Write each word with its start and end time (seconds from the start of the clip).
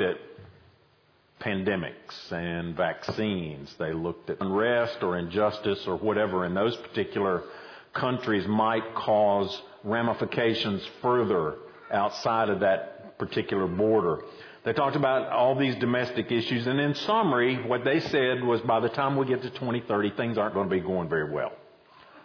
at 0.00 0.16
pandemics 1.40 2.32
and 2.32 2.76
vaccines. 2.76 3.74
They 3.78 3.92
looked 3.92 4.30
at 4.30 4.40
unrest 4.40 5.02
or 5.02 5.18
injustice 5.18 5.86
or 5.86 5.96
whatever 5.96 6.44
in 6.44 6.54
those 6.54 6.76
particular 6.76 7.42
countries 7.92 8.46
might 8.46 8.94
cause 8.94 9.62
ramifications 9.84 10.82
further 11.02 11.56
outside 11.90 12.48
of 12.48 12.60
that 12.60 13.18
particular 13.18 13.66
border. 13.66 14.22
They 14.64 14.72
talked 14.72 14.96
about 14.96 15.30
all 15.30 15.54
these 15.54 15.76
domestic 15.76 16.32
issues, 16.32 16.66
and 16.66 16.80
in 16.80 16.94
summary, 16.94 17.62
what 17.66 17.84
they 17.84 18.00
said 18.00 18.42
was 18.42 18.60
by 18.62 18.80
the 18.80 18.88
time 18.88 19.16
we 19.16 19.26
get 19.26 19.42
to 19.42 19.50
2030, 19.50 20.10
things 20.16 20.38
aren't 20.38 20.54
going 20.54 20.68
to 20.68 20.74
be 20.74 20.80
going 20.80 21.08
very 21.08 21.30
well. 21.30 21.52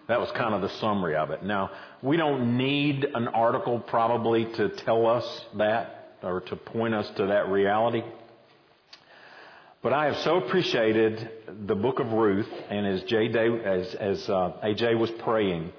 That 0.08 0.20
was 0.20 0.32
kind 0.32 0.56
of 0.56 0.62
the 0.62 0.70
summary 0.80 1.16
of 1.16 1.30
it. 1.30 1.44
Now, 1.44 1.70
we 2.02 2.18
don't 2.18 2.58
need 2.58 3.06
an 3.14 3.28
article 3.28 3.80
probably 3.80 4.46
to 4.54 4.70
tell 4.70 5.06
us 5.06 5.46
that 5.58 6.01
or 6.24 6.42
to 6.42 6.56
point 6.56 6.94
us 6.94 7.10
to 7.18 7.28
that 7.28 7.50
reality. 7.50 8.04
But 9.82 9.94
I 9.94 10.06
have 10.06 10.18
so 10.18 10.38
appreciated 10.38 11.30
the 11.66 11.76
book 11.76 12.00
of 12.00 12.12
Ruth, 12.12 12.50
and 12.70 12.86
as, 12.86 13.02
J. 13.04 13.30
Day, 13.30 13.48
as, 13.48 13.96
as 13.96 14.30
uh, 14.30 14.54
AJ 14.64 15.00
was 15.00 15.10
praying, 15.24 15.72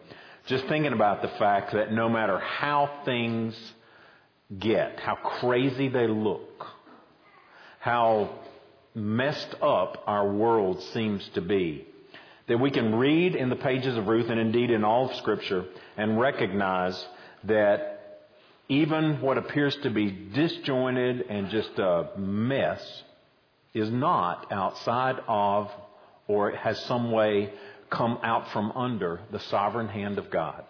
just 0.46 0.66
thinking 0.66 0.92
about 0.92 1.22
the 1.22 1.28
fact 1.38 1.72
that 1.72 1.92
no 1.92 2.08
matter 2.08 2.38
how 2.38 3.02
things 3.04 3.54
get, 4.58 4.98
how 4.98 5.14
crazy 5.14 5.88
they 5.88 6.08
look, 6.08 6.66
how 7.78 8.38
messed 8.94 9.54
up 9.62 10.02
our 10.06 10.32
world 10.32 10.82
seems 10.92 11.28
to 11.34 11.40
be, 11.40 11.86
that 12.48 12.58
we 12.58 12.72
can 12.72 12.96
read 12.96 13.36
in 13.36 13.50
the 13.50 13.56
pages 13.56 13.96
of 13.96 14.08
Ruth 14.08 14.28
and 14.28 14.40
indeed 14.40 14.70
in 14.70 14.82
all 14.82 15.10
of 15.10 15.16
Scripture 15.16 15.64
and 15.96 16.18
recognize 16.18 17.06
that 17.44 17.91
even 18.72 19.20
what 19.20 19.36
appears 19.36 19.76
to 19.82 19.90
be 19.90 20.10
disjointed 20.10 21.26
and 21.28 21.50
just 21.50 21.78
a 21.78 22.08
mess 22.16 23.02
is 23.74 23.90
not 23.90 24.50
outside 24.50 25.16
of 25.28 25.70
or 26.26 26.52
has 26.52 26.82
some 26.86 27.12
way 27.12 27.52
come 27.90 28.18
out 28.22 28.50
from 28.50 28.72
under 28.72 29.20
the 29.30 29.40
sovereign 29.40 29.88
hand 29.88 30.16
of 30.16 30.30
God. 30.30 30.64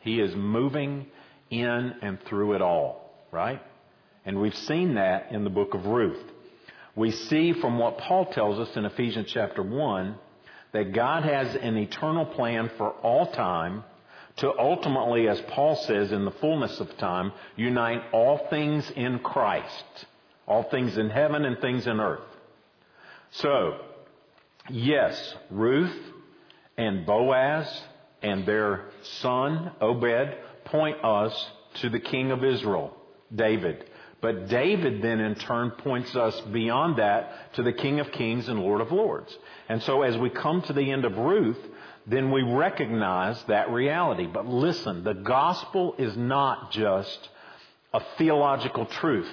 He 0.00 0.18
is 0.18 0.34
moving 0.34 1.06
in 1.48 1.94
and 2.02 2.18
through 2.24 2.54
it 2.54 2.60
all, 2.60 3.14
right? 3.30 3.62
And 4.24 4.40
we've 4.40 4.56
seen 4.56 4.94
that 4.94 5.30
in 5.30 5.44
the 5.44 5.50
book 5.50 5.74
of 5.74 5.86
Ruth. 5.86 6.24
We 6.96 7.12
see 7.12 7.52
from 7.52 7.78
what 7.78 7.98
Paul 7.98 8.26
tells 8.32 8.58
us 8.58 8.76
in 8.76 8.84
Ephesians 8.84 9.30
chapter 9.32 9.62
1 9.62 10.16
that 10.72 10.92
God 10.92 11.22
has 11.22 11.54
an 11.54 11.76
eternal 11.76 12.26
plan 12.26 12.72
for 12.76 12.90
all 12.90 13.30
time 13.30 13.84
to 14.36 14.52
ultimately, 14.58 15.28
as 15.28 15.40
Paul 15.48 15.76
says, 15.76 16.10
in 16.10 16.24
the 16.24 16.30
fullness 16.32 16.80
of 16.80 16.96
time, 16.98 17.32
unite 17.56 18.02
all 18.12 18.46
things 18.50 18.90
in 18.96 19.20
Christ. 19.20 20.06
All 20.46 20.64
things 20.64 20.98
in 20.98 21.08
heaven 21.08 21.44
and 21.44 21.58
things 21.60 21.86
in 21.86 22.00
earth. 22.00 22.20
So, 23.30 23.78
yes, 24.68 25.34
Ruth 25.50 25.96
and 26.76 27.06
Boaz 27.06 27.82
and 28.22 28.44
their 28.44 28.86
son, 29.20 29.72
Obed, 29.80 30.36
point 30.64 31.02
us 31.04 31.50
to 31.80 31.88
the 31.88 32.00
king 32.00 32.30
of 32.30 32.44
Israel, 32.44 32.96
David. 33.34 33.84
But 34.20 34.48
David 34.48 35.02
then 35.02 35.20
in 35.20 35.34
turn 35.34 35.70
points 35.70 36.16
us 36.16 36.40
beyond 36.50 36.96
that 36.98 37.54
to 37.56 37.62
the 37.62 37.74
King 37.74 38.00
of 38.00 38.10
Kings 38.10 38.48
and 38.48 38.58
Lord 38.58 38.80
of 38.80 38.90
Lords. 38.90 39.36
And 39.68 39.82
so 39.82 40.00
as 40.00 40.16
we 40.16 40.30
come 40.30 40.62
to 40.62 40.72
the 40.72 40.90
end 40.90 41.04
of 41.04 41.18
Ruth, 41.18 41.58
then 42.06 42.30
we 42.30 42.42
recognize 42.42 43.42
that 43.44 43.70
reality. 43.70 44.26
But 44.26 44.46
listen, 44.46 45.04
the 45.04 45.14
gospel 45.14 45.94
is 45.98 46.16
not 46.16 46.70
just 46.72 47.28
a 47.92 48.00
theological 48.18 48.86
truth. 48.86 49.30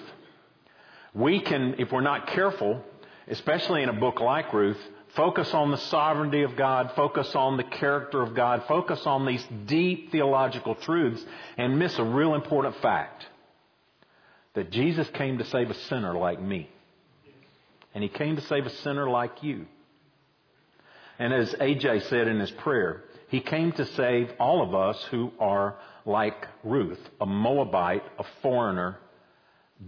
We 1.14 1.42
can, 1.42 1.76
if 1.80 1.92
we're 1.92 2.02
not 2.02 2.28
careful, 2.28 2.82
especially 3.28 3.84
in 3.84 3.90
a 3.90 3.94
book 3.94 4.22
like 4.22 4.54
Ruth, 4.54 4.80
focus 5.16 5.54
on 5.54 5.72
the 5.72 5.78
sovereignty 5.78 6.44
of 6.44 6.56
God, 6.56 6.94
focus 6.96 7.36
on 7.36 7.58
the 7.58 7.64
character 7.64 8.22
of 8.22 8.34
God, 8.34 8.64
focus 8.68 9.06
on 9.06 9.26
these 9.26 9.46
deep 9.66 10.12
theological 10.12 10.76
truths, 10.76 11.24
and 11.58 11.78
miss 11.78 11.98
a 12.00 12.04
real 12.04 12.34
important 12.36 12.76
fact 12.82 13.26
that 14.54 14.72
Jesus 14.72 15.10
came 15.14 15.38
to 15.38 15.46
save 15.46 15.70
a 15.70 15.74
sinner 15.74 16.14
like 16.14 16.42
me. 16.42 16.70
And 17.94 18.04
he 18.04 18.10
came 18.10 18.38
to 18.38 18.42
save 18.44 18.66
a 18.66 18.70
sinner 18.70 19.10
like 19.10 19.44
you. 19.44 19.66
And 21.22 21.36
as 21.36 21.54
AJ 21.54 22.10
said 22.10 22.28
in 22.28 22.40
his 22.40 22.50
prayer, 22.50 23.04
he 23.28 23.42
came 23.42 23.72
to 23.74 23.86
save 23.86 24.32
all 24.40 24.64
of 24.64 24.74
us 24.74 25.00
who 25.12 25.32
are 25.40 25.76
like 26.04 26.48
Ruth, 26.64 26.98
a 27.22 27.28
Moabite, 27.28 28.02
a 28.18 28.24
foreigner, 28.42 28.98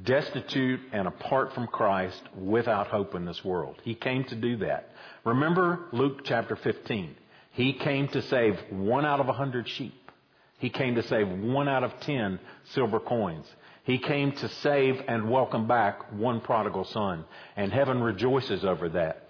destitute 0.03 0.79
and 0.91 1.07
apart 1.07 1.55
from 1.55 1.65
Christ, 1.65 2.21
without 2.35 2.85
hope 2.85 3.15
in 3.15 3.25
this 3.25 3.43
world. 3.43 3.81
He 3.83 3.95
came 3.95 4.25
to 4.25 4.35
do 4.35 4.57
that. 4.57 4.91
Remember 5.25 5.85
Luke 5.91 6.23
chapter 6.23 6.55
15. 6.55 7.15
He 7.53 7.73
came 7.73 8.09
to 8.09 8.21
save 8.21 8.59
one 8.69 9.03
out 9.03 9.19
of 9.19 9.27
a 9.27 9.33
hundred 9.33 9.67
sheep. 9.67 10.11
He 10.59 10.69
came 10.69 10.93
to 10.93 11.03
save 11.07 11.27
one 11.27 11.67
out 11.67 11.83
of 11.83 11.99
ten 12.01 12.39
silver 12.75 12.99
coins. 12.99 13.47
He 13.85 13.97
came 13.97 14.33
to 14.33 14.49
save 14.49 15.01
and 15.07 15.31
welcome 15.31 15.67
back 15.67 16.13
one 16.13 16.41
prodigal 16.41 16.85
son. 16.85 17.25
And 17.55 17.73
heaven 17.73 18.03
rejoices 18.03 18.63
over 18.63 18.89
that. 18.89 19.22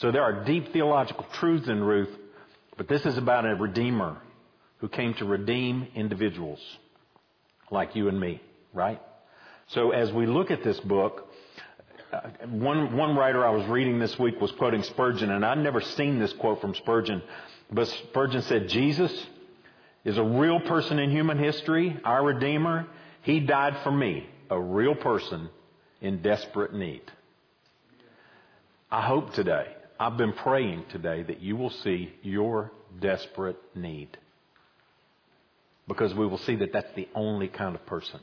So 0.00 0.12
there 0.12 0.22
are 0.22 0.44
deep 0.44 0.72
theological 0.72 1.26
truths 1.34 1.66
in 1.66 1.82
Ruth, 1.82 2.14
but 2.76 2.86
this 2.86 3.04
is 3.04 3.18
about 3.18 3.44
a 3.44 3.56
redeemer 3.56 4.16
who 4.78 4.88
came 4.88 5.14
to 5.14 5.24
redeem 5.24 5.88
individuals 5.96 6.60
like 7.72 7.96
you 7.96 8.08
and 8.08 8.18
me, 8.18 8.40
right? 8.72 9.02
So 9.68 9.90
as 9.90 10.12
we 10.12 10.26
look 10.26 10.52
at 10.52 10.62
this 10.62 10.78
book, 10.80 11.28
uh, 12.12 12.20
one, 12.46 12.96
one 12.96 13.16
writer 13.16 13.44
I 13.44 13.50
was 13.50 13.66
reading 13.66 13.98
this 13.98 14.16
week 14.20 14.40
was 14.40 14.52
quoting 14.52 14.84
Spurgeon, 14.84 15.30
and 15.30 15.44
I'd 15.44 15.58
never 15.58 15.80
seen 15.80 16.20
this 16.20 16.32
quote 16.34 16.60
from 16.60 16.76
Spurgeon, 16.76 17.20
but 17.70 17.88
Spurgeon 17.88 18.42
said, 18.42 18.68
Jesus 18.68 19.12
is 20.04 20.16
a 20.16 20.22
real 20.22 20.60
person 20.60 21.00
in 21.00 21.10
human 21.10 21.38
history, 21.38 21.98
our 22.04 22.24
Redeemer. 22.24 22.86
He 23.22 23.40
died 23.40 23.76
for 23.82 23.90
me, 23.90 24.28
a 24.48 24.60
real 24.60 24.94
person 24.94 25.50
in 26.00 26.22
desperate 26.22 26.72
need. 26.72 27.02
I 28.90 29.02
hope 29.02 29.34
today, 29.34 29.66
I've 30.00 30.16
been 30.16 30.32
praying 30.32 30.84
today 30.90 31.24
that 31.24 31.40
you 31.40 31.56
will 31.56 31.70
see 31.70 32.12
your 32.22 32.70
desperate 33.00 33.58
need. 33.74 34.16
Because 35.88 36.14
we 36.14 36.26
will 36.26 36.38
see 36.38 36.56
that 36.56 36.72
that's 36.72 36.94
the 36.94 37.08
only 37.14 37.48
kind 37.48 37.74
of 37.74 37.84
person 37.86 38.20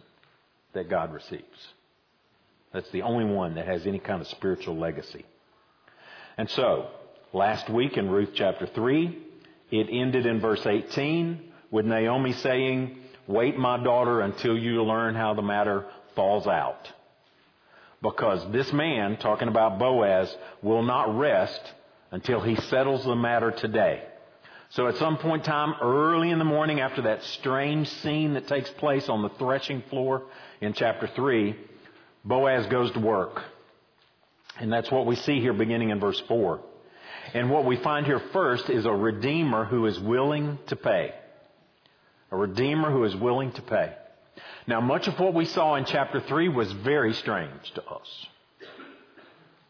that 0.74 0.90
God 0.90 1.14
receives. 1.14 1.68
That's 2.72 2.90
the 2.92 3.02
only 3.02 3.26
one 3.26 3.56
that 3.56 3.68
has 3.68 3.86
any 3.86 4.00
kind 4.00 4.22
of 4.22 4.28
spiritual 4.28 4.78
legacy. 4.78 5.26
And 6.38 6.50
so, 6.52 6.90
last 7.34 7.70
week 7.70 7.98
in 7.98 8.10
Ruth 8.10 8.32
chapter 8.36 8.68
3, 8.68 9.18
it 9.72 9.88
ended 9.92 10.26
in 10.26 10.40
verse 10.40 10.66
18 10.66 11.52
with 11.72 11.86
Naomi 11.86 12.34
saying, 12.34 13.00
Wait, 13.28 13.58
my 13.58 13.82
daughter, 13.84 14.22
until 14.22 14.58
you 14.58 14.84
learn 14.84 15.16
how 15.16 15.34
the 15.34 15.42
matter 15.42 15.86
falls 16.16 16.48
out. 16.48 16.88
Because 18.06 18.52
this 18.52 18.72
man, 18.72 19.18
talking 19.18 19.48
about 19.48 19.80
Boaz, 19.80 20.34
will 20.62 20.84
not 20.84 21.18
rest 21.18 21.60
until 22.12 22.40
he 22.40 22.56
settles 22.56 23.04
the 23.04 23.16
matter 23.16 23.50
today. 23.50 24.04
So 24.70 24.88
at 24.88 24.98
some 24.98 25.18
point 25.18 25.44
in 25.44 25.52
time, 25.52 25.74
early 25.82 26.30
in 26.30 26.38
the 26.38 26.46
morning 26.46 26.82
after 26.82 27.02
that 27.04 27.24
strange 27.24 27.88
scene 27.88 28.36
that 28.36 28.48
takes 28.48 28.70
place 28.72 29.10
on 29.10 29.24
the 29.24 29.30
threshing 29.30 29.82
floor 29.90 30.24
in 30.62 30.74
chapter 30.74 31.08
3, 31.08 31.56
Boaz 32.24 32.68
goes 32.68 32.92
to 32.92 33.00
work. 33.00 33.42
And 34.60 34.72
that's 34.72 34.92
what 34.92 35.08
we 35.08 35.16
see 35.16 35.40
here 35.40 35.54
beginning 35.54 35.90
in 35.90 36.00
verse 36.00 36.22
4. 36.28 36.62
And 37.34 37.50
what 37.50 37.66
we 37.66 37.78
find 37.78 38.06
here 38.06 38.22
first 38.32 38.70
is 38.70 38.86
a 38.86 38.92
redeemer 38.92 39.66
who 39.66 39.88
is 39.88 40.00
willing 40.00 40.60
to 40.68 40.76
pay. 40.76 41.12
A 42.32 42.38
redeemer 42.38 42.92
who 42.92 43.04
is 43.04 43.16
willing 43.16 43.52
to 43.54 43.62
pay. 43.64 43.96
Now, 44.68 44.82
much 44.82 45.08
of 45.08 45.20
what 45.20 45.34
we 45.34 45.46
saw 45.46 45.76
in 45.76 45.86
chapter 45.86 46.20
3 46.20 46.50
was 46.50 46.72
very 46.72 47.14
strange 47.14 47.72
to 47.76 47.84
us. 47.84 48.28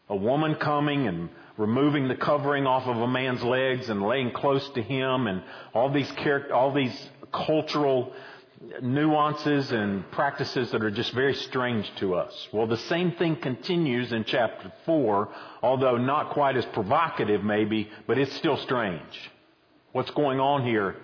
A 0.08 0.16
woman 0.16 0.54
coming 0.54 1.06
and 1.06 1.28
removing 1.56 2.08
the 2.08 2.14
covering 2.14 2.66
off 2.66 2.86
of 2.86 2.96
a 2.96 3.08
man's 3.08 3.42
legs 3.42 3.88
and 3.88 4.02
laying 4.02 4.30
close 4.30 4.68
to 4.70 4.82
him 4.82 5.26
and 5.26 5.42
all 5.74 5.90
these 5.90 6.10
all 6.52 6.72
these 6.72 7.10
cultural 7.32 8.12
nuances 8.82 9.72
and 9.72 10.10
practices 10.12 10.70
that 10.70 10.82
are 10.82 10.90
just 10.90 11.12
very 11.12 11.34
strange 11.34 11.90
to 11.96 12.14
us. 12.14 12.48
Well, 12.52 12.66
the 12.66 12.76
same 12.76 13.12
thing 13.12 13.36
continues 13.36 14.12
in 14.12 14.24
chapter 14.24 14.72
4, 14.86 15.28
although 15.62 15.98
not 15.98 16.30
quite 16.30 16.56
as 16.56 16.64
provocative 16.66 17.44
maybe, 17.44 17.90
but 18.06 18.18
it's 18.18 18.32
still 18.34 18.56
strange. 18.56 19.30
What's 19.92 20.10
going 20.10 20.40
on 20.40 20.64
here? 20.64 20.96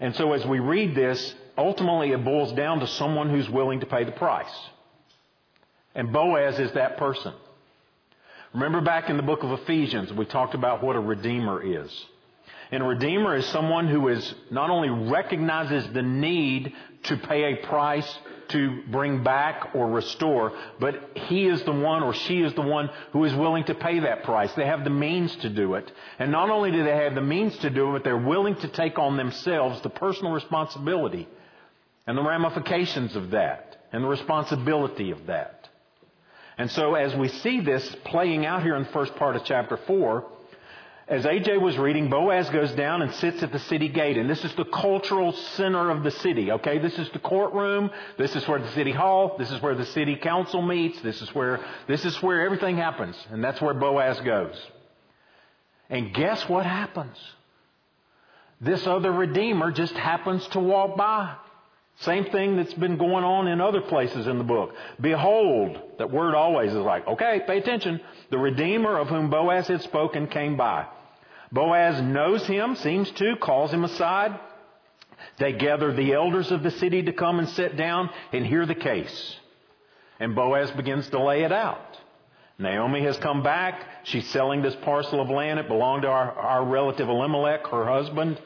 And 0.00 0.14
so 0.16 0.32
as 0.32 0.44
we 0.44 0.58
read 0.58 0.94
this, 0.94 1.34
ultimately 1.56 2.12
it 2.12 2.24
boils 2.24 2.52
down 2.52 2.80
to 2.80 2.86
someone 2.86 3.30
who's 3.30 3.48
willing 3.48 3.80
to 3.80 3.86
pay 3.86 4.04
the 4.04 4.12
price. 4.12 4.54
And 5.94 6.12
Boaz 6.12 6.58
is 6.58 6.72
that 6.72 6.98
person. 6.98 7.32
Remember 8.52 8.80
back 8.80 9.10
in 9.10 9.16
the 9.16 9.22
book 9.22 9.42
of 9.42 9.52
Ephesians, 9.52 10.12
we 10.12 10.24
talked 10.24 10.54
about 10.54 10.82
what 10.82 10.96
a 10.96 11.00
redeemer 11.00 11.62
is. 11.62 11.90
And 12.70 12.82
a 12.82 12.86
redeemer 12.86 13.36
is 13.36 13.46
someone 13.46 13.88
who 13.88 14.08
is 14.08 14.34
not 14.50 14.70
only 14.70 14.88
recognizes 15.10 15.86
the 15.92 16.02
need 16.02 16.72
to 17.04 17.16
pay 17.16 17.52
a 17.52 17.66
price 17.66 18.18
to 18.48 18.82
bring 18.90 19.22
back 19.22 19.70
or 19.74 19.90
restore, 19.90 20.52
but 20.80 20.94
he 21.14 21.46
is 21.46 21.62
the 21.64 21.72
one 21.72 22.02
or 22.02 22.14
she 22.14 22.42
is 22.42 22.54
the 22.54 22.62
one 22.62 22.90
who 23.12 23.24
is 23.24 23.34
willing 23.34 23.64
to 23.64 23.74
pay 23.74 24.00
that 24.00 24.24
price. 24.24 24.52
They 24.54 24.66
have 24.66 24.84
the 24.84 24.90
means 24.90 25.34
to 25.36 25.48
do 25.48 25.74
it. 25.74 25.90
And 26.18 26.30
not 26.30 26.50
only 26.50 26.70
do 26.70 26.84
they 26.84 26.96
have 26.96 27.14
the 27.14 27.20
means 27.20 27.56
to 27.58 27.70
do 27.70 27.88
it, 27.88 27.92
but 27.92 28.04
they're 28.04 28.16
willing 28.16 28.56
to 28.56 28.68
take 28.68 28.98
on 28.98 29.16
themselves 29.16 29.80
the 29.82 29.90
personal 29.90 30.32
responsibility 30.32 31.28
and 32.06 32.16
the 32.16 32.22
ramifications 32.22 33.16
of 33.16 33.30
that 33.30 33.76
and 33.92 34.04
the 34.04 34.08
responsibility 34.08 35.10
of 35.10 35.26
that. 35.26 35.68
And 36.58 36.70
so 36.70 36.94
as 36.94 37.14
we 37.14 37.28
see 37.28 37.60
this 37.60 37.96
playing 38.04 38.46
out 38.46 38.62
here 38.62 38.76
in 38.76 38.84
the 38.84 38.90
first 38.90 39.14
part 39.16 39.36
of 39.36 39.44
chapter 39.44 39.76
4, 39.76 40.24
as 41.08 41.24
AJ 41.24 41.60
was 41.60 41.78
reading, 41.78 42.10
Boaz 42.10 42.50
goes 42.50 42.72
down 42.72 43.00
and 43.00 43.14
sits 43.14 43.40
at 43.42 43.52
the 43.52 43.60
city 43.60 43.88
gate. 43.88 44.16
And 44.16 44.28
this 44.28 44.44
is 44.44 44.52
the 44.54 44.64
cultural 44.64 45.32
center 45.32 45.90
of 45.90 46.02
the 46.02 46.10
city, 46.10 46.50
okay? 46.50 46.78
This 46.78 46.98
is 46.98 47.08
the 47.10 47.20
courtroom. 47.20 47.90
This 48.18 48.34
is 48.34 48.46
where 48.48 48.58
the 48.58 48.72
city 48.72 48.90
hall. 48.90 49.36
This 49.38 49.52
is 49.52 49.62
where 49.62 49.76
the 49.76 49.86
city 49.86 50.16
council 50.16 50.62
meets. 50.62 51.00
This 51.02 51.22
is 51.22 51.32
where, 51.32 51.60
this 51.86 52.04
is 52.04 52.20
where 52.22 52.44
everything 52.44 52.76
happens. 52.76 53.16
And 53.30 53.44
that's 53.44 53.60
where 53.60 53.74
Boaz 53.74 54.18
goes. 54.20 54.56
And 55.88 56.12
guess 56.12 56.48
what 56.48 56.66
happens? 56.66 57.16
This 58.60 58.84
other 58.84 59.12
redeemer 59.12 59.70
just 59.70 59.94
happens 59.94 60.44
to 60.48 60.60
walk 60.60 60.96
by. 60.96 61.36
Same 62.00 62.26
thing 62.26 62.56
that's 62.56 62.74
been 62.74 62.98
going 62.98 63.24
on 63.24 63.48
in 63.48 63.60
other 63.60 63.80
places 63.80 64.26
in 64.26 64.36
the 64.36 64.44
book. 64.44 64.74
Behold, 65.00 65.80
that 65.98 66.10
word 66.10 66.34
always 66.34 66.70
is 66.70 66.78
like, 66.78 67.06
okay, 67.06 67.42
pay 67.46 67.58
attention. 67.58 68.00
The 68.30 68.38
Redeemer 68.38 68.98
of 68.98 69.08
whom 69.08 69.30
Boaz 69.30 69.66
had 69.66 69.80
spoken 69.82 70.26
came 70.26 70.56
by. 70.56 70.86
Boaz 71.52 72.02
knows 72.02 72.46
him, 72.46 72.76
seems 72.76 73.10
to, 73.12 73.36
calls 73.36 73.72
him 73.72 73.84
aside. 73.84 74.38
They 75.38 75.52
gather 75.52 75.92
the 75.92 76.12
elders 76.12 76.50
of 76.50 76.62
the 76.62 76.70
city 76.72 77.02
to 77.04 77.12
come 77.12 77.38
and 77.38 77.48
sit 77.50 77.76
down 77.76 78.10
and 78.32 78.44
hear 78.44 78.66
the 78.66 78.74
case. 78.74 79.36
And 80.20 80.34
Boaz 80.34 80.70
begins 80.72 81.08
to 81.10 81.22
lay 81.22 81.44
it 81.44 81.52
out. 81.52 81.98
Naomi 82.58 83.02
has 83.02 83.18
come 83.18 83.42
back. 83.42 83.86
She's 84.04 84.26
selling 84.30 84.62
this 84.62 84.76
parcel 84.76 85.20
of 85.20 85.28
land. 85.28 85.58
It 85.58 85.68
belonged 85.68 86.02
to 86.02 86.08
our, 86.08 86.32
our 86.32 86.64
relative 86.64 87.08
Elimelech, 87.08 87.66
her 87.66 87.84
husband. 87.84 88.40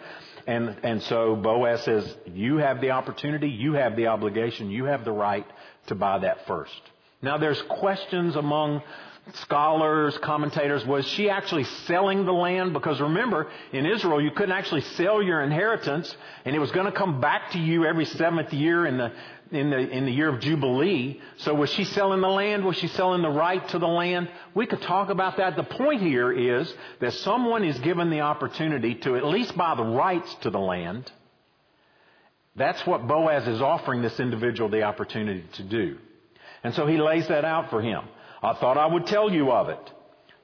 And, 0.50 0.76
and 0.82 1.00
so 1.04 1.36
Boaz 1.36 1.84
says, 1.84 2.12
you 2.26 2.56
have 2.56 2.80
the 2.80 2.90
opportunity, 2.90 3.48
you 3.48 3.74
have 3.74 3.94
the 3.94 4.08
obligation, 4.08 4.68
you 4.68 4.86
have 4.86 5.04
the 5.04 5.12
right 5.12 5.46
to 5.86 5.94
buy 5.94 6.18
that 6.18 6.44
first. 6.48 6.80
Now 7.22 7.38
there's 7.38 7.62
questions 7.68 8.34
among 8.34 8.82
scholars, 9.36 10.16
commentators, 10.18 10.84
was 10.84 11.06
she 11.06 11.30
actually 11.30 11.64
selling 11.64 12.24
the 12.24 12.32
land? 12.32 12.72
Because 12.72 13.00
remember, 13.00 13.48
in 13.72 13.86
Israel, 13.86 14.20
you 14.20 14.30
couldn't 14.30 14.52
actually 14.52 14.82
sell 14.82 15.22
your 15.22 15.42
inheritance, 15.42 16.14
and 16.44 16.54
it 16.54 16.58
was 16.58 16.70
going 16.72 16.86
to 16.86 16.92
come 16.92 17.20
back 17.20 17.50
to 17.52 17.58
you 17.58 17.84
every 17.84 18.04
seventh 18.04 18.52
year 18.52 18.86
in 18.86 18.98
the, 18.98 19.12
in 19.50 19.70
the, 19.70 19.78
in 19.78 20.04
the 20.06 20.12
year 20.12 20.28
of 20.28 20.40
Jubilee. 20.40 21.20
So 21.38 21.54
was 21.54 21.70
she 21.70 21.84
selling 21.84 22.20
the 22.20 22.28
land? 22.28 22.64
Was 22.64 22.76
she 22.76 22.88
selling 22.88 23.22
the 23.22 23.30
right 23.30 23.66
to 23.68 23.78
the 23.78 23.88
land? 23.88 24.30
We 24.54 24.66
could 24.66 24.82
talk 24.82 25.10
about 25.10 25.36
that. 25.38 25.56
The 25.56 25.64
point 25.64 26.02
here 26.02 26.32
is 26.32 26.72
that 27.00 27.12
someone 27.14 27.64
is 27.64 27.78
given 27.80 28.10
the 28.10 28.20
opportunity 28.20 28.94
to 28.96 29.16
at 29.16 29.24
least 29.24 29.56
buy 29.56 29.74
the 29.74 29.84
rights 29.84 30.34
to 30.42 30.50
the 30.50 30.60
land. 30.60 31.10
That's 32.56 32.84
what 32.86 33.06
Boaz 33.06 33.46
is 33.46 33.62
offering 33.62 34.02
this 34.02 34.18
individual 34.20 34.68
the 34.68 34.82
opportunity 34.82 35.44
to 35.54 35.62
do. 35.62 35.98
And 36.62 36.74
so 36.74 36.86
he 36.86 36.98
lays 36.98 37.28
that 37.28 37.44
out 37.44 37.70
for 37.70 37.80
him. 37.80 38.02
I 38.42 38.54
thought 38.54 38.78
I 38.78 38.86
would 38.86 39.06
tell 39.06 39.30
you 39.30 39.50
of 39.52 39.68
it. 39.68 39.92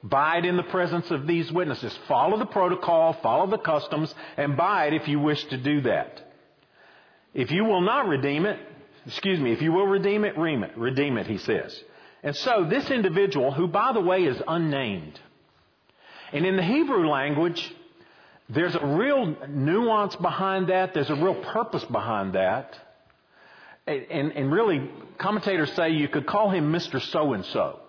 It 0.09 0.45
in 0.45 0.57
the 0.57 0.63
presence 0.63 1.09
of 1.11 1.25
these 1.27 1.51
witnesses. 1.51 1.97
Follow 2.07 2.37
the 2.37 2.45
protocol, 2.45 3.13
follow 3.21 3.47
the 3.47 3.57
customs, 3.57 4.13
and 4.37 4.55
buy 4.55 4.87
it 4.87 4.93
if 4.93 5.07
you 5.07 5.19
wish 5.19 5.43
to 5.45 5.57
do 5.57 5.81
that. 5.81 6.23
If 7.33 7.51
you 7.51 7.65
will 7.65 7.81
not 7.81 8.07
redeem 8.07 8.45
it, 8.45 8.59
excuse 9.05 9.39
me, 9.39 9.51
if 9.51 9.61
you 9.61 9.71
will 9.71 9.87
redeem 9.87 10.23
it, 10.23 10.37
redeem 10.37 10.63
it, 10.63 10.77
redeem 10.77 11.17
it, 11.17 11.27
he 11.27 11.37
says. 11.39 11.83
And 12.23 12.35
so 12.35 12.65
this 12.69 12.89
individual, 12.89 13.51
who 13.51 13.67
by 13.67 13.93
the 13.93 13.99
way 13.99 14.23
is 14.23 14.41
unnamed, 14.47 15.19
and 16.31 16.45
in 16.45 16.55
the 16.55 16.63
Hebrew 16.63 17.09
language, 17.09 17.73
there's 18.49 18.75
a 18.75 18.85
real 18.85 19.35
nuance 19.49 20.15
behind 20.15 20.67
that, 20.67 20.93
there's 20.93 21.09
a 21.09 21.15
real 21.15 21.35
purpose 21.35 21.83
behind 21.85 22.33
that. 22.33 22.77
And, 23.85 24.31
and 24.33 24.51
really, 24.51 24.89
commentators 25.17 25.71
say 25.73 25.91
you 25.91 26.09
could 26.09 26.27
call 26.27 26.49
him 26.49 26.71
Mr. 26.71 27.01
So 27.01 27.33
and 27.33 27.45
so 27.45 27.79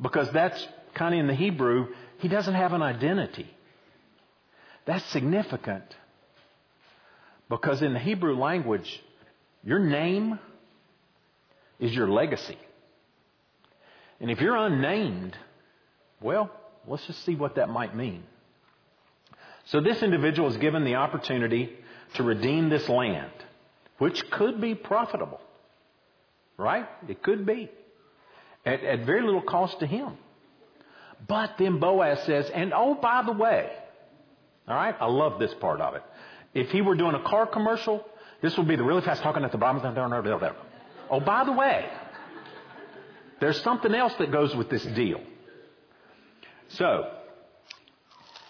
because 0.00 0.30
that's 0.32 0.66
kind 0.94 1.14
of 1.14 1.20
in 1.20 1.26
the 1.26 1.34
Hebrew, 1.34 1.88
he 2.18 2.28
doesn't 2.28 2.54
have 2.54 2.72
an 2.72 2.82
identity. 2.82 3.48
That's 4.86 5.04
significant 5.06 5.84
because 7.48 7.82
in 7.82 7.92
the 7.92 7.98
Hebrew 7.98 8.36
language, 8.36 9.02
your 9.64 9.78
name 9.78 10.38
is 11.78 11.94
your 11.94 12.08
legacy. 12.08 12.58
And 14.20 14.30
if 14.30 14.40
you're 14.40 14.56
unnamed, 14.56 15.36
well, 16.20 16.50
let's 16.86 17.06
just 17.06 17.24
see 17.24 17.34
what 17.34 17.56
that 17.56 17.68
might 17.68 17.94
mean. 17.94 18.24
So 19.66 19.80
this 19.80 20.02
individual 20.02 20.48
is 20.48 20.56
given 20.56 20.84
the 20.84 20.96
opportunity 20.96 21.70
to 22.14 22.22
redeem 22.22 22.68
this 22.68 22.88
land, 22.88 23.30
which 23.98 24.30
could 24.30 24.60
be 24.60 24.74
profitable. 24.74 25.40
Right? 26.56 26.88
It 27.08 27.22
could 27.22 27.46
be 27.46 27.70
at, 28.68 28.84
at 28.84 29.06
very 29.06 29.22
little 29.22 29.42
cost 29.42 29.80
to 29.80 29.86
him. 29.86 30.12
But 31.26 31.54
then 31.58 31.80
Boaz 31.80 32.22
says, 32.24 32.50
and 32.50 32.72
oh, 32.74 32.94
by 32.94 33.22
the 33.22 33.32
way, 33.32 33.70
all 34.68 34.76
right, 34.76 34.94
I 35.00 35.06
love 35.06 35.38
this 35.38 35.52
part 35.54 35.80
of 35.80 35.94
it. 35.94 36.02
If 36.54 36.70
he 36.70 36.82
were 36.82 36.94
doing 36.94 37.14
a 37.14 37.22
car 37.22 37.46
commercial, 37.46 38.04
this 38.42 38.56
would 38.56 38.68
be 38.68 38.76
the 38.76 38.84
really 38.84 39.00
fast 39.00 39.22
talking 39.22 39.42
at 39.42 39.52
the 39.52 39.58
bottom. 39.58 39.82
Of 39.82 39.94
the 39.94 40.54
Oh, 41.10 41.20
by 41.20 41.44
the 41.44 41.52
way, 41.52 41.86
there's 43.40 43.60
something 43.62 43.94
else 43.94 44.12
that 44.18 44.30
goes 44.30 44.54
with 44.54 44.68
this 44.68 44.84
deal. 44.84 45.20
So, 46.68 47.10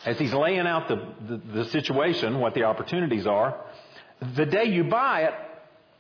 as 0.04 0.18
he's 0.18 0.34
laying 0.34 0.66
out 0.66 0.88
the, 0.88 0.96
the, 1.28 1.62
the 1.62 1.64
situation, 1.70 2.40
what 2.40 2.54
the 2.54 2.64
opportunities 2.64 3.26
are, 3.26 3.60
the 4.34 4.46
day 4.46 4.64
you 4.64 4.84
buy 4.84 5.22
it, 5.22 5.34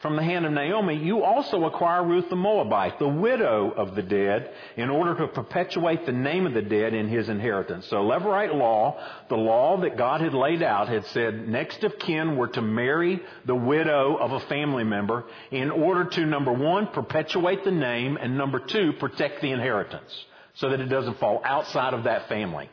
from 0.00 0.14
the 0.14 0.22
hand 0.22 0.46
of 0.46 0.52
Naomi, 0.52 0.94
you 0.96 1.24
also 1.24 1.64
acquire 1.64 2.04
Ruth 2.04 2.30
the 2.30 2.36
Moabite, 2.36 3.00
the 3.00 3.08
widow 3.08 3.72
of 3.72 3.96
the 3.96 4.02
dead, 4.02 4.52
in 4.76 4.90
order 4.90 5.16
to 5.16 5.26
perpetuate 5.26 6.06
the 6.06 6.12
name 6.12 6.46
of 6.46 6.54
the 6.54 6.62
dead 6.62 6.94
in 6.94 7.08
his 7.08 7.28
inheritance. 7.28 7.86
So 7.88 7.96
Levirate 7.96 8.54
law, 8.54 8.96
the 9.28 9.36
law 9.36 9.76
that 9.80 9.96
God 9.96 10.20
had 10.20 10.34
laid 10.34 10.62
out, 10.62 10.88
had 10.88 11.04
said 11.06 11.48
next 11.48 11.82
of 11.82 11.98
kin 11.98 12.36
were 12.36 12.46
to 12.48 12.62
marry 12.62 13.20
the 13.44 13.56
widow 13.56 14.16
of 14.16 14.30
a 14.30 14.46
family 14.46 14.84
member 14.84 15.24
in 15.50 15.70
order 15.72 16.04
to, 16.04 16.26
number 16.26 16.52
one, 16.52 16.86
perpetuate 16.86 17.64
the 17.64 17.72
name, 17.72 18.16
and 18.20 18.38
number 18.38 18.60
two, 18.60 18.92
protect 19.00 19.42
the 19.42 19.50
inheritance 19.50 20.12
so 20.54 20.70
that 20.70 20.80
it 20.80 20.86
doesn't 20.86 21.18
fall 21.18 21.42
outside 21.44 21.92
of 21.92 22.04
that 22.04 22.28
family. 22.28 22.70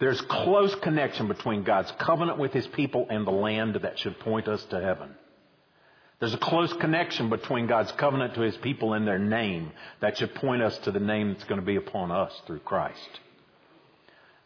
There's 0.00 0.20
close 0.22 0.74
connection 0.76 1.28
between 1.28 1.62
God's 1.62 1.92
covenant 2.00 2.38
with 2.38 2.52
his 2.52 2.66
people 2.66 3.06
and 3.10 3.24
the 3.24 3.32
land 3.32 3.76
that 3.82 3.98
should 4.00 4.18
point 4.20 4.48
us 4.48 4.64
to 4.66 4.80
heaven. 4.80 5.14
There's 6.20 6.34
a 6.34 6.38
close 6.38 6.72
connection 6.72 7.30
between 7.30 7.68
God's 7.68 7.92
covenant 7.92 8.34
to 8.34 8.40
His 8.40 8.56
people 8.56 8.94
and 8.94 9.06
their 9.06 9.20
name 9.20 9.70
that 10.00 10.18
should 10.18 10.34
point 10.34 10.62
us 10.62 10.76
to 10.78 10.90
the 10.90 10.98
name 10.98 11.32
that's 11.32 11.44
going 11.44 11.60
to 11.60 11.66
be 11.66 11.76
upon 11.76 12.10
us 12.10 12.32
through 12.46 12.60
Christ. 12.60 13.20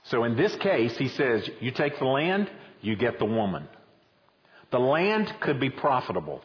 So 0.04 0.24
in 0.24 0.36
this 0.36 0.54
case, 0.56 0.96
he 0.98 1.08
says, 1.08 1.48
you 1.60 1.70
take 1.70 1.98
the 1.98 2.04
land, 2.04 2.50
you 2.80 2.96
get 2.96 3.18
the 3.18 3.24
woman. 3.24 3.68
The 4.70 4.80
land 4.80 5.32
could 5.40 5.60
be 5.60 5.70
profitable. 5.70 6.42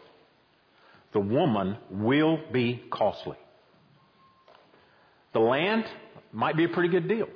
The 1.14 1.20
woman 1.20 1.78
will 1.90 2.40
be 2.52 2.84
costly. 2.92 3.38
The 5.34 5.40
land 5.40 5.86
might 6.32 6.56
be 6.56 6.66
a 6.66 6.70
pretty 6.70 6.90
good 6.90 7.08
deal. 7.08 7.28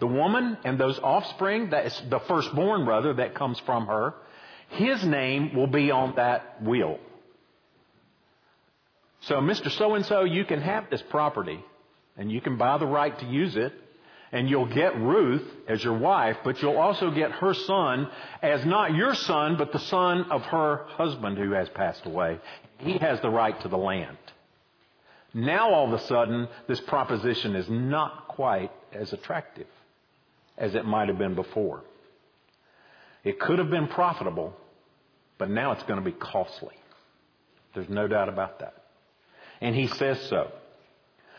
The 0.00 0.06
woman 0.06 0.56
and 0.64 0.78
those 0.78 0.98
offspring, 0.98 1.70
that 1.70 1.86
is 1.86 2.02
the 2.08 2.20
firstborn 2.20 2.84
brother 2.84 3.14
that 3.14 3.34
comes 3.34 3.60
from 3.60 3.86
her, 3.86 4.14
his 4.70 5.04
name 5.04 5.54
will 5.54 5.66
be 5.66 5.90
on 5.90 6.14
that 6.16 6.62
will. 6.62 6.98
So, 9.22 9.36
Mr. 9.36 9.70
So 9.70 9.94
and 9.94 10.04
so, 10.06 10.24
you 10.24 10.44
can 10.44 10.60
have 10.60 10.90
this 10.90 11.02
property 11.10 11.64
and 12.16 12.30
you 12.30 12.40
can 12.40 12.56
buy 12.56 12.78
the 12.78 12.86
right 12.86 13.16
to 13.20 13.26
use 13.26 13.56
it 13.56 13.72
and 14.32 14.48
you'll 14.48 14.72
get 14.72 14.98
Ruth 14.98 15.46
as 15.68 15.84
your 15.84 15.96
wife, 15.96 16.38
but 16.42 16.60
you'll 16.60 16.78
also 16.78 17.10
get 17.10 17.30
her 17.32 17.54
son 17.54 18.08
as 18.42 18.64
not 18.64 18.94
your 18.94 19.14
son, 19.14 19.56
but 19.56 19.72
the 19.72 19.78
son 19.78 20.24
of 20.30 20.42
her 20.42 20.84
husband 20.88 21.36
who 21.36 21.52
has 21.52 21.68
passed 21.68 22.04
away. 22.06 22.40
He 22.78 22.98
has 22.98 23.20
the 23.20 23.30
right 23.30 23.58
to 23.60 23.68
the 23.68 23.76
land. 23.76 24.16
Now 25.34 25.72
all 25.72 25.92
of 25.92 26.00
a 26.00 26.04
sudden, 26.06 26.48
this 26.66 26.80
proposition 26.80 27.54
is 27.54 27.66
not 27.68 28.28
quite 28.28 28.72
as 28.92 29.12
attractive 29.12 29.66
as 30.58 30.74
it 30.74 30.84
might 30.84 31.08
have 31.08 31.18
been 31.18 31.34
before. 31.34 31.82
It 33.24 33.38
could 33.38 33.58
have 33.58 33.70
been 33.70 33.86
profitable, 33.88 34.54
but 35.38 35.48
now 35.48 35.72
it's 35.72 35.82
going 35.84 35.98
to 35.98 36.04
be 36.04 36.12
costly. 36.12 36.74
There's 37.74 37.88
no 37.88 38.08
doubt 38.08 38.28
about 38.28 38.58
that. 38.60 38.81
And 39.62 39.76
he 39.76 39.86
says 39.86 40.20
so. 40.28 40.50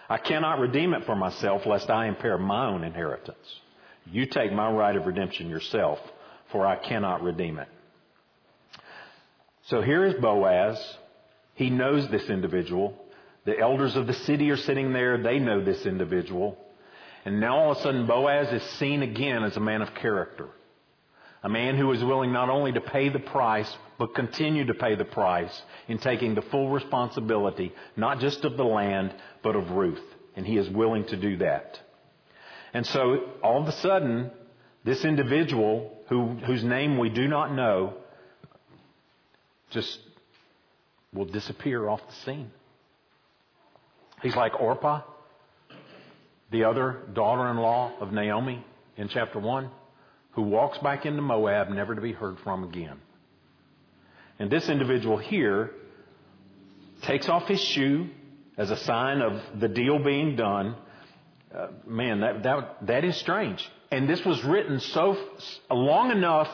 I 0.10 0.18
cannot 0.18 0.60
redeem 0.60 0.94
it 0.94 1.06
for 1.06 1.16
myself 1.16 1.66
lest 1.66 1.90
I 1.90 2.08
impair 2.08 2.38
my 2.38 2.68
own 2.68 2.84
inheritance. 2.84 3.60
You 4.06 4.26
take 4.26 4.52
my 4.52 4.72
right 4.72 4.96
of 4.96 5.06
redemption 5.06 5.50
yourself, 5.50 6.00
for 6.52 6.66
I 6.66 6.78
cannot 6.78 7.22
redeem 7.22 7.60
it. 7.60 7.68
So 9.68 9.82
here 9.82 10.06
is 10.06 10.16
Boaz 10.16 10.78
He 11.56 11.70
knows 11.70 12.10
this 12.10 12.30
individual. 12.30 12.98
The 13.46 13.60
elders 13.60 13.98
of 13.98 14.08
the 14.08 14.14
city 14.14 14.50
are 14.52 14.58
sitting 14.58 14.94
there. 14.94 15.22
They 15.22 15.40
know 15.40 15.64
this 15.64 15.86
individual. 15.86 16.58
And 17.26 17.42
now 17.42 17.58
all 17.58 17.72
of 17.72 17.78
a 17.78 17.82
sudden 17.82 18.08
Boaz 18.08 18.54
is 18.54 18.64
seen 18.80 19.04
again 19.04 19.44
as 19.44 19.58
a 19.58 19.62
man 19.62 19.82
of 19.82 19.94
character. 19.96 20.48
A 21.44 21.50
man 21.50 21.76
who 21.76 21.92
is 21.92 22.02
willing 22.02 22.32
not 22.32 22.50
only 22.50 22.72
to 22.72 22.80
pay 22.80 23.10
the 23.10 23.20
price, 23.20 23.78
but 24.04 24.16
continue 24.16 24.66
to 24.66 24.74
pay 24.74 24.96
the 24.96 25.06
price 25.06 25.62
in 25.88 25.98
taking 25.98 26.36
the 26.36 26.42
full 26.42 26.70
responsibility, 26.70 27.72
not 27.96 28.20
just 28.20 28.44
of 28.44 28.58
the 28.58 28.64
land, 28.66 29.16
but 29.42 29.56
of 29.56 29.72
Ruth. 29.72 30.04
And 30.36 30.46
he 30.46 30.58
is 30.58 30.70
willing 30.70 31.06
to 31.06 31.16
do 31.16 31.38
that. 31.38 31.80
And 32.74 32.86
so 32.86 33.30
all 33.42 33.62
of 33.62 33.68
a 33.70 33.72
sudden, 33.72 34.30
this 34.84 35.06
individual 35.06 35.98
who, 36.10 36.36
whose 36.46 36.66
name 36.66 36.98
we 36.98 37.08
do 37.12 37.30
not 37.30 37.56
know 37.56 37.94
just 39.70 40.00
will 41.14 41.24
disappear 41.24 41.88
off 41.88 42.02
the 42.06 42.16
scene. 42.26 42.52
He's 44.22 44.36
like 44.36 44.60
Orpah, 44.60 45.04
the 46.52 46.66
other 46.66 47.04
daughter-in-law 47.14 48.00
of 48.02 48.12
Naomi 48.12 48.66
in 48.98 49.08
chapter 49.08 49.40
1, 49.40 49.70
who 50.34 50.42
walks 50.42 50.78
back 50.80 51.06
into 51.06 51.22
Moab 51.22 51.70
never 51.70 51.96
to 51.96 52.02
be 52.02 52.12
heard 52.12 52.38
from 52.44 52.66
again. 52.66 53.00
And 54.44 54.52
this 54.52 54.68
individual 54.68 55.18
here 55.18 55.72
takes 57.04 57.30
off 57.30 57.48
his 57.48 57.62
shoe 57.62 58.10
as 58.58 58.72
a 58.72 58.76
sign 58.76 59.22
of 59.22 59.42
the 59.58 59.70
deal 59.70 60.04
being 60.04 60.36
done. 60.36 60.76
Uh, 61.56 61.68
man, 61.88 62.20
that, 62.20 62.44
that, 62.44 62.86
that 62.86 63.06
is 63.06 63.16
strange. 63.16 63.66
And 63.90 64.10
this 64.10 64.26
was 64.26 64.44
written 64.44 64.82
so 64.82 65.18
long 65.72 66.12
enough 66.12 66.50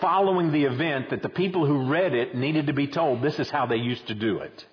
following 0.00 0.50
the 0.50 0.64
event 0.64 1.10
that 1.10 1.20
the 1.20 1.28
people 1.28 1.66
who 1.66 1.90
read 1.90 2.14
it 2.14 2.34
needed 2.34 2.68
to 2.68 2.72
be 2.72 2.86
told 2.86 3.20
this 3.20 3.38
is 3.38 3.50
how 3.50 3.66
they 3.66 3.76
used 3.76 4.06
to 4.06 4.14
do 4.14 4.38
it. 4.38 4.64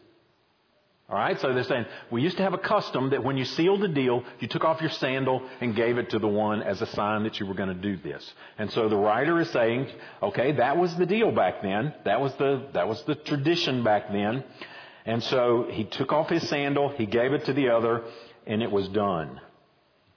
Alright, 1.09 1.39
so 1.39 1.53
they're 1.53 1.63
saying, 1.63 1.85
we 2.11 2.21
used 2.21 2.35
to 2.35 2.43
have 2.43 2.53
a 2.53 2.57
custom 2.57 3.11
that 3.11 3.23
when 3.23 3.37
you 3.37 3.45
sealed 3.45 3.81
a 3.81 3.87
deal, 3.87 4.25
you 4.41 4.47
took 4.49 4.65
off 4.65 4.81
your 4.81 4.89
sandal 4.89 5.41
and 5.61 5.73
gave 5.73 5.97
it 5.97 6.09
to 6.09 6.19
the 6.19 6.27
one 6.27 6.61
as 6.61 6.81
a 6.81 6.85
sign 6.87 7.23
that 7.23 7.39
you 7.39 7.45
were 7.45 7.53
going 7.53 7.69
to 7.69 7.75
do 7.75 7.95
this. 7.95 8.33
And 8.57 8.69
so 8.71 8.89
the 8.89 8.97
writer 8.97 9.39
is 9.39 9.49
saying, 9.51 9.87
okay, 10.21 10.51
that 10.53 10.75
was 10.75 10.93
the 10.97 11.05
deal 11.05 11.31
back 11.31 11.61
then. 11.61 11.93
That 12.03 12.19
was 12.19 12.33
the, 12.35 12.67
that 12.73 12.89
was 12.89 13.01
the 13.03 13.15
tradition 13.15 13.85
back 13.85 14.11
then. 14.11 14.43
And 15.05 15.23
so 15.23 15.67
he 15.69 15.85
took 15.85 16.11
off 16.11 16.27
his 16.27 16.45
sandal, 16.49 16.89
he 16.89 17.05
gave 17.05 17.31
it 17.31 17.45
to 17.45 17.53
the 17.53 17.69
other, 17.69 18.03
and 18.45 18.61
it 18.61 18.69
was 18.69 18.89
done. 18.89 19.39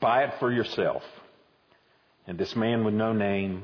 Buy 0.00 0.25
it 0.25 0.35
for 0.40 0.50
yourself. 0.50 1.04
And 2.26 2.37
this 2.37 2.56
man 2.56 2.82
with 2.82 2.94
no 2.94 3.12
name 3.12 3.62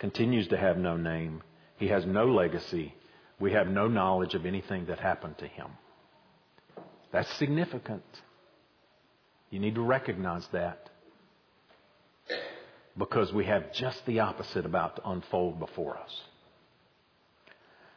continues 0.00 0.48
to 0.48 0.56
have 0.56 0.78
no 0.78 0.96
name. 0.96 1.44
He 1.76 1.86
has 1.88 2.04
no 2.04 2.26
legacy. 2.26 2.92
We 3.38 3.52
have 3.52 3.68
no 3.68 3.86
knowledge 3.86 4.34
of 4.34 4.46
anything 4.46 4.86
that 4.86 4.98
happened 4.98 5.38
to 5.38 5.46
him. 5.46 5.68
That's 7.12 7.32
significant. 7.34 8.04
You 9.50 9.60
need 9.60 9.74
to 9.76 9.82
recognize 9.82 10.46
that. 10.52 10.90
Because 12.98 13.32
we 13.32 13.44
have 13.44 13.72
just 13.72 14.04
the 14.06 14.20
opposite 14.20 14.64
about 14.64 14.96
to 14.96 15.08
unfold 15.08 15.58
before 15.58 15.96
us. 15.98 16.20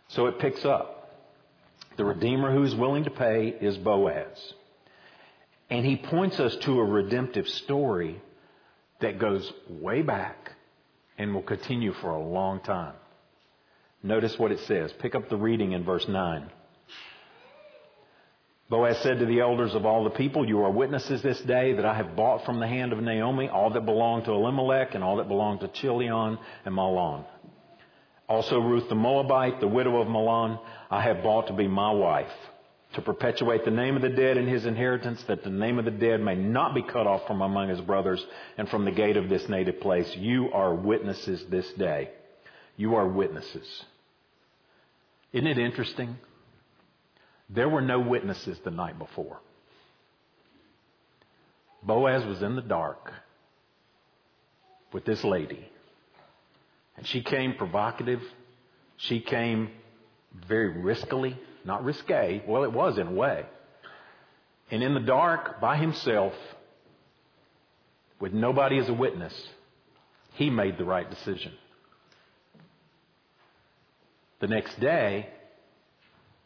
So 0.09 0.27
it 0.27 0.39
picks 0.39 0.65
up. 0.65 0.95
The 1.97 2.05
Redeemer 2.05 2.51
who 2.51 2.63
is 2.63 2.75
willing 2.75 3.03
to 3.05 3.09
pay 3.09 3.47
is 3.47 3.77
Boaz. 3.77 4.53
And 5.69 5.85
he 5.85 5.97
points 5.97 6.39
us 6.39 6.55
to 6.61 6.79
a 6.79 6.83
redemptive 6.83 7.47
story 7.47 8.21
that 9.01 9.19
goes 9.19 9.51
way 9.69 10.01
back 10.01 10.53
and 11.17 11.33
will 11.33 11.43
continue 11.43 11.93
for 11.93 12.11
a 12.11 12.23
long 12.23 12.61
time. 12.61 12.95
Notice 14.01 14.37
what 14.39 14.51
it 14.51 14.59
says. 14.61 14.91
Pick 14.99 15.15
up 15.15 15.29
the 15.29 15.37
reading 15.37 15.73
in 15.73 15.83
verse 15.83 16.07
9. 16.07 16.49
Boaz 18.69 18.99
said 18.99 19.17
to 19.19 19.25
the 19.25 19.39
elders 19.39 19.73
of 19.73 19.85
all 19.85 20.03
the 20.03 20.11
people, 20.11 20.47
You 20.47 20.63
are 20.63 20.69
witnesses 20.69 21.23
this 21.23 21.41
day 21.41 21.73
that 21.73 21.85
I 21.85 21.95
have 21.95 22.15
bought 22.15 22.45
from 22.45 22.59
the 22.59 22.67
hand 22.67 22.93
of 22.93 23.01
Naomi 23.01 23.49
all 23.49 23.71
that 23.71 23.85
belonged 23.85 24.25
to 24.25 24.31
Elimelech 24.31 24.93
and 24.93 25.03
all 25.03 25.17
that 25.17 25.27
belonged 25.27 25.61
to 25.61 25.67
Chilion 25.69 26.37
and 26.65 26.75
Mahlon. 26.75 27.25
Also 28.27 28.59
Ruth 28.59 28.87
the 28.87 28.95
Moabite, 28.95 29.59
the 29.59 29.67
widow 29.67 29.99
of 29.99 30.07
Mahlon, 30.07 30.59
I 30.91 31.01
have 31.01 31.23
bought 31.23 31.47
to 31.47 31.53
be 31.53 31.67
my 31.67 31.91
wife 31.91 32.31
to 32.93 33.01
perpetuate 33.01 33.65
the 33.65 33.71
name 33.71 33.95
of 33.95 34.03
the 34.03 34.09
dead 34.09 34.37
in 34.37 34.47
his 34.47 34.65
inheritance, 34.65 35.23
that 35.27 35.43
the 35.43 35.49
name 35.49 35.79
of 35.79 35.85
the 35.85 35.91
dead 35.91 36.21
may 36.21 36.35
not 36.35 36.75
be 36.75 36.83
cut 36.83 37.07
off 37.07 37.25
from 37.25 37.41
among 37.41 37.69
his 37.69 37.81
brothers 37.81 38.23
and 38.57 38.69
from 38.69 38.85
the 38.85 38.91
gate 38.91 39.17
of 39.17 39.29
this 39.29 39.47
native 39.49 39.79
place. 39.79 40.15
You 40.15 40.51
are 40.51 40.73
witnesses 40.73 41.43
this 41.49 41.71
day. 41.73 42.11
You 42.77 42.95
are 42.95 43.07
witnesses. 43.07 43.67
Isn't 45.33 45.47
it 45.47 45.57
interesting? 45.57 46.17
There 47.49 47.69
were 47.69 47.81
no 47.81 47.99
witnesses 47.99 48.59
the 48.63 48.71
night 48.71 48.99
before. 48.99 49.39
Boaz 51.81 52.25
was 52.25 52.41
in 52.41 52.55
the 52.55 52.61
dark 52.61 53.11
with 54.91 55.05
this 55.05 55.23
lady. 55.23 55.67
And 56.97 57.07
she 57.07 57.23
came 57.23 57.55
provocative. 57.55 58.21
She 58.97 59.21
came 59.21 59.69
very 60.47 60.73
riskily. 60.73 61.37
Not 61.65 61.83
risque. 61.83 62.43
Well, 62.47 62.63
it 62.63 62.73
was 62.73 62.97
in 62.97 63.07
a 63.07 63.13
way. 63.13 63.45
And 64.71 64.83
in 64.83 64.93
the 64.93 64.99
dark, 64.99 65.59
by 65.59 65.77
himself, 65.77 66.33
with 68.19 68.33
nobody 68.33 68.77
as 68.77 68.89
a 68.89 68.93
witness, 68.93 69.33
he 70.33 70.49
made 70.49 70.77
the 70.77 70.83
right 70.83 71.09
decision. 71.09 71.53
The 74.39 74.47
next 74.47 74.79
day, 74.79 75.27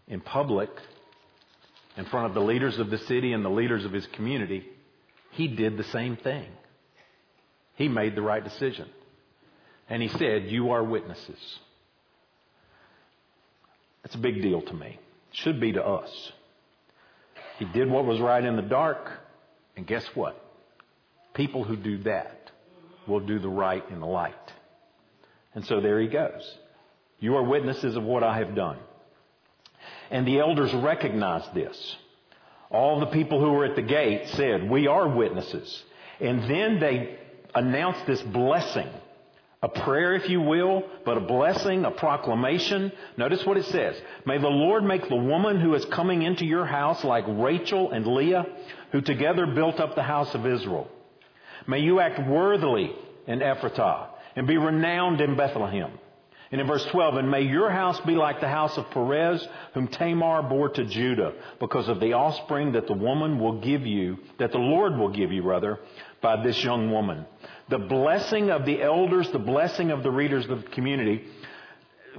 in 0.07 0.22
public, 0.22 0.69
in 1.98 2.06
front 2.06 2.28
of 2.28 2.34
the 2.34 2.42
leaders 2.42 2.80
of 2.80 2.90
the 2.90 2.98
city 2.98 3.34
and 3.34 3.46
the 3.46 3.50
leaders 3.50 3.86
of 3.86 3.92
his 3.92 4.08
community, 4.08 4.66
he 5.32 5.48
did 5.48 5.78
the 5.78 5.84
same 5.86 6.18
thing. 6.18 6.48
He 7.76 7.88
made 7.88 8.16
the 8.16 8.22
right 8.22 8.44
decision. 8.44 8.90
And 9.90 10.02
he 10.02 10.08
said, 10.08 10.46
You 10.48 10.72
are 10.72 10.84
witnesses. 10.84 11.60
That's 14.04 14.16
a 14.16 14.20
big 14.20 14.42
deal 14.42 14.62
to 14.62 14.74
me. 14.74 15.00
It 15.32 15.38
should 15.38 15.60
be 15.60 15.74
to 15.74 15.84
us. 15.84 16.32
He 17.58 17.66
did 17.66 17.90
what 17.90 18.06
was 18.06 18.20
right 18.20 18.44
in 18.44 18.56
the 18.56 18.62
dark, 18.62 19.12
and 19.78 19.88
guess 19.88 20.06
what? 20.14 20.40
People 21.34 21.64
who 21.64 21.76
do 21.76 22.00
that 22.04 22.52
will 23.08 23.20
do 23.20 23.40
the 23.40 23.50
right 23.50 23.84
in 23.90 24.00
the 24.00 24.06
light. 24.06 24.34
And 25.56 25.66
so 25.66 25.82
there 25.82 26.00
he 26.00 26.08
goes. 26.08 26.58
You 27.20 27.36
are 27.36 27.44
witnesses 27.44 27.96
of 27.96 28.04
what 28.04 28.24
I 28.24 28.38
have 28.40 28.56
done. 28.56 28.78
And 30.12 30.27
the 30.27 30.39
elders 30.39 30.74
recognized 30.74 31.53
this. 31.53 31.98
All 32.69 33.00
the 33.00 33.07
people 33.07 33.39
who 33.39 33.51
were 33.51 33.65
at 33.65 33.75
the 33.75 33.81
gate 33.81 34.29
said, 34.29 34.69
We 34.69 34.88
are 34.88 35.07
witnesses. 35.07 35.83
And 36.19 36.43
then 36.50 36.79
they 36.79 37.19
announced 37.55 38.05
this 38.05 38.22
blessing 38.22 38.89
a 39.63 39.69
prayer, 39.69 40.13
if 40.13 40.29
you 40.29 40.41
will, 40.41 40.83
but 41.05 41.15
a 41.15 41.22
blessing, 41.22 41.86
a 41.86 41.91
proclamation. 41.91 42.91
Notice 43.15 43.45
what 43.45 43.55
it 43.55 43.65
says. 43.67 43.95
May 44.25 44.38
the 44.38 44.50
Lord 44.50 44.83
make 44.83 45.07
the 45.07 45.15
woman 45.15 45.62
who 45.62 45.74
is 45.74 45.86
coming 45.86 46.22
into 46.22 46.45
your 46.45 46.65
house 46.65 47.01
like 47.05 47.24
Rachel 47.29 47.91
and 47.91 48.05
Leah, 48.05 48.45
who 48.91 49.00
together 49.00 49.45
built 49.45 49.79
up 49.79 49.95
the 49.95 50.03
house 50.03 50.36
of 50.36 50.45
Israel. 50.45 50.89
May 51.65 51.79
you 51.79 52.01
act 52.01 52.27
worthily 52.27 52.91
in 53.25 53.39
Ephratah 53.39 54.10
and 54.36 54.45
be 54.48 54.57
renowned 54.57 55.22
in 55.22 55.38
Bethlehem. 55.38 55.98
And 56.53 56.62
in 56.62 56.67
verse 56.67 56.86
12, 56.86 57.15
and 57.15 57.31
may 57.31 57.41
your 57.41 57.72
house 57.72 58.00
be 58.01 58.13
like 58.13 58.39
the 58.39 58.48
house 58.48 58.77
of 58.77 58.88
Perez, 58.91 59.43
whom 59.74 59.88
Tamar 59.88 60.43
bore 60.43 60.69
to 60.69 60.86
Judah, 60.86 61.33
because 61.60 61.89
of 61.89 62.00
the 62.00 62.13
offspring 62.13 62.74
that 62.74 62.86
the 62.86 62.93
woman 62.93 63.39
will 63.39 63.60
give 63.60 63.88
you, 63.88 64.19
that 64.38 64.51
the 64.51 64.60
Lord 64.60 64.95
will 64.95 65.10
give 65.10 65.31
you, 65.31 65.41
rather, 65.41 65.79
by 66.22 66.43
this 66.43 66.63
young 66.63 66.91
woman. 66.91 67.25
The 67.69 67.79
blessing 67.79 68.51
of 68.51 68.67
the 68.67 68.83
elders, 68.83 69.31
the 69.31 69.39
blessing 69.39 69.89
of 69.89 70.03
the 70.03 70.12
readers 70.12 70.45
of 70.48 70.62
the 70.62 70.69
community, 70.69 71.25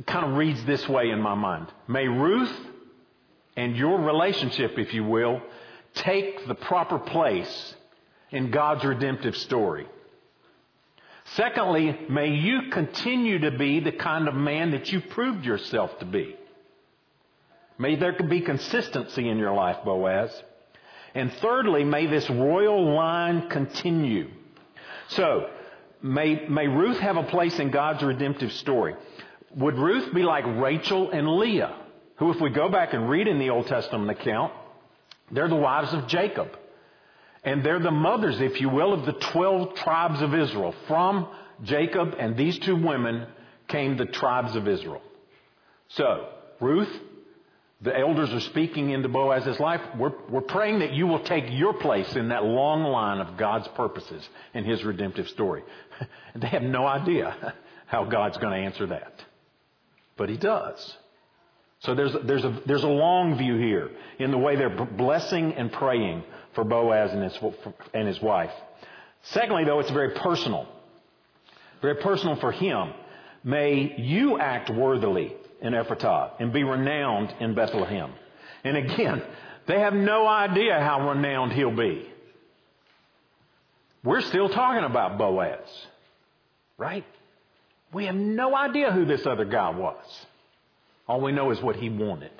kind 0.05 0.27
of 0.27 0.37
reads 0.37 0.65
this 0.65 0.89
way 0.89 1.11
in 1.11 1.21
my 1.21 1.37
mind. 1.37 1.69
May 1.87 2.09
Ruth 2.09 2.59
and 3.57 3.77
your 3.77 4.01
relationship, 4.01 4.81
if 4.81 4.93
you 4.93 5.05
will, 5.05 5.43
take 5.95 6.49
the 6.49 6.57
proper 6.57 6.99
place 6.99 7.77
in 8.33 8.51
God's 8.51 8.85
redemptive 8.85 9.37
story. 9.37 9.87
Secondly, 11.25 11.99
may 12.09 12.29
you 12.29 12.71
continue 12.71 13.39
to 13.41 13.51
be 13.51 13.81
the 13.81 13.93
kind 13.93 14.29
of 14.29 14.35
man 14.35 14.73
that 14.73 14.93
you 14.93 15.01
proved 15.01 15.45
yourself 15.45 15.99
to 15.99 16.05
be. 16.05 16.37
May 17.79 17.97
there 17.97 18.13
be 18.13 18.41
consistency 18.41 19.29
in 19.29 19.39
your 19.39 19.53
life, 19.55 19.79
Boaz. 19.85 20.31
And 21.15 21.33
thirdly, 21.35 21.85
may 21.85 22.07
this 22.07 22.29
royal 22.29 22.95
line 22.95 23.49
continue. 23.49 24.31
So, 25.09 25.49
may, 26.03 26.47
may 26.49 26.67
Ruth 26.67 26.99
have 26.99 27.17
a 27.17 27.25
place 27.25 27.59
in 27.59 27.71
God's 27.71 28.03
redemptive 28.03 28.53
story. 28.53 28.95
Would 29.57 29.79
Ruth 29.79 30.13
be 30.13 30.23
like 30.23 30.45
Rachel 30.47 31.11
and 31.11 31.37
Leah, 31.37 31.75
who, 32.17 32.33
if 32.33 32.41
we 32.41 32.51
go 32.51 32.69
back 32.69 32.93
and 32.93 33.09
read 33.09 33.29
in 33.29 33.39
the 33.39 33.51
Old 33.51 33.67
Testament 33.67 34.11
account, 34.11 34.53
they're 35.31 35.49
the 35.49 35.57
wives 35.57 35.93
of 35.93 36.07
Jacob. 36.07 36.49
And 37.45 37.65
they're 37.65 37.81
the 37.81 37.91
mothers, 37.91 38.41
if 38.41 38.61
you 38.61 38.69
will, 38.69 38.95
of 38.95 39.05
the 39.05 39.13
12 39.13 39.75
tribes 39.77 40.23
of 40.23 40.35
Israel. 40.35 40.75
From 40.89 41.29
Jacob 41.63 42.15
and 42.19 42.37
these 42.37 42.59
two 42.59 42.77
women 42.77 43.27
came 43.69 43.97
the 43.97 44.07
tribes 44.07 44.57
of 44.57 44.67
Israel. 44.67 45.03
So, 45.89 46.29
Ruth, 46.61 46.89
the 47.83 47.97
elders 47.97 48.33
are 48.33 48.41
speaking 48.41 48.91
into 48.91 49.09
Boaz's 49.09 49.61
life. 49.61 49.81
We're, 49.99 50.13
we're 50.31 50.41
praying 50.41 50.79
that 50.79 50.93
you 50.93 51.07
will 51.07 51.23
take 51.23 51.45
your 51.51 51.75
place 51.75 52.17
in 52.17 52.29
that 52.29 52.45
long 52.45 52.83
line 52.85 53.21
of 53.21 53.37
God's 53.37 53.69
purposes 53.69 54.27
in 54.55 54.65
his 54.65 54.83
redemptive 54.83 55.29
story. 55.29 55.63
they 56.35 56.49
have 56.49 56.63
no 56.63 56.87
idea 56.87 57.55
how 57.87 58.05
God's 58.05 58.39
going 58.39 58.59
to 58.59 58.65
answer 58.65 58.87
that. 58.87 59.23
But 60.17 60.31
he 60.31 60.39
does. 60.39 60.97
So 61.81 61.95
there's, 61.95 62.17
there's, 62.25 62.45
a, 62.45 62.59
there's 62.65 62.85
a 62.85 62.89
long 62.89 63.37
view 63.37 63.59
here 63.59 63.91
in 64.19 64.31
the 64.31 64.39
way 64.39 64.57
they're 64.57 64.87
blessing 64.87 65.53
and 65.53 65.71
praying 65.71 66.25
for 66.55 66.65
Boaz 66.65 67.13
and 67.13 67.23
his, 67.23 67.39
and 67.93 68.09
his 68.09 68.21
wife. 68.21 68.53
Secondly, 69.23 69.65
though, 69.65 69.81
it's 69.81 69.91
very 69.91 70.15
personal. 70.15 70.67
Very 71.83 71.97
personal 71.97 72.37
for 72.37 72.53
him. 72.53 72.93
May 73.43 73.95
you 73.99 74.39
act 74.39 74.71
worthily 74.71 75.35
in 75.61 75.73
Ephratah 75.73 76.33
and 76.39 76.53
be 76.53 76.65
renowned 76.65 77.35
in 77.41 77.55
Bethlehem. 77.55 78.13
And 78.65 78.77
again, 78.77 79.23
they 79.67 79.81
have 79.81 79.95
no 79.95 80.27
idea 80.27 80.79
how 80.81 81.11
renowned 81.11 81.53
he'll 81.53 81.77
be. 81.77 82.09
We're 84.03 84.21
still 84.23 84.49
talking 84.51 84.85
about 84.85 85.17
Boaz, 85.17 85.69
right? 86.77 87.05
We 87.93 88.07
have 88.07 88.15
no 88.15 88.55
idea 88.55 88.93
who 88.93 89.07
this 89.07 89.25
other 89.25 89.47
guy 89.47 89.71
was. 89.71 90.05
All 91.07 91.21
we 91.21 91.33
know 91.33 91.51
is 91.51 91.61
what 91.61 91.77
he 91.77 91.89
wanted. 91.89 92.33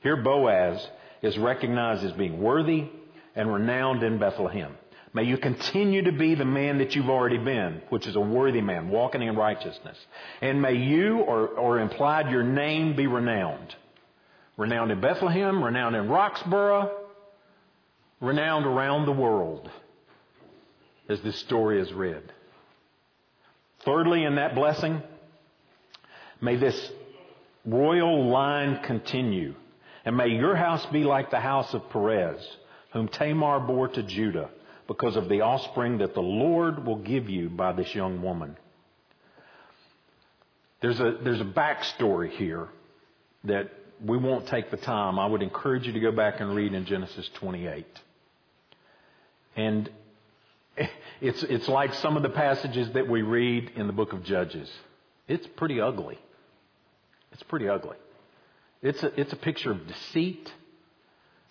Here, 0.00 0.16
Boaz 0.16 0.84
is 1.22 1.38
recognized 1.38 2.04
as 2.04 2.12
being 2.12 2.40
worthy 2.40 2.88
and 3.34 3.52
renowned 3.52 4.02
in 4.02 4.18
Bethlehem. 4.18 4.76
May 5.12 5.24
you 5.24 5.38
continue 5.38 6.02
to 6.02 6.12
be 6.12 6.34
the 6.34 6.44
man 6.44 6.78
that 6.78 6.96
you've 6.96 7.08
already 7.08 7.38
been, 7.38 7.82
which 7.88 8.06
is 8.06 8.16
a 8.16 8.20
worthy 8.20 8.60
man, 8.60 8.88
walking 8.88 9.22
in 9.22 9.36
righteousness. 9.36 9.96
And 10.40 10.60
may 10.60 10.74
you, 10.74 11.18
or, 11.18 11.46
or 11.46 11.78
implied 11.78 12.30
your 12.30 12.42
name, 12.42 12.96
be 12.96 13.06
renowned. 13.06 13.76
Renowned 14.56 14.90
in 14.90 15.00
Bethlehem, 15.00 15.62
renowned 15.62 15.94
in 15.94 16.08
Roxborough, 16.08 16.90
renowned 18.20 18.66
around 18.66 19.06
the 19.06 19.12
world, 19.12 19.70
as 21.08 21.20
this 21.20 21.38
story 21.40 21.80
is 21.80 21.92
read. 21.92 22.22
Thirdly, 23.84 24.24
in 24.24 24.36
that 24.36 24.54
blessing, 24.54 25.00
may 26.40 26.56
this 26.56 26.90
royal 27.64 28.28
line 28.30 28.80
continue. 28.82 29.54
And 30.04 30.16
may 30.16 30.28
your 30.28 30.56
house 30.56 30.84
be 30.86 31.04
like 31.04 31.30
the 31.30 31.40
house 31.40 31.72
of 31.72 31.88
Perez, 31.90 32.40
whom 32.94 33.08
Tamar 33.08 33.60
bore 33.60 33.88
to 33.88 34.02
Judah 34.02 34.48
because 34.86 35.16
of 35.16 35.28
the 35.28 35.42
offspring 35.42 35.98
that 35.98 36.14
the 36.14 36.22
Lord 36.22 36.86
will 36.86 36.96
give 36.96 37.28
you 37.28 37.50
by 37.50 37.72
this 37.72 37.94
young 37.94 38.22
woman. 38.22 38.56
There's 40.80 41.00
a, 41.00 41.18
there's 41.22 41.40
a 41.40 41.44
backstory 41.44 42.30
here 42.30 42.68
that 43.44 43.70
we 44.02 44.16
won't 44.16 44.46
take 44.46 44.70
the 44.70 44.76
time. 44.76 45.18
I 45.18 45.26
would 45.26 45.42
encourage 45.42 45.86
you 45.86 45.92
to 45.92 46.00
go 46.00 46.12
back 46.12 46.40
and 46.40 46.54
read 46.54 46.72
in 46.72 46.86
Genesis 46.86 47.28
28. 47.34 47.86
And 49.56 49.90
it's, 51.20 51.42
it's 51.42 51.68
like 51.68 51.94
some 51.94 52.16
of 52.16 52.22
the 52.22 52.28
passages 52.28 52.90
that 52.92 53.08
we 53.08 53.22
read 53.22 53.72
in 53.76 53.86
the 53.86 53.92
book 53.92 54.12
of 54.12 54.22
Judges. 54.22 54.70
It's 55.26 55.46
pretty 55.56 55.80
ugly. 55.80 56.18
It's 57.32 57.42
pretty 57.44 57.68
ugly. 57.68 57.96
It's 58.82 59.02
a, 59.02 59.20
it's 59.20 59.32
a 59.32 59.36
picture 59.36 59.72
of 59.72 59.86
deceit, 59.88 60.52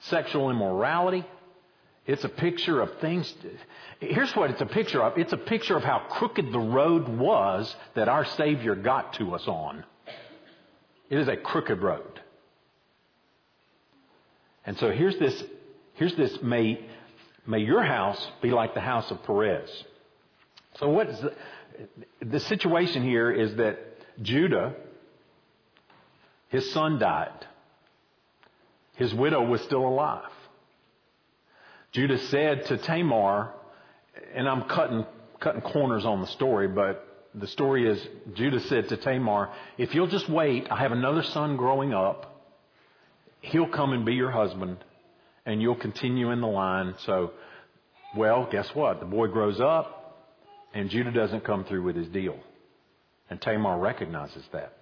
sexual 0.04 0.50
immorality, 0.50 1.26
it's 2.06 2.24
a 2.24 2.30
picture 2.30 2.82
of 2.82 3.00
things. 3.00 3.34
Here's 4.00 4.36
what 4.36 4.50
it's 4.50 4.62
a 4.62 4.66
picture 4.66 5.02
of. 5.02 5.18
It's 5.18 5.32
a 5.32 5.38
picture 5.38 5.78
of 5.78 5.84
how 5.84 6.00
crooked 6.10 6.52
the 6.52 6.60
road 6.60 7.08
was 7.08 7.74
that 7.96 8.10
our 8.10 8.26
Savior 8.26 8.76
got 8.76 9.14
to 9.14 9.34
us 9.36 9.48
on. 9.48 9.86
It 11.10 11.18
is 11.18 11.28
a 11.28 11.38
crooked 11.38 11.82
road. 11.82 12.20
And 14.66 14.78
so 14.78 14.92
here's 14.92 15.18
this, 15.18 15.44
here's 15.94 16.16
this, 16.16 16.42
may, 16.42 16.86
may 17.46 17.60
your 17.60 17.84
house 17.84 18.32
be 18.42 18.52
like 18.52 18.74
the 18.74 18.82
house 18.82 19.10
of 19.12 19.24
Perez. 19.24 19.70
So 20.80 20.90
what 20.90 21.10
is 21.10 21.20
the, 21.20 21.34
the 22.22 22.40
situation 22.40 23.04
here 23.04 23.32
is 23.32 23.56
that 23.56 23.78
Judah, 24.22 24.74
his 26.50 26.72
son 26.72 27.00
died. 27.00 27.48
His 28.96 29.14
widow 29.14 29.44
was 29.44 29.62
still 29.62 29.86
alive. 29.88 30.30
Judah 31.92 32.18
said 32.28 32.66
to 32.68 32.78
Tamar, 32.78 33.52
and 34.34 34.48
I'm 34.48 34.64
cutting, 34.64 35.06
cutting 35.40 35.62
corners 35.62 36.06
on 36.06 36.22
the 36.22 36.28
story, 36.28 36.68
but 36.68 37.30
the 37.36 37.48
story 37.48 37.88
is 37.88 38.08
Judah 38.34 38.60
said 38.62 38.90
to 38.90 38.98
Tamar, 38.98 39.50
If 39.78 39.94
you'll 39.94 40.08
just 40.08 40.30
wait, 40.30 40.68
I 40.72 40.78
have 40.78 40.92
another 40.92 41.24
son 41.24 41.58
growing 41.58 41.94
up. 41.94 42.30
He'll 43.42 43.68
come 43.68 43.94
and 43.94 44.06
be 44.06 44.14
your 44.14 44.32
husband, 44.32 44.78
and 45.46 45.62
you'll 45.62 45.76
continue 45.76 46.32
in 46.32 46.42
the 46.42 46.48
line. 46.48 46.96
So, 47.06 47.32
well, 48.16 48.48
guess 48.50 48.70
what? 48.74 49.00
The 49.00 49.06
boy 49.06 49.28
grows 49.28 49.60
up, 49.60 50.28
and 50.74 50.90
Judah 50.90 51.12
doesn't 51.12 51.44
come 51.44 51.66
through 51.66 51.84
with 51.84 51.96
his 51.96 52.08
deal. 52.08 52.38
And 53.30 53.42
Tamar 53.42 53.80
recognizes 53.80 54.44
that. 54.54 54.78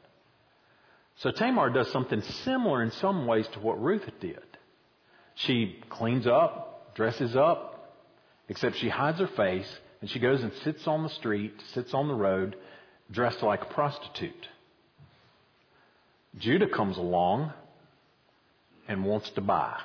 So 1.18 1.32
Tamar 1.32 1.70
does 1.70 1.92
something 1.92 2.22
similar 2.22 2.82
in 2.82 2.92
some 2.92 3.28
ways 3.28 3.48
to 3.54 3.60
what 3.60 3.82
Ruth 3.82 4.10
did. 4.20 4.40
She 5.36 5.80
cleans 5.90 6.28
up, 6.28 6.96
dresses 6.96 7.36
up, 7.36 7.96
except 8.50 8.78
she 8.78 8.90
hides 8.90 9.20
her 9.20 9.28
face 9.28 9.72
and 10.02 10.10
she 10.10 10.20
goes 10.20 10.42
and 10.42 10.52
sits 10.64 10.88
on 10.88 11.04
the 11.04 11.10
street, 11.10 11.54
sits 11.74 11.94
on 11.94 12.08
the 12.08 12.16
road, 12.16 12.56
dressed 13.12 13.44
like 13.44 13.62
a 13.62 13.74
prostitute. 13.74 14.48
Judah 16.38 16.68
comes 16.68 16.98
along 16.98 17.54
and 18.88 19.06
wants 19.06 19.30
to 19.32 19.42
buy. 19.42 19.80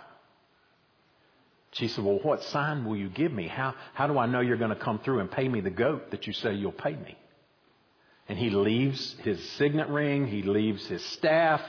She 1.73 1.89
said, 1.89 2.05
Well, 2.05 2.21
what 2.23 2.43
sign 2.45 2.87
will 2.87 2.97
you 2.97 3.11
give 3.11 3.33
me? 3.33 3.49
How, 3.49 3.75
how 3.93 4.07
do 4.07 4.19
I 4.19 4.27
know 4.27 4.41
you're 4.41 4.57
going 4.57 4.71
to 4.71 4.77
come 4.77 4.99
through 5.01 5.21
and 5.21 5.31
pay 5.31 5.47
me 5.47 5.61
the 5.61 5.71
goat 5.71 6.11
that 6.13 6.27
you 6.27 6.33
say 6.33 6.55
you'll 6.55 6.73
pay 6.73 6.95
me? 6.95 7.17
And 8.29 8.39
he 8.39 8.51
leaves 8.51 9.15
his 9.23 9.43
signet 9.51 9.89
ring, 9.89 10.27
he 10.27 10.43
leaves 10.43 10.87
his 10.87 11.05
staff, 11.05 11.61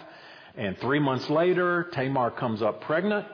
and 0.55 0.75
three 0.79 0.99
months 0.99 1.29
later, 1.29 1.87
Tamar 1.93 2.31
comes 2.31 2.63
up 2.63 2.81
pregnant, 2.81 3.27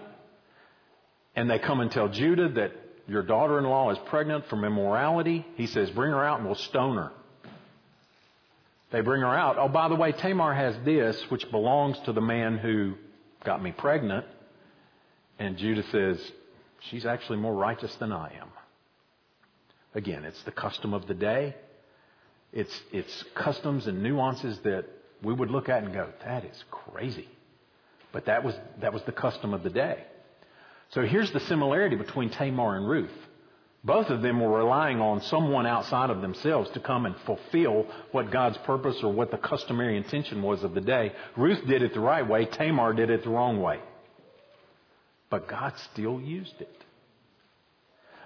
and 1.35 1.49
they 1.49 1.57
come 1.57 1.79
and 1.79 1.89
tell 1.89 2.09
Judah 2.09 2.49
that 2.49 2.73
your 3.07 3.23
daughter 3.23 3.57
in 3.59 3.65
law 3.65 3.91
is 3.91 3.97
pregnant 4.07 4.47
from 4.47 4.63
immorality, 4.63 5.45
he 5.55 5.67
says, 5.67 5.89
Bring 5.89 6.11
her 6.11 6.23
out 6.23 6.39
and 6.39 6.45
we'll 6.47 6.55
stone 6.55 6.97
her. 6.97 7.11
They 8.91 9.01
bring 9.01 9.21
her 9.21 9.35
out. 9.35 9.57
Oh, 9.57 9.67
by 9.67 9.87
the 9.89 9.95
way, 9.95 10.11
Tamar 10.11 10.53
has 10.53 10.75
this, 10.85 11.19
which 11.29 11.49
belongs 11.49 11.97
to 12.05 12.13
the 12.13 12.21
man 12.21 12.57
who 12.57 12.93
got 13.43 13.61
me 13.61 13.71
pregnant. 13.71 14.25
And 15.39 15.57
Judah 15.57 15.83
says, 15.91 16.31
She's 16.89 17.05
actually 17.05 17.39
more 17.39 17.55
righteous 17.55 17.93
than 17.95 18.11
I 18.11 18.33
am. 18.39 18.49
Again, 19.95 20.25
it's 20.25 20.41
the 20.43 20.51
custom 20.51 20.93
of 20.93 21.07
the 21.07 21.13
day. 21.13 21.55
It's, 22.53 22.81
it's 22.91 23.23
customs 23.33 23.87
and 23.87 24.03
nuances 24.03 24.59
that 24.63 24.85
we 25.23 25.33
would 25.33 25.49
look 25.49 25.69
at 25.69 25.83
and 25.83 25.93
go, 25.93 26.09
that 26.23 26.45
is 26.45 26.63
crazy. 26.69 27.27
But 28.11 28.25
that 28.25 28.43
was, 28.43 28.53
that 28.79 28.93
was 28.93 29.01
the 29.03 29.11
custom 29.11 29.53
of 29.53 29.63
the 29.63 29.69
day. 29.71 30.03
So 30.89 31.01
here's 31.01 31.31
the 31.31 31.39
similarity 31.41 31.95
between 31.95 32.29
Tamar 32.29 32.77
and 32.77 32.87
Ruth. 32.87 33.09
Both 33.83 34.07
of 34.07 34.21
them 34.21 34.39
were 34.39 34.59
relying 34.59 35.01
on 35.01 35.21
someone 35.23 35.65
outside 35.65 36.09
of 36.09 36.21
themselves 36.21 36.69
to 36.71 36.79
come 36.79 37.05
and 37.05 37.15
fulfill 37.25 37.87
what 38.11 38.31
God's 38.31 38.57
purpose 38.59 38.97
or 39.03 39.11
what 39.11 39.31
the 39.31 39.37
customary 39.37 39.97
intention 39.97 40.41
was 40.41 40.63
of 40.63 40.73
the 40.73 40.81
day. 40.81 41.11
Ruth 41.35 41.65
did 41.67 41.81
it 41.81 41.93
the 41.93 41.99
right 41.99 42.27
way, 42.27 42.45
Tamar 42.45 42.93
did 42.93 43.09
it 43.09 43.23
the 43.23 43.29
wrong 43.29 43.61
way. 43.61 43.79
But 45.29 45.47
God 45.47 45.73
still 45.91 46.21
used 46.21 46.61
it. 46.61 46.83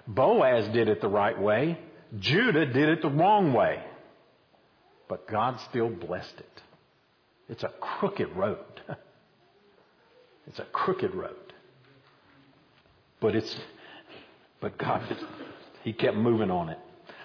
Boaz 0.06 0.68
did 0.72 0.88
it 0.88 1.00
the 1.00 1.08
right 1.08 1.38
way, 1.38 1.78
Judah 2.18 2.66
did 2.66 2.88
it 2.88 3.02
the 3.02 3.10
wrong 3.10 3.52
way. 3.52 3.82
But 5.08 5.26
God 5.26 5.58
still 5.70 5.88
blessed 5.88 6.34
it. 6.38 6.62
It's 7.48 7.62
a 7.62 7.72
crooked 7.80 8.28
road. 8.36 8.58
it's 10.46 10.58
a 10.58 10.64
crooked 10.64 11.14
road. 11.14 11.34
But 13.20 13.34
it's, 13.34 13.56
but 14.60 14.78
God, 14.78 15.02
He 15.82 15.92
kept 15.92 16.16
moving 16.16 16.50
on 16.50 16.68
it. 16.68 16.78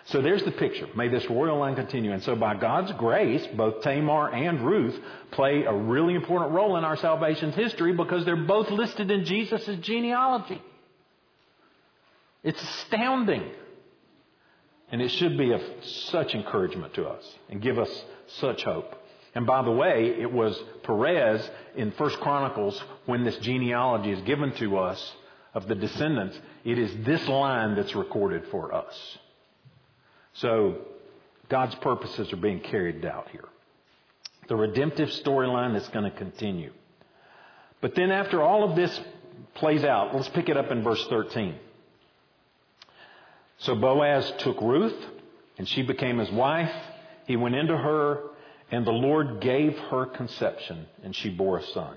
So 0.05 0.21
there's 0.21 0.43
the 0.43 0.51
picture. 0.51 0.87
May 0.95 1.07
this 1.07 1.29
royal 1.29 1.59
line 1.59 1.75
continue. 1.75 2.11
And 2.11 2.21
so 2.23 2.35
by 2.35 2.55
God's 2.55 2.91
grace, 2.93 3.45
both 3.55 3.83
Tamar 3.83 4.33
and 4.33 4.61
Ruth 4.65 4.99
play 5.31 5.63
a 5.63 5.73
really 5.73 6.13
important 6.13 6.51
role 6.51 6.75
in 6.75 6.83
our 6.83 6.97
salvation's 6.97 7.55
history 7.55 7.93
because 7.93 8.25
they're 8.25 8.35
both 8.35 8.69
listed 8.69 9.11
in 9.11 9.23
Jesus' 9.23 9.69
genealogy. 9.81 10.61
It's 12.43 12.61
astounding. 12.61 13.49
And 14.93 15.01
it 15.01 15.09
should 15.09 15.39
be 15.39 15.51
of 15.51 15.61
such 16.11 16.35
encouragement 16.35 16.93
to 16.93 17.07
us 17.07 17.23
and 17.49 17.59
give 17.59 17.79
us 17.79 17.89
such 18.37 18.63
hope. 18.63 18.93
And 19.33 19.43
by 19.43 19.63
the 19.63 19.71
way, 19.71 20.15
it 20.19 20.31
was 20.31 20.55
Perez 20.83 21.49
in 21.75 21.89
First 21.93 22.19
Chronicles 22.19 22.79
when 23.07 23.23
this 23.23 23.35
genealogy 23.37 24.11
is 24.11 24.21
given 24.21 24.51
to 24.57 24.77
us 24.77 25.13
of 25.55 25.67
the 25.67 25.73
descendants, 25.73 26.39
it 26.63 26.77
is 26.77 26.95
this 27.05 27.27
line 27.27 27.73
that's 27.73 27.95
recorded 27.95 28.43
for 28.51 28.71
us. 28.71 29.17
So 30.33 30.81
God's 31.49 31.73
purposes 31.73 32.31
are 32.31 32.37
being 32.37 32.59
carried 32.59 33.03
out 33.03 33.29
here. 33.31 33.49
The 34.47 34.55
redemptive 34.55 35.09
storyline 35.09 35.75
is 35.75 35.87
going 35.87 36.05
to 36.05 36.15
continue. 36.15 36.71
But 37.81 37.95
then 37.95 38.11
after 38.11 38.43
all 38.43 38.63
of 38.63 38.75
this 38.75 39.01
plays 39.55 39.83
out, 39.83 40.13
let's 40.13 40.29
pick 40.29 40.49
it 40.49 40.57
up 40.57 40.69
in 40.69 40.83
verse 40.83 41.03
13. 41.07 41.55
So 43.63 43.75
Boaz 43.75 44.29
took 44.39 44.59
Ruth, 44.61 45.05
and 45.57 45.67
she 45.67 45.83
became 45.83 46.17
his 46.17 46.29
wife. 46.31 46.73
He 47.27 47.37
went 47.37 47.55
into 47.55 47.77
her, 47.77 48.21
and 48.69 48.85
the 48.85 48.91
Lord 48.91 49.39
gave 49.39 49.77
her 49.89 50.05
conception, 50.05 50.85
and 51.01 51.15
she 51.15 51.29
bore 51.29 51.59
a 51.59 51.65
son. 51.67 51.95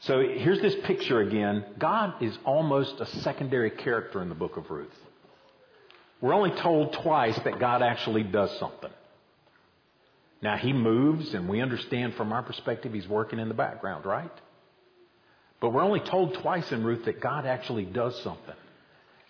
So 0.00 0.20
here's 0.20 0.60
this 0.60 0.74
picture 0.84 1.20
again. 1.20 1.64
God 1.78 2.20
is 2.20 2.36
almost 2.44 3.00
a 3.00 3.06
secondary 3.20 3.70
character 3.70 4.22
in 4.22 4.28
the 4.28 4.34
book 4.34 4.56
of 4.56 4.68
Ruth. 4.70 4.88
We're 6.20 6.34
only 6.34 6.50
told 6.50 6.94
twice 6.94 7.38
that 7.44 7.60
God 7.60 7.82
actually 7.82 8.24
does 8.24 8.50
something. 8.58 8.90
Now, 10.42 10.56
He 10.56 10.72
moves, 10.72 11.32
and 11.32 11.48
we 11.48 11.60
understand 11.60 12.14
from 12.14 12.32
our 12.32 12.42
perspective 12.42 12.92
He's 12.92 13.06
working 13.06 13.38
in 13.38 13.46
the 13.46 13.54
background, 13.54 14.04
right? 14.04 14.32
But 15.60 15.70
we're 15.70 15.84
only 15.84 16.00
told 16.00 16.34
twice 16.34 16.72
in 16.72 16.82
Ruth 16.82 17.04
that 17.04 17.20
God 17.20 17.46
actually 17.46 17.84
does 17.84 18.20
something. 18.24 18.56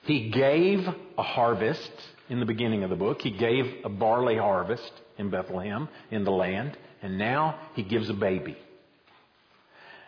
He 0.02 0.30
gave 0.30 0.86
a 1.18 1.22
harvest 1.22 1.92
in 2.28 2.40
the 2.40 2.46
beginning 2.46 2.84
of 2.84 2.90
the 2.90 2.96
book. 2.96 3.20
He 3.20 3.30
gave 3.30 3.84
a 3.84 3.88
barley 3.88 4.36
harvest 4.36 4.92
in 5.18 5.30
Bethlehem, 5.30 5.88
in 6.10 6.24
the 6.24 6.30
land, 6.30 6.76
and 7.02 7.18
now 7.18 7.58
He 7.74 7.82
gives 7.82 8.08
a 8.08 8.14
baby. 8.14 8.56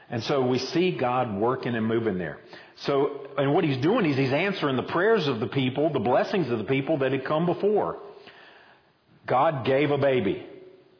And 0.08 0.22
so 0.24 0.46
we 0.46 0.58
see 0.58 0.92
God 0.92 1.34
working 1.34 1.74
and 1.74 1.86
moving 1.86 2.18
there. 2.18 2.38
So, 2.76 3.28
and 3.36 3.54
what 3.54 3.64
He's 3.64 3.78
doing 3.78 4.06
is 4.06 4.16
He's 4.16 4.32
answering 4.32 4.76
the 4.76 4.82
prayers 4.82 5.26
of 5.26 5.40
the 5.40 5.46
people, 5.46 5.92
the 5.92 6.00
blessings 6.00 6.50
of 6.50 6.58
the 6.58 6.64
people 6.64 6.98
that 6.98 7.12
had 7.12 7.24
come 7.24 7.46
before. 7.46 7.98
God 9.26 9.64
gave 9.64 9.90
a 9.90 9.98
baby. 9.98 10.46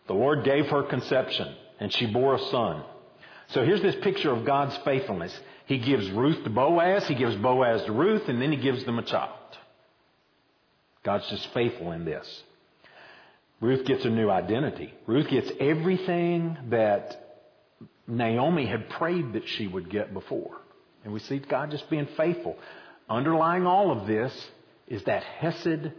The 0.06 0.14
Lord 0.14 0.44
gave 0.44 0.66
her 0.66 0.82
conception, 0.82 1.54
and 1.80 1.92
she 1.92 2.06
bore 2.06 2.34
a 2.34 2.44
son. 2.50 2.84
So 3.48 3.64
here's 3.64 3.82
this 3.82 3.96
picture 4.02 4.32
of 4.32 4.44
God's 4.44 4.76
faithfulness. 4.84 5.38
He 5.66 5.78
gives 5.78 6.10
Ruth 6.10 6.42
to 6.44 6.50
Boaz, 6.50 7.06
he 7.06 7.14
gives 7.14 7.36
Boaz 7.36 7.84
to 7.84 7.92
Ruth, 7.92 8.28
and 8.28 8.40
then 8.40 8.50
he 8.52 8.58
gives 8.58 8.84
them 8.84 8.98
a 8.98 9.02
child. 9.02 9.38
God's 11.04 11.28
just 11.28 11.52
faithful 11.52 11.92
in 11.92 12.04
this. 12.04 12.42
Ruth 13.60 13.84
gets 13.86 14.04
a 14.04 14.10
new 14.10 14.28
identity. 14.28 14.92
Ruth 15.06 15.28
gets 15.28 15.50
everything 15.60 16.56
that 16.70 17.44
Naomi 18.06 18.66
had 18.66 18.88
prayed 18.90 19.34
that 19.34 19.48
she 19.48 19.66
would 19.66 19.88
get 19.88 20.12
before. 20.12 20.58
And 21.04 21.12
we 21.12 21.20
see 21.20 21.38
God 21.38 21.70
just 21.70 21.88
being 21.88 22.08
faithful. 22.16 22.56
Underlying 23.08 23.66
all 23.66 23.90
of 23.90 24.06
this 24.06 24.32
is 24.88 25.02
that 25.04 25.22
Hesed 25.22 25.92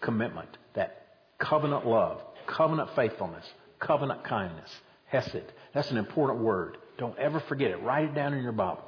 commitment, 0.00 0.48
that 0.74 1.06
covenant 1.38 1.86
love, 1.86 2.20
covenant 2.46 2.90
faithfulness, 2.94 3.46
covenant 3.78 4.24
kindness. 4.24 4.70
Hesed. 5.06 5.44
That's 5.72 5.90
an 5.90 5.96
important 5.98 6.40
word. 6.40 6.78
Don't 6.98 7.18
ever 7.18 7.40
forget 7.40 7.70
it. 7.70 7.82
Write 7.82 8.04
it 8.04 8.14
down 8.14 8.34
in 8.34 8.42
your 8.42 8.52
Bible. 8.52 8.84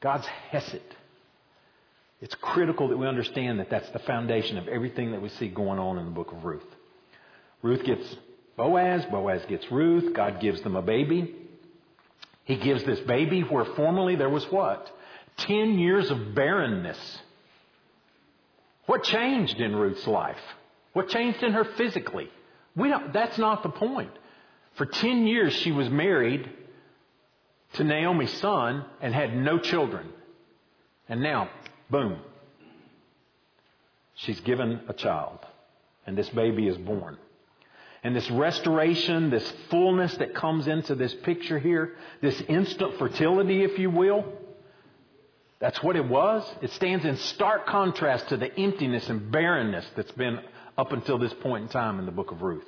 God's 0.00 0.26
Hesed. 0.50 0.80
It's 2.20 2.34
critical 2.34 2.88
that 2.88 2.96
we 2.96 3.06
understand 3.06 3.60
that 3.60 3.70
that's 3.70 3.88
the 3.90 3.98
foundation 4.00 4.58
of 4.58 4.68
everything 4.68 5.12
that 5.12 5.22
we 5.22 5.28
see 5.30 5.48
going 5.48 5.78
on 5.78 5.98
in 5.98 6.04
the 6.04 6.10
book 6.10 6.32
of 6.32 6.44
Ruth. 6.44 6.66
Ruth 7.62 7.84
gets 7.84 8.16
Boaz, 8.56 9.04
Boaz 9.06 9.42
gets 9.48 9.70
Ruth, 9.70 10.12
God 10.14 10.40
gives 10.40 10.60
them 10.62 10.76
a 10.76 10.82
baby. 10.82 11.34
He 12.44 12.56
gives 12.56 12.84
this 12.84 13.00
baby 13.00 13.42
where 13.42 13.64
formerly 13.64 14.16
there 14.16 14.28
was 14.28 14.44
what? 14.50 14.90
Ten 15.38 15.78
years 15.78 16.10
of 16.10 16.34
barrenness. 16.34 16.98
What 18.86 19.04
changed 19.04 19.60
in 19.60 19.74
Ruth's 19.76 20.06
life? 20.06 20.40
What 20.92 21.08
changed 21.08 21.42
in 21.42 21.52
her 21.52 21.64
physically? 21.64 22.28
We 22.76 22.88
don't, 22.88 23.12
that's 23.12 23.38
not 23.38 23.62
the 23.62 23.68
point. 23.68 24.10
For 24.74 24.86
10 24.86 25.26
years, 25.26 25.52
she 25.52 25.72
was 25.72 25.88
married 25.88 26.48
to 27.74 27.84
Naomi's 27.84 28.32
son 28.34 28.84
and 29.00 29.14
had 29.14 29.36
no 29.36 29.58
children. 29.58 30.08
And 31.08 31.22
now, 31.22 31.48
boom, 31.88 32.18
she's 34.14 34.40
given 34.40 34.80
a 34.88 34.92
child. 34.92 35.38
And 36.06 36.16
this 36.16 36.28
baby 36.30 36.66
is 36.66 36.76
born. 36.76 37.18
And 38.02 38.16
this 38.16 38.30
restoration, 38.30 39.30
this 39.30 39.52
fullness 39.68 40.14
that 40.16 40.34
comes 40.34 40.66
into 40.66 40.94
this 40.94 41.14
picture 41.14 41.58
here, 41.58 41.96
this 42.22 42.40
instant 42.48 42.96
fertility, 42.98 43.62
if 43.62 43.78
you 43.78 43.90
will, 43.90 44.24
that's 45.58 45.82
what 45.82 45.96
it 45.96 46.08
was. 46.08 46.42
It 46.62 46.72
stands 46.72 47.04
in 47.04 47.16
stark 47.18 47.66
contrast 47.66 48.28
to 48.30 48.38
the 48.38 48.52
emptiness 48.58 49.08
and 49.10 49.30
barrenness 49.30 49.84
that's 49.94 50.12
been 50.12 50.40
up 50.78 50.92
until 50.92 51.18
this 51.18 51.34
point 51.34 51.64
in 51.64 51.68
time 51.68 51.98
in 51.98 52.06
the 52.06 52.12
book 52.12 52.30
of 52.30 52.40
Ruth. 52.40 52.64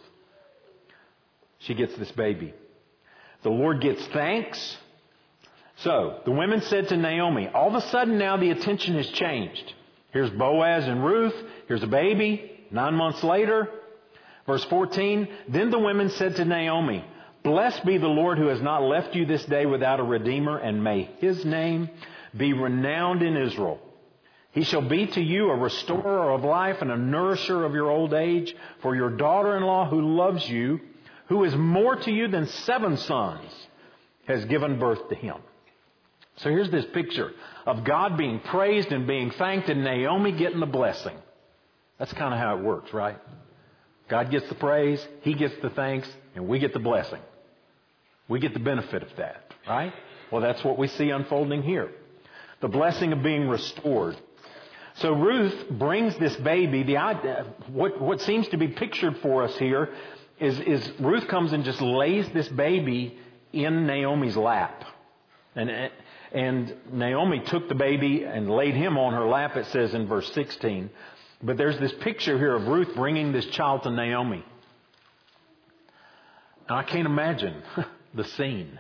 She 1.61 1.75
gets 1.75 1.97
this 1.97 2.12
baby. 2.12 2.53
The 3.43 3.51
Lord 3.51 3.81
gets 3.81 4.05
thanks. 4.09 4.77
So, 5.77 6.21
the 6.25 6.31
women 6.31 6.61
said 6.63 6.89
to 6.89 6.97
Naomi, 6.97 7.49
all 7.49 7.69
of 7.69 7.75
a 7.75 7.89
sudden 7.89 8.19
now 8.19 8.37
the 8.37 8.51
attention 8.51 8.97
has 8.97 9.09
changed. 9.09 9.73
Here's 10.13 10.31
Boaz 10.31 10.87
and 10.87 11.05
Ruth. 11.05 11.35
Here's 11.67 11.83
a 11.83 11.89
baby. 11.89 12.51
Nine 12.71 12.95
months 12.95 13.23
later, 13.25 13.69
verse 14.47 14.65
14, 14.65 15.29
then 15.49 15.71
the 15.71 15.79
women 15.79 16.11
said 16.11 16.37
to 16.37 16.45
Naomi, 16.45 17.05
Blessed 17.43 17.85
be 17.85 17.99
the 17.99 18.07
Lord 18.07 18.39
who 18.39 18.47
has 18.47 18.63
not 18.63 18.83
left 18.83 19.15
you 19.15 19.27
this 19.27 19.45
day 19.47 19.67
without 19.67 20.01
a 20.01 20.05
redeemer, 20.05 20.59
and 20.59 20.85
may 20.85 21.11
his 21.19 21.45
name 21.45 21.91
be 22.37 22.53
renowned 22.53 23.23
in 23.23 23.37
Israel. 23.37 23.81
He 24.53 24.63
shall 24.65 24.83
be 24.83 25.07
to 25.07 25.21
you 25.21 25.51
a 25.51 25.57
restorer 25.57 26.31
of 26.31 26.45
life 26.45 26.83
and 26.83 26.91
a 26.91 26.97
nourisher 26.97 27.65
of 27.65 27.75
your 27.75 27.91
old 27.91 28.13
age. 28.15 28.55
For 28.83 28.95
your 28.95 29.11
daughter 29.11 29.57
in 29.57 29.63
law 29.65 29.89
who 29.89 30.17
loves 30.17 30.49
you, 30.49 30.81
who 31.29 31.45
is 31.45 31.55
more 31.57 31.97
to 31.97 32.11
you 32.11 32.29
than 32.29 32.47
seven 32.47 32.99
sons, 32.99 33.51
has 34.27 34.45
given 34.45 34.79
birth 34.79 35.09
to 35.09 35.15
him. 35.15 35.37
So 36.37 36.51
here's 36.51 36.71
this 36.71 36.87
picture 36.87 37.33
of 37.66 37.85
God 37.85 38.16
being 38.16 38.40
praised 38.40 38.90
and 38.90 39.07
being 39.07 39.31
thanked, 39.31 39.68
and 39.68 39.85
Naomi 39.85 40.33
getting 40.33 40.61
the 40.61 40.66
blessing. 40.66 41.16
That's 41.99 42.12
kind 42.12 42.35
of 42.35 42.40
how 42.40 42.59
it 42.59 42.64
works, 42.64 42.92
right? 42.92 43.18
God 44.09 44.31
gets 44.31 44.49
the 44.49 44.55
praise, 44.55 45.07
He 45.23 45.35
gets 45.35 45.55
the 45.62 45.71
thanks, 45.71 46.09
and 46.35 46.49
we 46.49 46.59
get 46.59 46.73
the 46.73 46.81
blessing. 46.81 47.21
We 48.29 48.40
get 48.40 48.55
the 48.55 48.61
benefit 48.61 49.03
of 49.03 49.14
that, 49.16 49.55
right? 49.68 49.92
Well, 50.31 50.40
that's 50.40 50.64
what 50.64 50.79
we 50.79 50.88
see 50.88 51.11
unfolding 51.11 51.62
here. 51.62 51.90
The 52.61 52.68
blessing 52.68 53.12
of 53.12 53.23
being 53.23 53.49
restored. 53.49 54.16
So 54.95 55.12
Ruth 55.12 55.68
brings 55.71 56.16
this 56.18 56.37
baby. 56.37 56.83
The 56.83 56.97
what 57.68 58.01
what 58.01 58.21
seems 58.21 58.49
to 58.49 58.57
be 58.57 58.68
pictured 58.68 59.18
for 59.18 59.42
us 59.42 59.57
here 59.57 59.90
is, 60.38 60.59
is 60.61 60.92
Ruth 60.99 61.29
comes 61.29 61.53
and 61.53 61.64
just 61.64 61.81
lays 61.81 62.29
this 62.31 62.49
baby 62.49 63.18
in 63.53 63.87
Naomi's 63.87 64.37
lap, 64.37 64.85
and 65.55 65.90
and 66.33 66.75
Naomi 66.92 67.40
took 67.40 67.68
the 67.68 67.75
baby 67.75 68.25
and 68.25 68.51
laid 68.51 68.75
him 68.75 68.99
on 68.99 69.12
her 69.12 69.27
lap. 69.27 69.57
It 69.57 69.66
says 69.66 69.95
in 69.95 70.07
verse 70.07 70.31
sixteen. 70.33 70.90
But 71.42 71.57
there's 71.57 71.79
this 71.79 71.92
picture 72.01 72.38
here 72.38 72.55
of 72.55 72.66
Ruth 72.68 72.95
bringing 72.95 73.33
this 73.33 73.47
child 73.47 73.83
to 73.83 73.90
Naomi. 73.90 74.45
Now 76.68 76.77
I 76.77 76.85
can't 76.85 77.07
imagine 77.07 77.62
the 78.14 78.25
scene. 78.25 78.79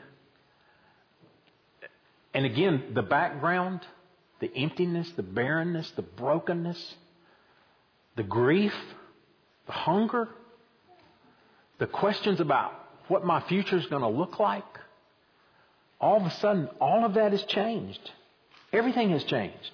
And 2.34 2.46
again, 2.46 2.92
the 2.94 3.02
background 3.02 3.80
the 4.42 4.52
emptiness, 4.56 5.08
the 5.12 5.22
barrenness, 5.22 5.88
the 5.92 6.02
brokenness, 6.02 6.96
the 8.16 8.24
grief, 8.24 8.74
the 9.66 9.72
hunger, 9.72 10.28
the 11.78 11.86
questions 11.86 12.40
about 12.40 12.72
what 13.06 13.24
my 13.24 13.40
future 13.42 13.78
is 13.78 13.86
going 13.86 14.02
to 14.02 14.08
look 14.08 14.40
like, 14.40 14.64
all 16.02 16.16
of 16.16 16.26
a 16.26 16.34
sudden, 16.36 16.68
all 16.80 17.04
of 17.04 17.14
that 17.14 17.32
has 17.32 17.44
changed. 17.44 18.10
Everything 18.72 19.10
has 19.10 19.22
changed. 19.24 19.70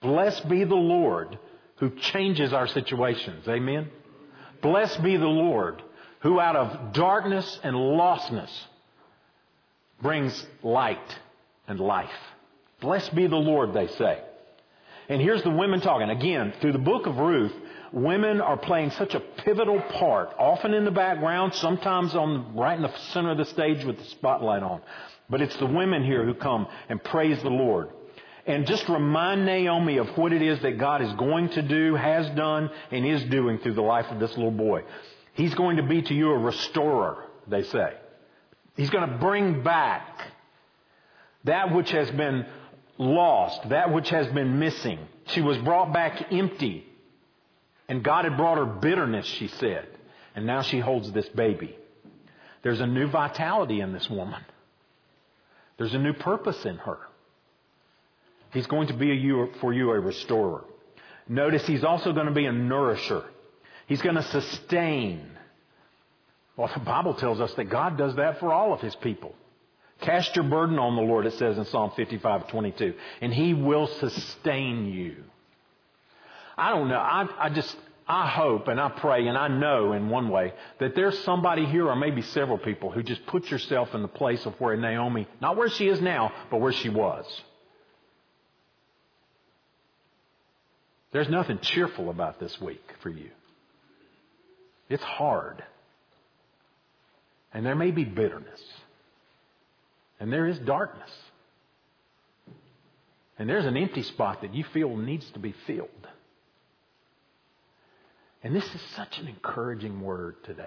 Blessed 0.00 0.48
be 0.48 0.64
the 0.64 0.74
Lord 0.74 1.38
who 1.76 1.90
changes 1.90 2.52
our 2.52 2.66
situations. 2.66 3.46
Amen? 3.46 3.90
Blessed 4.62 5.02
be 5.02 5.16
the 5.16 5.26
Lord 5.26 5.82
who 6.20 6.40
out 6.40 6.56
of 6.56 6.92
darkness 6.92 7.60
and 7.62 7.74
lostness 7.74 8.50
brings 10.02 10.46
light 10.62 11.18
and 11.68 11.78
life. 11.78 12.10
Blessed 12.80 13.14
be 13.14 13.26
the 13.26 13.36
Lord, 13.36 13.74
they 13.74 13.88
say. 13.88 14.22
And 15.08 15.20
here's 15.20 15.42
the 15.42 15.50
women 15.50 15.80
talking. 15.80 16.08
Again, 16.08 16.54
through 16.60 16.72
the 16.72 16.78
book 16.78 17.06
of 17.06 17.18
Ruth, 17.18 17.52
women 17.92 18.40
are 18.40 18.56
playing 18.56 18.92
such 18.92 19.14
a 19.14 19.20
pivotal 19.20 19.80
part, 19.80 20.30
often 20.38 20.72
in 20.72 20.84
the 20.84 20.90
background, 20.90 21.54
sometimes 21.54 22.14
on 22.14 22.54
right 22.56 22.76
in 22.76 22.82
the 22.82 22.96
center 23.12 23.32
of 23.32 23.38
the 23.38 23.44
stage 23.44 23.84
with 23.84 23.98
the 23.98 24.04
spotlight 24.04 24.62
on. 24.62 24.80
But 25.30 25.40
it's 25.40 25.56
the 25.56 25.66
women 25.66 26.04
here 26.04 26.24
who 26.24 26.34
come 26.34 26.66
and 26.88 27.02
praise 27.02 27.40
the 27.42 27.50
Lord. 27.50 27.90
And 28.46 28.66
just 28.66 28.88
remind 28.88 29.46
Naomi 29.46 29.98
of 29.98 30.08
what 30.16 30.32
it 30.32 30.42
is 30.42 30.60
that 30.62 30.78
God 30.78 31.02
is 31.02 31.12
going 31.14 31.50
to 31.50 31.62
do, 31.62 31.94
has 31.94 32.28
done, 32.30 32.70
and 32.90 33.06
is 33.06 33.22
doing 33.24 33.58
through 33.58 33.74
the 33.74 33.82
life 33.82 34.06
of 34.10 34.18
this 34.18 34.36
little 34.36 34.50
boy. 34.50 34.82
He's 35.34 35.54
going 35.54 35.76
to 35.76 35.82
be 35.84 36.02
to 36.02 36.14
you 36.14 36.30
a 36.30 36.38
restorer, 36.38 37.24
they 37.46 37.62
say. 37.62 37.94
He's 38.76 38.90
going 38.90 39.08
to 39.08 39.18
bring 39.18 39.62
back 39.62 40.32
that 41.44 41.74
which 41.74 41.90
has 41.90 42.10
been 42.10 42.46
lost, 42.98 43.68
that 43.68 43.92
which 43.92 44.10
has 44.10 44.26
been 44.28 44.58
missing. 44.58 44.98
She 45.26 45.40
was 45.42 45.56
brought 45.58 45.92
back 45.92 46.32
empty. 46.32 46.86
And 47.88 48.02
God 48.02 48.24
had 48.24 48.36
brought 48.36 48.58
her 48.58 48.66
bitterness, 48.66 49.26
she 49.26 49.48
said. 49.48 49.86
And 50.34 50.46
now 50.46 50.62
she 50.62 50.78
holds 50.78 51.10
this 51.12 51.28
baby. 51.28 51.76
There's 52.62 52.80
a 52.80 52.86
new 52.86 53.08
vitality 53.08 53.80
in 53.80 53.92
this 53.92 54.08
woman. 54.08 54.44
There's 55.80 55.94
a 55.94 55.98
new 55.98 56.12
purpose 56.12 56.66
in 56.66 56.76
her. 56.76 56.98
He's 58.52 58.66
going 58.66 58.88
to 58.88 58.92
be 58.92 59.06
you, 59.06 59.48
for 59.62 59.72
you 59.72 59.90
a 59.92 59.98
restorer. 59.98 60.62
Notice 61.26 61.66
he's 61.66 61.84
also 61.84 62.12
going 62.12 62.26
to 62.26 62.32
be 62.32 62.44
a 62.44 62.52
nourisher. 62.52 63.24
He's 63.86 64.02
going 64.02 64.16
to 64.16 64.22
sustain. 64.24 65.26
Well, 66.54 66.70
the 66.74 66.80
Bible 66.80 67.14
tells 67.14 67.40
us 67.40 67.54
that 67.54 67.70
God 67.70 67.96
does 67.96 68.14
that 68.16 68.40
for 68.40 68.52
all 68.52 68.74
of 68.74 68.82
his 68.82 68.94
people. 68.96 69.34
Cast 70.02 70.36
your 70.36 70.44
burden 70.44 70.78
on 70.78 70.96
the 70.96 71.02
Lord, 71.02 71.24
it 71.24 71.32
says 71.38 71.56
in 71.56 71.64
Psalm 71.64 71.92
55, 71.96 72.48
22, 72.48 72.92
and 73.22 73.32
he 73.32 73.54
will 73.54 73.86
sustain 73.86 74.84
you. 74.84 75.16
I 76.58 76.68
don't 76.68 76.88
know. 76.88 76.98
I, 76.98 77.26
I 77.38 77.48
just, 77.48 77.74
I 78.12 78.26
hope 78.28 78.66
and 78.66 78.80
I 78.80 78.88
pray 78.88 79.28
and 79.28 79.38
I 79.38 79.46
know 79.46 79.92
in 79.92 80.08
one 80.08 80.30
way 80.30 80.52
that 80.80 80.96
there's 80.96 81.16
somebody 81.20 81.64
here 81.64 81.86
or 81.86 81.94
maybe 81.94 82.22
several 82.22 82.58
people 82.58 82.90
who 82.90 83.04
just 83.04 83.24
put 83.26 83.48
yourself 83.48 83.94
in 83.94 84.02
the 84.02 84.08
place 84.08 84.44
of 84.46 84.54
where 84.54 84.76
Naomi, 84.76 85.28
not 85.40 85.56
where 85.56 85.70
she 85.70 85.86
is 85.86 86.00
now, 86.00 86.32
but 86.50 86.60
where 86.60 86.72
she 86.72 86.88
was. 86.88 87.24
There's 91.12 91.28
nothing 91.28 91.60
cheerful 91.60 92.10
about 92.10 92.40
this 92.40 92.60
week 92.60 92.82
for 93.00 93.10
you. 93.10 93.30
It's 94.88 95.04
hard. 95.04 95.62
And 97.54 97.64
there 97.64 97.76
may 97.76 97.92
be 97.92 98.02
bitterness. 98.02 98.60
And 100.18 100.32
there 100.32 100.48
is 100.48 100.58
darkness. 100.58 101.10
And 103.38 103.48
there's 103.48 103.66
an 103.66 103.76
empty 103.76 104.02
spot 104.02 104.40
that 104.40 104.52
you 104.52 104.64
feel 104.72 104.96
needs 104.96 105.30
to 105.30 105.38
be 105.38 105.54
filled. 105.68 106.08
And 108.42 108.54
this 108.54 108.64
is 108.64 108.80
such 108.96 109.18
an 109.18 109.28
encouraging 109.28 110.00
word 110.00 110.42
today. 110.44 110.64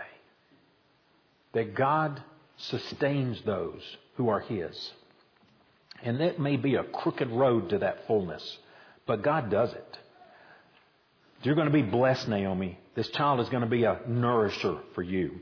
That 1.54 1.76
God 1.76 2.22
sustains 2.58 3.42
those 3.46 3.82
who 4.16 4.30
are 4.30 4.40
His. 4.40 4.92
And 6.04 6.20
that 6.20 6.40
may 6.40 6.58
be 6.58 6.76
a 6.76 6.84
crooked 6.84 7.30
road 7.30 7.70
to 7.70 7.80
that 7.80 8.06
fullness, 8.08 8.58
but 9.06 9.24
God 9.24 9.50
does 9.50 9.72
it. 9.74 9.98
You're 11.42 11.56
going 11.56 11.68
to 11.68 11.74
be 11.74 11.82
blessed, 11.82 12.28
Naomi. 12.28 12.78
This 12.96 13.10
child 13.10 13.40
is 13.40 13.50
going 13.50 13.64
to 13.64 13.70
be 13.70 13.84
a 13.84 14.00
nourisher 14.08 14.78
for 14.94 15.02
you. 15.02 15.42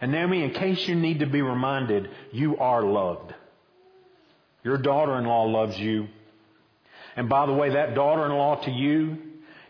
And 0.00 0.12
Naomi, 0.12 0.42
in 0.42 0.50
case 0.52 0.86
you 0.86 0.94
need 0.94 1.20
to 1.20 1.26
be 1.26 1.42
reminded, 1.42 2.10
you 2.32 2.58
are 2.58 2.82
loved. 2.82 3.34
Your 4.62 4.78
daughter-in-law 4.78 5.44
loves 5.44 5.78
you. 5.78 6.08
And 7.16 7.28
by 7.28 7.46
the 7.46 7.52
way, 7.52 7.70
that 7.70 7.94
daughter-in-law 7.94 8.64
to 8.64 8.70
you 8.70 9.18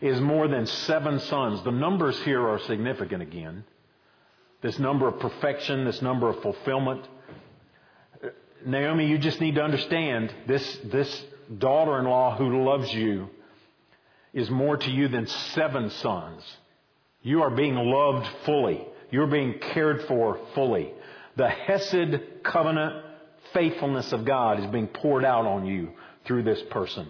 is 0.01 0.19
more 0.21 0.47
than 0.47 0.65
seven 0.65 1.19
sons. 1.19 1.63
The 1.63 1.71
numbers 1.71 2.19
here 2.21 2.47
are 2.47 2.59
significant 2.59 3.21
again. 3.21 3.63
This 4.61 4.77
number 4.79 5.07
of 5.07 5.19
perfection, 5.19 5.85
this 5.85 6.01
number 6.01 6.29
of 6.29 6.41
fulfillment. 6.41 7.07
Naomi, 8.65 9.07
you 9.07 9.17
just 9.17 9.39
need 9.39 9.55
to 9.55 9.63
understand 9.63 10.33
this, 10.47 10.79
this 10.85 11.23
daughter-in-law 11.57 12.37
who 12.37 12.63
loves 12.63 12.93
you 12.93 13.29
is 14.33 14.49
more 14.49 14.77
to 14.77 14.91
you 14.91 15.07
than 15.07 15.27
seven 15.27 15.89
sons. 15.89 16.43
You 17.21 17.43
are 17.43 17.49
being 17.49 17.75
loved 17.75 18.27
fully. 18.45 18.85
You're 19.11 19.27
being 19.27 19.59
cared 19.59 20.03
for 20.03 20.39
fully. 20.53 20.91
The 21.35 21.49
Hesed 21.49 22.43
covenant 22.43 23.05
faithfulness 23.53 24.11
of 24.11 24.25
God 24.25 24.59
is 24.59 24.65
being 24.67 24.87
poured 24.87 25.23
out 25.23 25.45
on 25.45 25.65
you 25.65 25.91
through 26.25 26.43
this 26.43 26.61
person. 26.69 27.09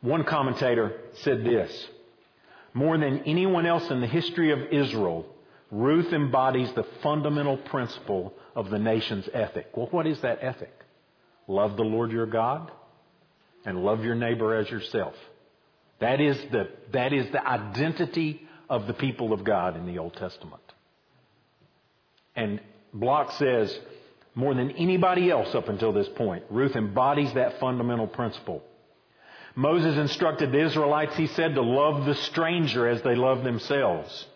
One 0.00 0.24
commentator 0.24 1.00
said 1.22 1.44
this 1.44 1.86
More 2.74 2.98
than 2.98 3.20
anyone 3.20 3.66
else 3.66 3.90
in 3.90 4.00
the 4.00 4.06
history 4.06 4.52
of 4.52 4.72
Israel, 4.72 5.26
Ruth 5.70 6.12
embodies 6.12 6.72
the 6.72 6.86
fundamental 7.02 7.56
principle 7.56 8.34
of 8.54 8.70
the 8.70 8.78
nation's 8.78 9.28
ethic. 9.32 9.76
Well, 9.76 9.88
what 9.90 10.06
is 10.06 10.20
that 10.20 10.38
ethic? 10.42 10.72
Love 11.48 11.76
the 11.76 11.84
Lord 11.84 12.12
your 12.12 12.26
God 12.26 12.70
and 13.64 13.84
love 13.84 14.04
your 14.04 14.14
neighbor 14.14 14.54
as 14.54 14.70
yourself. 14.70 15.14
That 15.98 16.20
is 16.20 16.36
the, 16.52 16.68
that 16.92 17.12
is 17.12 17.30
the 17.32 17.46
identity 17.46 18.46
of 18.68 18.86
the 18.86 18.94
people 18.94 19.32
of 19.32 19.44
God 19.44 19.76
in 19.76 19.86
the 19.86 19.98
Old 19.98 20.14
Testament. 20.14 20.62
And 22.34 22.60
Block 22.92 23.32
says, 23.32 23.76
more 24.34 24.54
than 24.54 24.72
anybody 24.72 25.30
else 25.30 25.54
up 25.54 25.68
until 25.68 25.92
this 25.92 26.08
point, 26.08 26.44
Ruth 26.50 26.76
embodies 26.76 27.32
that 27.34 27.58
fundamental 27.58 28.06
principle. 28.06 28.62
Moses 29.56 29.96
instructed 29.96 30.52
the 30.52 30.64
Israelites, 30.64 31.16
he 31.16 31.26
said, 31.28 31.54
to 31.54 31.62
love 31.62 32.04
the 32.04 32.14
stranger 32.14 32.86
as 32.86 33.02
they 33.02 33.14
love 33.14 33.42
themselves. 33.42 34.26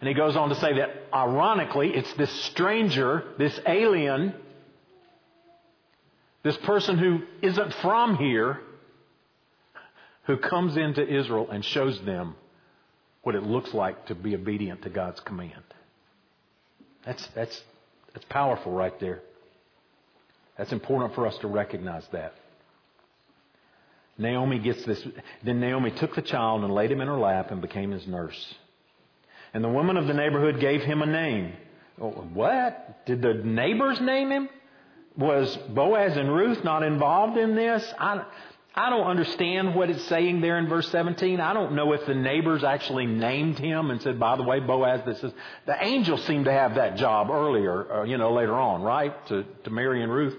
And 0.00 0.08
he 0.08 0.14
goes 0.14 0.36
on 0.36 0.48
to 0.48 0.54
say 0.54 0.78
that 0.78 0.90
ironically, 1.12 1.94
it's 1.94 2.12
this 2.14 2.32
stranger, 2.46 3.24
this 3.38 3.58
alien, 3.66 4.34
this 6.42 6.56
person 6.56 6.98
who 6.98 7.20
isn't 7.42 7.74
from 7.74 8.16
here, 8.16 8.60
who 10.24 10.38
comes 10.38 10.78
into 10.78 11.06
Israel 11.06 11.50
and 11.50 11.62
shows 11.62 12.00
them 12.06 12.34
what 13.22 13.34
it 13.34 13.42
looks 13.42 13.74
like 13.74 14.06
to 14.06 14.14
be 14.14 14.34
obedient 14.34 14.82
to 14.82 14.90
God's 14.90 15.20
command. 15.20 15.62
That's, 17.04 17.26
that's, 17.34 17.62
that's 18.14 18.24
powerful 18.30 18.72
right 18.72 18.98
there. 18.98 19.20
That's 20.56 20.72
important 20.72 21.14
for 21.14 21.26
us 21.26 21.36
to 21.38 21.48
recognize 21.48 22.06
that. 22.12 22.34
Naomi 24.16 24.58
gets 24.58 24.84
this. 24.84 25.04
Then 25.42 25.60
Naomi 25.60 25.90
took 25.90 26.14
the 26.14 26.22
child 26.22 26.62
and 26.62 26.72
laid 26.72 26.90
him 26.90 27.00
in 27.00 27.08
her 27.08 27.18
lap 27.18 27.50
and 27.50 27.60
became 27.60 27.90
his 27.90 28.06
nurse. 28.06 28.54
And 29.52 29.62
the 29.62 29.68
woman 29.68 29.96
of 29.96 30.06
the 30.06 30.14
neighborhood 30.14 30.60
gave 30.60 30.82
him 30.82 31.02
a 31.02 31.06
name. 31.06 31.52
Oh, 32.00 32.10
what? 32.10 33.06
Did 33.06 33.22
the 33.22 33.34
neighbors 33.34 34.00
name 34.00 34.30
him? 34.30 34.48
Was 35.16 35.56
Boaz 35.68 36.16
and 36.16 36.34
Ruth 36.34 36.64
not 36.64 36.82
involved 36.82 37.38
in 37.38 37.54
this? 37.54 37.84
I, 37.98 38.24
I 38.74 38.90
don't 38.90 39.06
understand 39.06 39.76
what 39.76 39.90
it's 39.90 40.04
saying 40.06 40.40
there 40.40 40.58
in 40.58 40.68
verse 40.68 40.88
17. 40.90 41.38
I 41.38 41.54
don't 41.54 41.76
know 41.76 41.92
if 41.92 42.04
the 42.06 42.14
neighbors 42.14 42.64
actually 42.64 43.06
named 43.06 43.60
him 43.60 43.90
and 43.90 44.02
said, 44.02 44.18
by 44.18 44.36
the 44.36 44.42
way, 44.42 44.58
Boaz, 44.58 45.02
this 45.06 45.22
is, 45.22 45.32
the 45.66 45.84
angels 45.84 46.24
seem 46.24 46.44
to 46.44 46.52
have 46.52 46.74
that 46.74 46.96
job 46.96 47.30
earlier, 47.30 48.00
uh, 48.00 48.04
you 48.04 48.18
know, 48.18 48.32
later 48.32 48.54
on, 48.54 48.82
right? 48.82 49.14
To, 49.28 49.44
to 49.62 49.70
Mary 49.70 50.02
and 50.02 50.12
Ruth. 50.12 50.34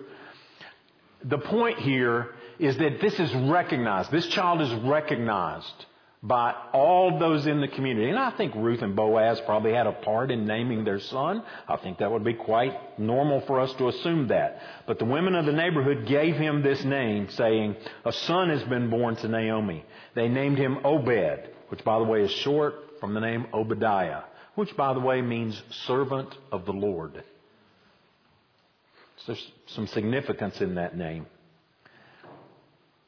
The 1.23 1.37
point 1.37 1.79
here 1.79 2.35
is 2.59 2.77
that 2.77 3.01
this 3.01 3.19
is 3.19 3.33
recognized. 3.33 4.11
This 4.11 4.27
child 4.27 4.61
is 4.61 4.73
recognized 4.83 5.85
by 6.25 6.55
all 6.73 7.19
those 7.19 7.45
in 7.45 7.61
the 7.61 7.67
community. 7.67 8.09
And 8.09 8.17
I 8.17 8.31
think 8.31 8.55
Ruth 8.55 8.81
and 8.81 8.95
Boaz 8.95 9.39
probably 9.45 9.73
had 9.73 9.85
a 9.85 9.91
part 9.91 10.31
in 10.31 10.47
naming 10.47 10.83
their 10.83 10.99
son. 10.99 11.43
I 11.67 11.77
think 11.77 11.99
that 11.99 12.11
would 12.11 12.23
be 12.23 12.33
quite 12.33 12.97
normal 12.99 13.41
for 13.41 13.59
us 13.59 13.71
to 13.73 13.89
assume 13.89 14.29
that. 14.29 14.59
But 14.87 14.97
the 14.97 15.05
women 15.05 15.35
of 15.35 15.45
the 15.45 15.51
neighborhood 15.51 16.07
gave 16.07 16.35
him 16.35 16.63
this 16.63 16.83
name, 16.83 17.29
saying, 17.29 17.75
A 18.05 18.11
son 18.11 18.49
has 18.49 18.63
been 18.63 18.89
born 18.89 19.15
to 19.17 19.27
Naomi. 19.27 19.85
They 20.15 20.27
named 20.27 20.57
him 20.57 20.79
Obed, 20.83 21.49
which 21.69 21.83
by 21.83 21.99
the 21.99 22.05
way 22.05 22.23
is 22.23 22.31
short 22.31 22.73
from 22.99 23.13
the 23.13 23.19
name 23.19 23.45
Obadiah, 23.53 24.23
which 24.55 24.75
by 24.75 24.95
the 24.95 24.99
way 24.99 25.21
means 25.21 25.61
servant 25.85 26.35
of 26.51 26.65
the 26.65 26.73
Lord. 26.73 27.23
So 29.17 29.33
there's 29.33 29.51
some 29.67 29.85
significance 29.87 30.59
in 30.59 30.75
that 30.75 30.97
name. 30.97 31.27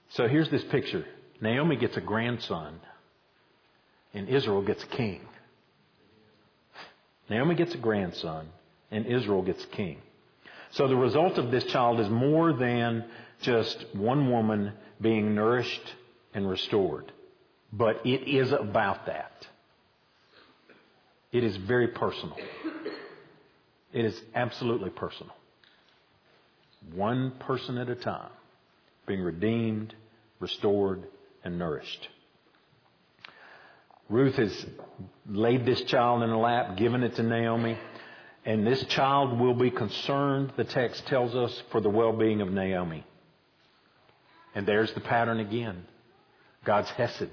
So 0.10 0.28
here's 0.28 0.50
this 0.50 0.63
picture. 0.65 1.06
Naomi 1.41 1.76
gets 1.76 1.98
a 1.98 2.02
grandson 2.02 2.80
and 4.13 4.30
Israel 4.30 4.62
gets 4.62 4.84
a 4.84 4.88
king. 4.88 5.22
Naomi 7.30 7.56
gets 7.56 7.76
a 7.76 7.78
grandson, 7.78 8.48
and 8.89 9.06
Israel 9.06 9.41
gets 9.41 9.63
a 9.63 9.67
king. 9.67 10.00
So 10.72 10.88
the 10.88 10.96
result 10.96 11.38
of 11.38 11.52
this 11.52 11.65
child 11.65 12.00
is 12.00 12.10
more 12.10 12.54
than 12.54 13.06
just 13.41 13.86
one 13.93 14.32
woman 14.32 14.74
being 15.02 15.36
nourished 15.36 15.93
and 16.34 16.50
restored. 16.50 17.12
But 17.72 18.06
it 18.06 18.28
is 18.28 18.52
about 18.52 19.06
that. 19.08 19.46
It 21.32 21.43
is 21.43 21.58
very 21.58 21.89
personal. 21.89 22.38
It 23.93 24.06
is 24.06 24.20
absolutely 24.34 24.89
personal. 24.89 25.36
One 26.93 27.34
person 27.39 27.78
at 27.78 27.89
a 27.89 27.96
time 27.96 28.32
being 29.08 29.22
redeemed, 29.22 29.96
restored, 30.39 31.08
and 31.43 31.58
nourished. 31.58 32.10
Ruth 34.10 34.36
has 34.36 34.65
laid 35.28 35.65
this 35.65 35.82
child 35.84 36.24
in 36.24 36.30
her 36.30 36.38
lap, 36.38 36.78
given 36.78 37.04
it 37.04 37.15
to 37.15 37.24
Naomi, 37.24 37.78
and 38.46 38.65
this 38.65 38.84
child 38.86 39.39
will 39.39 39.54
be 39.54 39.72
concerned, 39.72 40.54
the 40.56 40.63
text 40.63 41.06
tells 41.08 41.36
us, 41.36 41.63
for 41.72 41.82
the 41.82 41.89
well-being 41.89 42.41
of 42.41 42.52
Naomi. 42.52 43.04
And 44.56 44.65
there's 44.65 44.91
the 44.93 45.02
pattern 45.02 45.39
again. 45.39 45.86
God's 46.63 46.89
Hesed. 46.91 47.30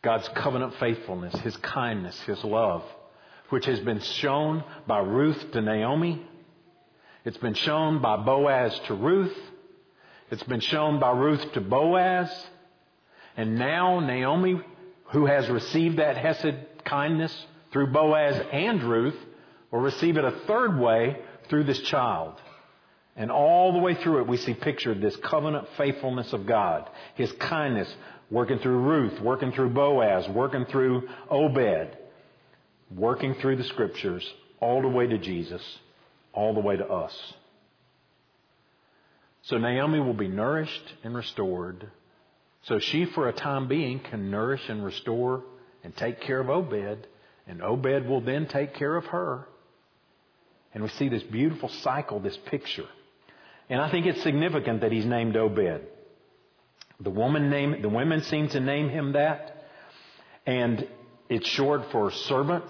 God's 0.00 0.28
covenant 0.28 0.74
faithfulness, 0.78 1.34
His 1.40 1.56
kindness, 1.58 2.18
His 2.22 2.42
love, 2.44 2.82
which 3.50 3.66
has 3.66 3.80
been 3.80 4.00
shown 4.00 4.64
by 4.86 5.00
Ruth 5.00 5.52
to 5.52 5.60
Naomi. 5.60 6.26
It's 7.24 7.36
been 7.36 7.54
shown 7.54 8.00
by 8.00 8.16
Boaz 8.16 8.78
to 8.86 8.94
Ruth. 8.94 9.36
It's 10.30 10.42
been 10.42 10.60
shown 10.60 11.00
by 11.00 11.10
Ruth 11.12 11.52
to 11.52 11.60
Boaz. 11.60 12.30
And 13.36 13.56
now 13.58 14.00
Naomi 14.00 14.60
who 15.10 15.26
has 15.26 15.48
received 15.48 15.98
that 15.98 16.16
Hesed 16.16 16.84
kindness 16.84 17.46
through 17.72 17.88
Boaz 17.88 18.40
and 18.52 18.82
Ruth 18.82 19.16
will 19.70 19.80
receive 19.80 20.16
it 20.16 20.24
a 20.24 20.32
third 20.46 20.78
way 20.78 21.18
through 21.48 21.64
this 21.64 21.80
child. 21.80 22.34
And 23.16 23.30
all 23.30 23.72
the 23.72 23.78
way 23.78 23.94
through 23.94 24.20
it, 24.20 24.28
we 24.28 24.36
see 24.36 24.54
pictured 24.54 25.00
this 25.00 25.16
covenant 25.16 25.66
faithfulness 25.76 26.32
of 26.32 26.46
God, 26.46 26.88
His 27.14 27.32
kindness, 27.32 27.92
working 28.30 28.58
through 28.58 28.78
Ruth, 28.80 29.20
working 29.20 29.50
through 29.52 29.70
Boaz, 29.70 30.28
working 30.28 30.66
through 30.66 31.08
Obed, 31.30 31.96
working 32.94 33.34
through 33.34 33.56
the 33.56 33.64
scriptures, 33.64 34.24
all 34.60 34.82
the 34.82 34.88
way 34.88 35.06
to 35.06 35.18
Jesus, 35.18 35.62
all 36.32 36.54
the 36.54 36.60
way 36.60 36.76
to 36.76 36.86
us. 36.86 37.34
So 39.48 39.56
Naomi 39.56 39.98
will 39.98 40.14
be 40.14 40.28
nourished 40.28 40.94
and 41.02 41.14
restored. 41.14 41.90
So 42.64 42.78
she, 42.78 43.06
for 43.06 43.28
a 43.28 43.32
time 43.32 43.66
being, 43.66 43.98
can 43.98 44.30
nourish 44.30 44.60
and 44.68 44.84
restore 44.84 45.42
and 45.82 45.96
take 45.96 46.20
care 46.20 46.38
of 46.38 46.50
Obed, 46.50 47.06
and 47.46 47.62
Obed 47.62 48.06
will 48.06 48.20
then 48.20 48.46
take 48.46 48.74
care 48.74 48.94
of 48.94 49.06
her. 49.06 49.46
And 50.74 50.82
we 50.82 50.90
see 50.90 51.08
this 51.08 51.22
beautiful 51.22 51.70
cycle, 51.70 52.20
this 52.20 52.36
picture. 52.50 52.88
And 53.70 53.80
I 53.80 53.90
think 53.90 54.04
it's 54.04 54.22
significant 54.22 54.82
that 54.82 54.92
he's 54.92 55.06
named 55.06 55.34
Obed. 55.34 55.80
The 57.00 57.10
woman 57.10 57.48
name, 57.48 57.80
the 57.80 57.88
women 57.88 58.22
seem 58.24 58.48
to 58.50 58.60
name 58.60 58.90
him 58.90 59.12
that. 59.12 59.64
And 60.44 60.86
it's 61.30 61.48
short 61.48 61.90
for 61.90 62.10
servant. 62.10 62.66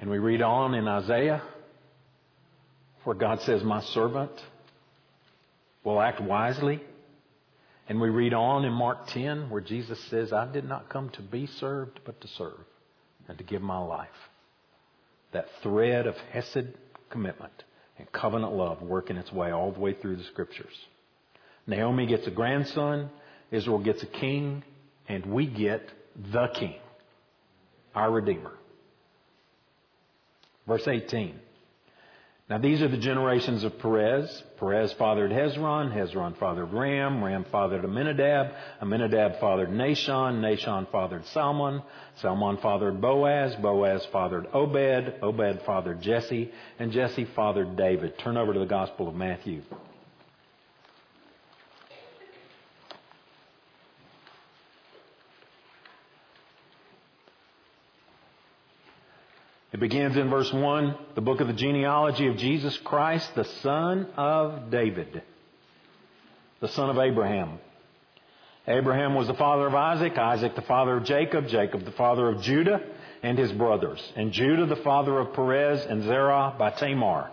And 0.00 0.10
we 0.10 0.18
read 0.18 0.42
on 0.42 0.74
in 0.74 0.88
Isaiah 0.88 1.42
where 3.08 3.16
God 3.16 3.40
says, 3.40 3.62
My 3.62 3.80
servant 3.80 4.30
will 5.82 5.98
act 5.98 6.20
wisely. 6.20 6.82
And 7.88 8.02
we 8.02 8.10
read 8.10 8.34
on 8.34 8.66
in 8.66 8.72
Mark 8.74 9.06
10 9.06 9.48
where 9.48 9.62
Jesus 9.62 9.98
says, 10.10 10.30
I 10.30 10.46
did 10.52 10.68
not 10.68 10.90
come 10.90 11.08
to 11.14 11.22
be 11.22 11.46
served, 11.46 12.00
but 12.04 12.20
to 12.20 12.28
serve 12.28 12.60
and 13.26 13.38
to 13.38 13.44
give 13.44 13.62
my 13.62 13.78
life. 13.78 14.10
That 15.32 15.46
thread 15.62 16.06
of 16.06 16.16
Hesed 16.34 16.74
commitment 17.08 17.64
and 17.96 18.12
covenant 18.12 18.52
love 18.52 18.82
working 18.82 19.16
its 19.16 19.32
way 19.32 19.52
all 19.52 19.72
the 19.72 19.80
way 19.80 19.94
through 19.94 20.16
the 20.16 20.24
scriptures. 20.24 20.74
Naomi 21.66 22.04
gets 22.04 22.26
a 22.26 22.30
grandson, 22.30 23.08
Israel 23.50 23.78
gets 23.78 24.02
a 24.02 24.06
king, 24.06 24.62
and 25.08 25.24
we 25.24 25.46
get 25.46 25.80
the 26.30 26.48
king, 26.48 26.76
our 27.94 28.10
Redeemer. 28.10 28.52
Verse 30.66 30.86
18. 30.86 31.40
Now 32.48 32.56
these 32.56 32.80
are 32.80 32.88
the 32.88 32.96
generations 32.96 33.62
of 33.62 33.78
Perez. 33.78 34.42
Perez 34.58 34.94
fathered 34.94 35.30
Hezron, 35.30 35.92
Hezron 35.92 36.34
fathered 36.38 36.72
Ram, 36.72 37.22
Ram 37.22 37.44
fathered 37.52 37.84
Amminadab, 37.84 38.54
Amminadab 38.80 39.38
fathered 39.38 39.68
Nahshon, 39.68 40.40
Nahshon 40.40 40.90
fathered 40.90 41.26
Salmon, 41.26 41.82
Salmon 42.22 42.56
fathered 42.56 43.02
Boaz, 43.02 43.54
Boaz 43.56 44.06
fathered 44.06 44.46
Obed, 44.54 45.16
Obed 45.22 45.60
fathered 45.66 46.00
Jesse, 46.00 46.50
and 46.78 46.90
Jesse 46.90 47.26
fathered 47.36 47.76
David. 47.76 48.18
Turn 48.18 48.38
over 48.38 48.54
to 48.54 48.60
the 48.60 48.64
Gospel 48.64 49.08
of 49.08 49.14
Matthew. 49.14 49.62
It 59.72 59.80
begins 59.80 60.16
in 60.16 60.30
verse 60.30 60.50
1, 60.50 60.96
the 61.14 61.20
book 61.20 61.40
of 61.40 61.46
the 61.46 61.52
genealogy 61.52 62.26
of 62.26 62.38
Jesus 62.38 62.76
Christ, 62.78 63.34
the 63.34 63.44
son 63.44 64.06
of 64.16 64.70
David, 64.70 65.22
the 66.60 66.68
son 66.68 66.88
of 66.88 66.98
Abraham. 66.98 67.58
Abraham 68.66 69.14
was 69.14 69.26
the 69.26 69.34
father 69.34 69.66
of 69.66 69.74
Isaac, 69.74 70.16
Isaac 70.16 70.54
the 70.54 70.62
father 70.62 70.96
of 70.96 71.04
Jacob, 71.04 71.48
Jacob 71.48 71.84
the 71.84 71.92
father 71.92 72.28
of 72.28 72.42
Judah 72.42 72.80
and 73.22 73.38
his 73.38 73.52
brothers, 73.52 74.00
and 74.16 74.32
Judah 74.32 74.66
the 74.66 74.76
father 74.76 75.18
of 75.18 75.34
Perez 75.34 75.84
and 75.84 76.02
Zerah 76.02 76.54
by 76.58 76.70
Tamar. 76.70 77.30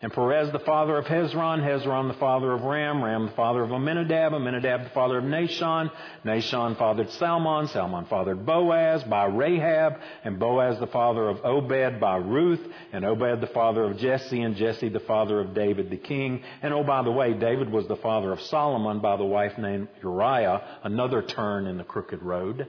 And 0.00 0.12
Perez 0.12 0.52
the 0.52 0.60
father 0.60 0.96
of 0.96 1.06
Hezron, 1.06 1.60
Hezron 1.60 2.06
the 2.06 2.18
father 2.20 2.52
of 2.52 2.62
Ram, 2.62 3.02
Ram 3.02 3.26
the 3.26 3.32
father 3.32 3.64
of 3.64 3.72
Amminadab, 3.72 4.32
Amminadab 4.32 4.84
the 4.84 4.90
father 4.90 5.18
of 5.18 5.24
Nahshon, 5.24 5.90
Nahshon 6.24 6.78
fathered 6.78 7.10
Salmon, 7.10 7.66
Salmon 7.66 8.04
fathered 8.04 8.46
Boaz 8.46 9.02
by 9.02 9.24
Rahab, 9.24 9.94
and 10.22 10.38
Boaz 10.38 10.78
the 10.78 10.86
father 10.86 11.28
of 11.28 11.44
Obed 11.44 11.98
by 11.98 12.14
Ruth, 12.14 12.64
and 12.92 13.04
Obed 13.04 13.40
the 13.40 13.48
father 13.48 13.82
of 13.82 13.98
Jesse, 13.98 14.40
and 14.40 14.54
Jesse 14.54 14.88
the 14.88 15.00
father 15.00 15.40
of 15.40 15.52
David 15.52 15.90
the 15.90 15.96
king. 15.96 16.44
And 16.62 16.72
oh, 16.72 16.84
by 16.84 17.02
the 17.02 17.10
way, 17.10 17.32
David 17.34 17.68
was 17.68 17.88
the 17.88 17.96
father 17.96 18.30
of 18.30 18.40
Solomon 18.42 19.00
by 19.00 19.16
the 19.16 19.24
wife 19.24 19.58
named 19.58 19.88
Uriah, 20.00 20.78
another 20.84 21.22
turn 21.22 21.66
in 21.66 21.76
the 21.76 21.82
crooked 21.82 22.22
road. 22.22 22.68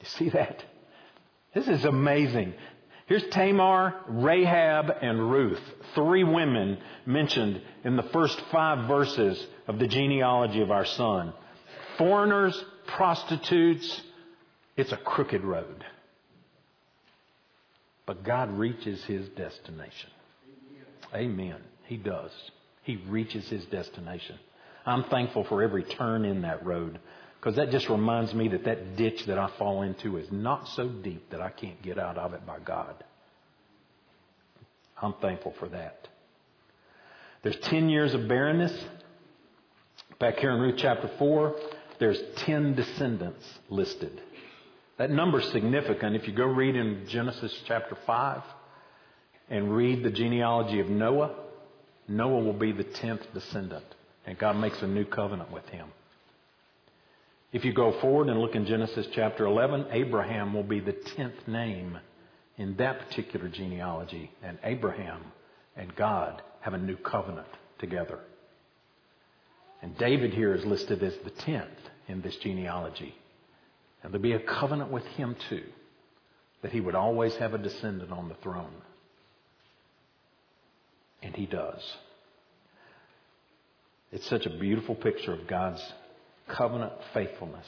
You 0.00 0.06
see 0.06 0.30
that? 0.30 0.64
This 1.54 1.68
is 1.68 1.84
amazing. 1.84 2.54
Here's 3.10 3.28
Tamar, 3.32 4.02
Rahab, 4.06 4.88
and 5.02 5.32
Ruth, 5.32 5.58
three 5.96 6.22
women 6.22 6.78
mentioned 7.04 7.60
in 7.82 7.96
the 7.96 8.04
first 8.04 8.40
five 8.52 8.86
verses 8.86 9.44
of 9.66 9.80
the 9.80 9.88
genealogy 9.88 10.62
of 10.62 10.70
our 10.70 10.84
son. 10.84 11.32
Foreigners, 11.98 12.64
prostitutes, 12.86 14.00
it's 14.76 14.92
a 14.92 14.96
crooked 14.96 15.42
road. 15.42 15.84
But 18.06 18.22
God 18.22 18.56
reaches 18.56 19.02
his 19.06 19.28
destination. 19.30 20.10
Amen. 21.12 21.56
He 21.86 21.96
does. 21.96 22.30
He 22.84 22.94
reaches 23.08 23.48
his 23.48 23.64
destination. 23.64 24.38
I'm 24.86 25.02
thankful 25.02 25.42
for 25.42 25.64
every 25.64 25.82
turn 25.82 26.24
in 26.24 26.42
that 26.42 26.64
road 26.64 27.00
because 27.40 27.56
that 27.56 27.70
just 27.70 27.88
reminds 27.88 28.34
me 28.34 28.48
that 28.48 28.64
that 28.64 28.96
ditch 28.96 29.24
that 29.26 29.38
I 29.38 29.50
fall 29.58 29.80
into 29.80 30.18
is 30.18 30.30
not 30.30 30.68
so 30.68 30.88
deep 30.88 31.30
that 31.30 31.40
I 31.40 31.48
can't 31.48 31.80
get 31.80 31.98
out 31.98 32.18
of 32.18 32.34
it 32.34 32.46
by 32.46 32.58
God. 32.58 33.02
I'm 35.00 35.14
thankful 35.22 35.54
for 35.58 35.68
that. 35.70 36.06
There's 37.42 37.56
10 37.62 37.88
years 37.88 38.12
of 38.12 38.28
barrenness. 38.28 38.72
Back 40.18 40.36
here 40.36 40.50
in 40.50 40.60
Ruth 40.60 40.74
chapter 40.76 41.10
4, 41.18 41.56
there's 41.98 42.20
10 42.44 42.74
descendants 42.74 43.42
listed. 43.70 44.20
That 44.98 45.10
number's 45.10 45.50
significant. 45.50 46.16
If 46.16 46.28
you 46.28 46.34
go 46.34 46.44
read 46.44 46.76
in 46.76 47.06
Genesis 47.08 47.58
chapter 47.66 47.96
5 48.06 48.42
and 49.48 49.74
read 49.74 50.04
the 50.04 50.10
genealogy 50.10 50.80
of 50.80 50.90
Noah, 50.90 51.34
Noah 52.06 52.44
will 52.44 52.52
be 52.52 52.72
the 52.72 52.84
10th 52.84 53.32
descendant. 53.32 53.86
And 54.26 54.36
God 54.36 54.56
makes 54.56 54.82
a 54.82 54.86
new 54.86 55.06
covenant 55.06 55.50
with 55.50 55.66
him. 55.70 55.88
If 57.52 57.64
you 57.64 57.72
go 57.72 57.98
forward 58.00 58.28
and 58.28 58.40
look 58.40 58.54
in 58.54 58.64
Genesis 58.64 59.08
chapter 59.12 59.44
11, 59.44 59.86
Abraham 59.90 60.54
will 60.54 60.62
be 60.62 60.78
the 60.78 60.92
tenth 61.16 61.48
name 61.48 61.98
in 62.56 62.76
that 62.76 63.00
particular 63.00 63.48
genealogy. 63.48 64.30
And 64.42 64.58
Abraham 64.62 65.20
and 65.76 65.94
God 65.96 66.42
have 66.60 66.74
a 66.74 66.78
new 66.78 66.96
covenant 66.96 67.48
together. 67.78 68.20
And 69.82 69.96
David 69.98 70.32
here 70.32 70.54
is 70.54 70.64
listed 70.64 71.02
as 71.02 71.14
the 71.24 71.30
tenth 71.30 71.70
in 72.06 72.22
this 72.22 72.36
genealogy. 72.36 73.14
And 74.02 74.12
there'll 74.12 74.22
be 74.22 74.32
a 74.32 74.40
covenant 74.40 74.92
with 74.92 75.04
him 75.04 75.34
too, 75.48 75.64
that 76.62 76.70
he 76.70 76.80
would 76.80 76.94
always 76.94 77.34
have 77.36 77.54
a 77.54 77.58
descendant 77.58 78.12
on 78.12 78.28
the 78.28 78.34
throne. 78.36 78.82
And 81.22 81.34
he 81.34 81.46
does. 81.46 81.82
It's 84.12 84.28
such 84.28 84.46
a 84.46 84.50
beautiful 84.50 84.94
picture 84.94 85.32
of 85.32 85.46
God's 85.46 85.82
covenant 86.56 86.92
faithfulness 87.14 87.66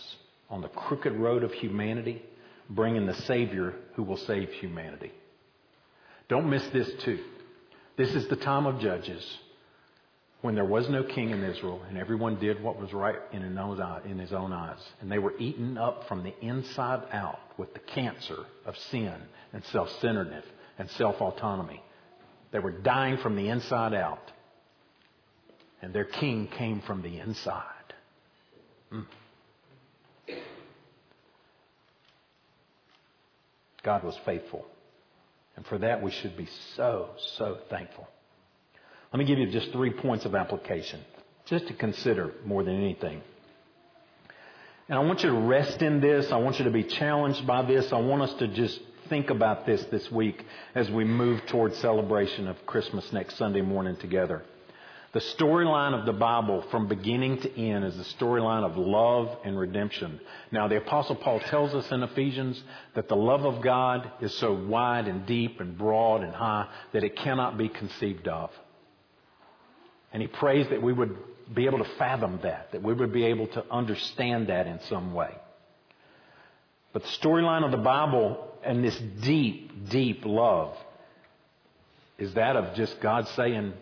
on 0.51 0.61
the 0.61 0.69
crooked 0.69 1.13
road 1.15 1.43
of 1.43 1.53
humanity, 1.53 2.23
bringing 2.69 3.07
the 3.07 3.15
Savior 3.15 3.75
who 3.95 4.03
will 4.03 4.17
save 4.17 4.51
humanity. 4.53 5.13
Don't 6.29 6.49
miss 6.49 6.67
this 6.69 6.91
too. 7.05 7.21
This 7.97 8.15
is 8.15 8.29
the 8.29 8.37
time 8.37 8.67
of 8.67 8.81
Judges 8.81 9.39
when 10.41 10.55
there 10.55 10.65
was 10.65 10.89
no 10.89 11.05
king 11.05 11.31
in 11.31 11.43
Israel 11.45 11.81
and 11.89 11.97
everyone 11.97 12.39
did 12.39 12.63
what 12.63 12.79
was 12.79 12.93
right 12.93 13.19
in 13.33 13.43
his 14.19 14.33
own 14.33 14.53
eyes. 14.53 14.81
And 15.01 15.11
they 15.11 15.19
were 15.19 15.35
eaten 15.39 15.79
up 15.79 16.09
from 16.09 16.23
the 16.23 16.35
inside 16.41 17.03
out 17.13 17.39
with 17.57 17.73
the 17.75 17.81
cancer 17.81 18.45
of 18.67 18.77
sin 18.91 19.15
and 19.53 19.65
self-centeredness 19.67 20.45
and 20.79 20.91
self-autonomy. 20.91 21.83
They 22.51 22.59
were 22.59 22.73
dying 22.73 23.19
from 23.19 23.37
the 23.37 23.49
inside 23.49 23.95
out. 23.95 24.33
And 25.81 25.93
their 25.93 26.05
king 26.05 26.49
came 26.49 26.81
from 26.81 27.03
the 27.03 27.19
inside. 27.19 27.65
God 33.83 34.05
was 34.05 34.17
faithful. 34.25 34.65
And 35.57 35.67
for 35.67 35.79
that, 35.79 36.03
we 36.03 36.11
should 36.11 36.37
be 36.37 36.49
so, 36.77 37.11
so 37.37 37.59
thankful. 37.69 38.09
Let 39.13 39.19
me 39.19 39.25
give 39.25 39.39
you 39.39 39.51
just 39.51 39.73
three 39.73 39.91
points 39.91 40.25
of 40.25 40.35
application, 40.35 41.01
just 41.47 41.67
to 41.67 41.75
consider 41.75 42.33
more 42.45 42.63
than 42.65 42.77
anything. 42.77 43.21
And 44.89 44.99
I 44.99 45.03
want 45.03 45.23
you 45.23 45.31
to 45.31 45.37
rest 45.37 45.83
in 45.83 46.01
this. 46.01 46.33
I 46.33 46.37
want 46.37 46.59
you 46.59 46.65
to 46.65 46.71
be 46.71 46.85
challenged 46.85 47.47
by 47.47 47.63
this. 47.63 47.93
I 47.93 47.99
want 47.99 48.23
us 48.23 48.35
to 48.35 48.49
just 48.49 48.81
think 49.09 49.31
about 49.31 49.67
this 49.67 49.83
this 49.91 50.11
week 50.11 50.45
as 50.75 50.91
we 50.91 51.05
move 51.05 51.45
towards 51.47 51.77
celebration 51.79 52.49
of 52.49 52.65
Christmas 52.67 53.13
next 53.13 53.37
Sunday 53.37 53.61
morning 53.61 53.97
together. 53.97 54.43
The 55.13 55.21
storyline 55.21 55.99
of 55.99 56.07
the 56.07 56.13
Bible 56.15 56.65
from 56.71 56.89
beginning 56.89 57.43
to 57.43 57.61
end 57.61 57.85
is 57.85 57.97
the 57.99 58.25
storyline 58.25 58.65
of 58.65 58.79
love 58.79 59.37
and 59.45 59.59
redemption. 59.59 60.19
Now, 60.51 60.69
the 60.69 60.79
Apostle 60.79 61.17
Paul 61.17 61.39
tells 61.39 61.75
us 61.75 61.91
in 61.93 62.03
Ephesians 62.03 62.63
that 62.95 63.09
the 63.09 63.17
love 63.17 63.45
of 63.45 63.63
God 63.63 64.11
is 64.23 64.33
so 64.39 64.55
wide 64.55 65.09
and 65.09 65.27
deep 65.27 65.61
and 65.61 65.77
broad 65.77 66.23
and 66.23 66.35
high 66.35 66.67
that 66.95 67.05
it 67.05 67.15
cannot 67.17 67.59
be 67.59 67.69
conceived 67.69 68.27
of. 68.27 68.51
And 70.15 70.23
he 70.23 70.29
prays 70.29 70.69
that 70.71 70.81
we 70.81 70.95
would 70.95 71.15
be 71.53 71.67
able 71.67 71.79
to 71.79 71.91
fathom 71.99 72.41
that, 72.43 72.73
that 72.73 72.83
we 72.83 72.95
would 72.95 73.13
be 73.13 73.27
able 73.27 73.49
to 73.49 73.65
understand 73.71 74.47
that 74.49 74.67
in 74.67 74.81
some 74.89 75.13
way. 75.13 75.35
But 76.95 77.03
the 77.03 77.09
storyline 77.09 77.67
of 77.67 77.71
the 77.71 77.77
Bible 77.77 78.49
and 78.65 78.83
this 78.83 78.99
deep, 79.21 79.91
deep 79.91 80.25
love 80.25 80.75
is 82.17 82.33
that 82.33 82.57
of 82.57 82.75
just 82.77 82.99
God 83.01 83.29
saying, 83.29 83.75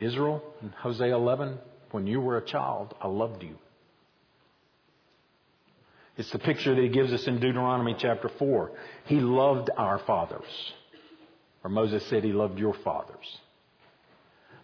Israel, 0.00 0.42
in 0.62 0.70
Hosea 0.70 1.14
11, 1.14 1.58
when 1.90 2.06
you 2.06 2.20
were 2.20 2.36
a 2.36 2.44
child, 2.44 2.94
I 3.00 3.08
loved 3.08 3.42
you. 3.42 3.56
It's 6.16 6.30
the 6.30 6.38
picture 6.38 6.74
that 6.74 6.82
he 6.82 6.88
gives 6.88 7.12
us 7.12 7.26
in 7.26 7.38
Deuteronomy 7.38 7.94
chapter 7.98 8.28
4. 8.28 8.72
He 9.06 9.20
loved 9.20 9.70
our 9.76 9.98
fathers. 10.00 10.72
Or 11.62 11.70
Moses 11.70 12.04
said 12.06 12.24
he 12.24 12.32
loved 12.32 12.58
your 12.58 12.74
fathers. 12.74 13.38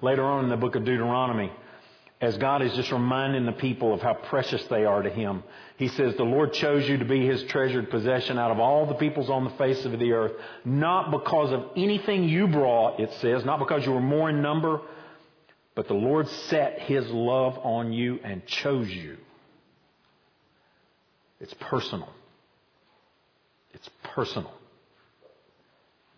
Later 0.00 0.24
on 0.24 0.44
in 0.44 0.50
the 0.50 0.56
book 0.56 0.74
of 0.74 0.84
Deuteronomy, 0.84 1.52
as 2.20 2.36
God 2.38 2.62
is 2.62 2.72
just 2.74 2.90
reminding 2.90 3.44
the 3.44 3.52
people 3.52 3.92
of 3.92 4.00
how 4.00 4.14
precious 4.14 4.64
they 4.64 4.84
are 4.84 5.02
to 5.02 5.10
Him. 5.10 5.42
He 5.76 5.88
says, 5.88 6.14
The 6.16 6.24
Lord 6.24 6.52
chose 6.54 6.88
you 6.88 6.96
to 6.98 7.04
be 7.04 7.26
His 7.26 7.42
treasured 7.44 7.90
possession 7.90 8.38
out 8.38 8.50
of 8.50 8.58
all 8.58 8.86
the 8.86 8.94
peoples 8.94 9.28
on 9.28 9.44
the 9.44 9.50
face 9.50 9.84
of 9.84 9.98
the 9.98 10.12
earth, 10.12 10.32
not 10.64 11.10
because 11.10 11.52
of 11.52 11.64
anything 11.76 12.24
you 12.24 12.48
brought, 12.48 13.00
it 13.00 13.12
says, 13.20 13.44
not 13.44 13.58
because 13.58 13.84
you 13.84 13.92
were 13.92 14.00
more 14.00 14.30
in 14.30 14.40
number, 14.40 14.80
but 15.74 15.88
the 15.88 15.94
Lord 15.94 16.28
set 16.28 16.80
His 16.80 17.04
love 17.08 17.58
on 17.58 17.92
you 17.92 18.18
and 18.22 18.46
chose 18.46 18.88
you. 18.88 19.16
It's 21.40 21.54
personal. 21.54 22.08
It's 23.72 23.90
personal. 24.14 24.52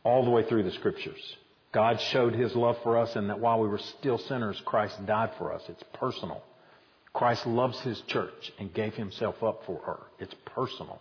All 0.04 0.24
the 0.24 0.30
way 0.30 0.46
through 0.46 0.62
the 0.62 0.72
scriptures. 0.72 1.36
God 1.72 2.00
showed 2.00 2.34
His 2.34 2.54
love 2.54 2.76
for 2.82 2.98
us 2.98 3.16
and 3.16 3.30
that 3.30 3.40
while 3.40 3.60
we 3.60 3.68
were 3.68 3.78
still 3.98 4.18
sinners, 4.18 4.60
Christ 4.64 5.04
died 5.06 5.30
for 5.38 5.52
us. 5.52 5.62
It's 5.68 5.82
personal. 5.94 6.42
Christ 7.12 7.46
loves 7.46 7.80
His 7.80 8.00
church 8.02 8.52
and 8.58 8.72
gave 8.72 8.94
Himself 8.94 9.42
up 9.42 9.62
for 9.66 9.80
her. 9.84 9.98
It's 10.18 10.34
personal. 10.44 11.00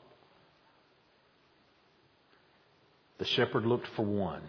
The 3.18 3.26
shepherd 3.26 3.66
looked 3.66 3.88
for 3.96 4.04
one. 4.04 4.44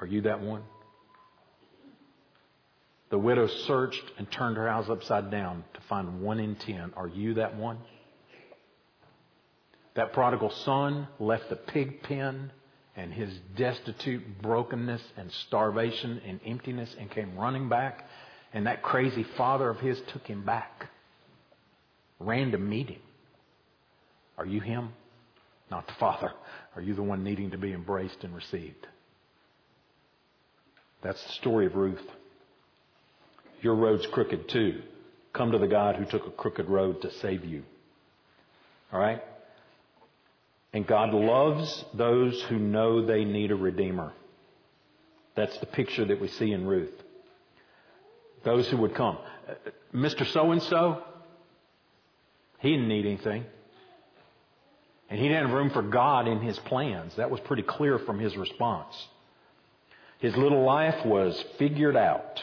Are 0.00 0.06
you 0.06 0.22
that 0.22 0.40
one? 0.40 0.62
The 3.10 3.18
widow 3.18 3.46
searched 3.46 4.02
and 4.18 4.30
turned 4.30 4.56
her 4.56 4.68
house 4.68 4.88
upside 4.88 5.30
down 5.30 5.64
to 5.74 5.80
find 5.88 6.20
one 6.20 6.40
in 6.40 6.56
ten. 6.56 6.92
Are 6.96 7.06
you 7.06 7.34
that 7.34 7.56
one? 7.56 7.78
That 9.94 10.12
prodigal 10.12 10.50
son 10.50 11.08
left 11.18 11.48
the 11.48 11.56
pig 11.56 12.02
pen 12.02 12.50
and 12.96 13.12
his 13.12 13.30
destitute 13.56 14.42
brokenness 14.42 15.02
and 15.16 15.30
starvation 15.46 16.20
and 16.26 16.40
emptiness 16.44 16.94
and 16.98 17.10
came 17.10 17.36
running 17.38 17.68
back. 17.68 18.08
And 18.52 18.66
that 18.66 18.82
crazy 18.82 19.24
father 19.36 19.68
of 19.68 19.78
his 19.80 20.00
took 20.12 20.26
him 20.26 20.44
back, 20.44 20.88
ran 22.18 22.52
to 22.52 22.58
meet 22.58 22.88
him. 22.88 23.00
Are 24.38 24.46
you 24.46 24.60
him? 24.60 24.90
Not 25.70 25.86
the 25.86 25.94
father. 25.94 26.32
Are 26.74 26.82
you 26.82 26.94
the 26.94 27.02
one 27.02 27.22
needing 27.24 27.50
to 27.52 27.58
be 27.58 27.72
embraced 27.72 28.22
and 28.22 28.34
received? 28.34 28.86
That's 31.02 31.22
the 31.22 31.32
story 31.34 31.66
of 31.66 31.74
Ruth. 31.74 32.04
Your 33.62 33.74
road's 33.74 34.06
crooked 34.06 34.48
too. 34.48 34.82
Come 35.32 35.52
to 35.52 35.58
the 35.58 35.66
God 35.66 35.96
who 35.96 36.04
took 36.04 36.26
a 36.26 36.30
crooked 36.30 36.68
road 36.68 37.02
to 37.02 37.12
save 37.14 37.44
you. 37.44 37.62
All 38.92 39.00
right? 39.00 39.22
And 40.72 40.86
God 40.86 41.12
loves 41.12 41.84
those 41.94 42.40
who 42.44 42.58
know 42.58 43.04
they 43.04 43.24
need 43.24 43.50
a 43.50 43.56
redeemer. 43.56 44.12
That's 45.34 45.56
the 45.58 45.66
picture 45.66 46.04
that 46.04 46.20
we 46.20 46.28
see 46.28 46.52
in 46.52 46.66
Ruth. 46.66 46.92
Those 48.44 48.68
who 48.68 48.78
would 48.78 48.94
come. 48.94 49.18
Uh, 49.48 49.54
Mr. 49.94 50.26
So 50.32 50.52
and 50.52 50.62
so, 50.62 51.02
he 52.58 52.70
didn't 52.70 52.88
need 52.88 53.06
anything. 53.06 53.44
And 55.08 55.20
he 55.20 55.28
didn't 55.28 55.48
have 55.48 55.56
room 55.56 55.70
for 55.70 55.82
God 55.82 56.26
in 56.26 56.40
his 56.40 56.58
plans. 56.60 57.14
That 57.16 57.30
was 57.30 57.40
pretty 57.40 57.62
clear 57.62 57.98
from 57.98 58.18
his 58.18 58.36
response. 58.36 58.94
His 60.18 60.36
little 60.36 60.64
life 60.64 61.04
was 61.04 61.42
figured 61.58 61.96
out 61.96 62.42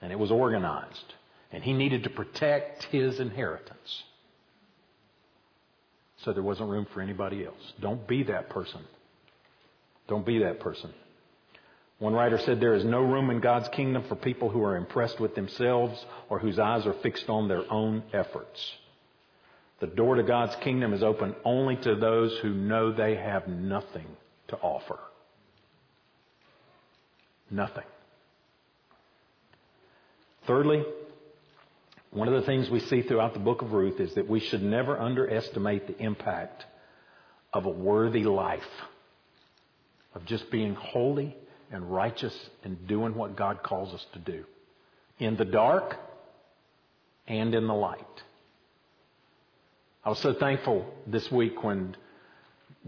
and 0.00 0.12
it 0.12 0.18
was 0.18 0.30
organized. 0.30 1.14
And 1.52 1.62
he 1.62 1.72
needed 1.72 2.04
to 2.04 2.10
protect 2.10 2.84
his 2.84 3.20
inheritance. 3.20 4.04
So 6.24 6.32
there 6.32 6.42
wasn't 6.42 6.70
room 6.70 6.86
for 6.92 7.00
anybody 7.00 7.44
else. 7.44 7.72
Don't 7.80 8.06
be 8.06 8.24
that 8.24 8.50
person. 8.50 8.82
Don't 10.06 10.26
be 10.26 10.40
that 10.40 10.60
person. 10.60 10.92
One 11.98 12.14
writer 12.14 12.38
said 12.38 12.60
there 12.60 12.74
is 12.74 12.84
no 12.84 13.00
room 13.00 13.30
in 13.30 13.40
God's 13.40 13.68
kingdom 13.68 14.04
for 14.08 14.16
people 14.16 14.48
who 14.48 14.62
are 14.64 14.76
impressed 14.76 15.20
with 15.20 15.34
themselves 15.34 16.04
or 16.28 16.38
whose 16.38 16.58
eyes 16.58 16.86
are 16.86 16.94
fixed 16.94 17.28
on 17.28 17.48
their 17.48 17.70
own 17.70 18.02
efforts. 18.12 18.72
The 19.80 19.86
door 19.86 20.14
to 20.16 20.22
God's 20.22 20.56
kingdom 20.56 20.92
is 20.92 21.02
open 21.02 21.34
only 21.44 21.76
to 21.76 21.94
those 21.94 22.36
who 22.38 22.50
know 22.50 22.92
they 22.92 23.16
have 23.16 23.48
nothing 23.48 24.06
to 24.48 24.56
offer. 24.56 24.98
Nothing. 27.50 27.84
Thirdly, 30.50 30.84
one 32.10 32.26
of 32.26 32.34
the 32.34 32.42
things 32.42 32.68
we 32.68 32.80
see 32.80 33.02
throughout 33.02 33.34
the 33.34 33.38
book 33.38 33.62
of 33.62 33.72
Ruth 33.72 34.00
is 34.00 34.14
that 34.14 34.28
we 34.28 34.40
should 34.40 34.64
never 34.64 34.98
underestimate 34.98 35.86
the 35.86 35.96
impact 36.02 36.64
of 37.52 37.66
a 37.66 37.70
worthy 37.70 38.24
life, 38.24 38.66
of 40.12 40.24
just 40.24 40.50
being 40.50 40.74
holy 40.74 41.36
and 41.70 41.92
righteous 41.92 42.36
and 42.64 42.88
doing 42.88 43.14
what 43.14 43.36
God 43.36 43.62
calls 43.62 43.94
us 43.94 44.04
to 44.12 44.18
do 44.18 44.44
in 45.20 45.36
the 45.36 45.44
dark 45.44 45.96
and 47.28 47.54
in 47.54 47.68
the 47.68 47.72
light. 47.72 48.22
I 50.04 50.08
was 50.08 50.18
so 50.18 50.34
thankful 50.34 50.84
this 51.06 51.30
week 51.30 51.62
when 51.62 51.96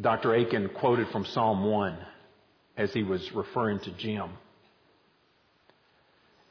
Dr. 0.00 0.34
Aiken 0.34 0.68
quoted 0.70 1.10
from 1.10 1.24
Psalm 1.26 1.62
1 1.62 1.96
as 2.76 2.92
he 2.92 3.04
was 3.04 3.30
referring 3.30 3.78
to 3.78 3.92
Jim 3.92 4.30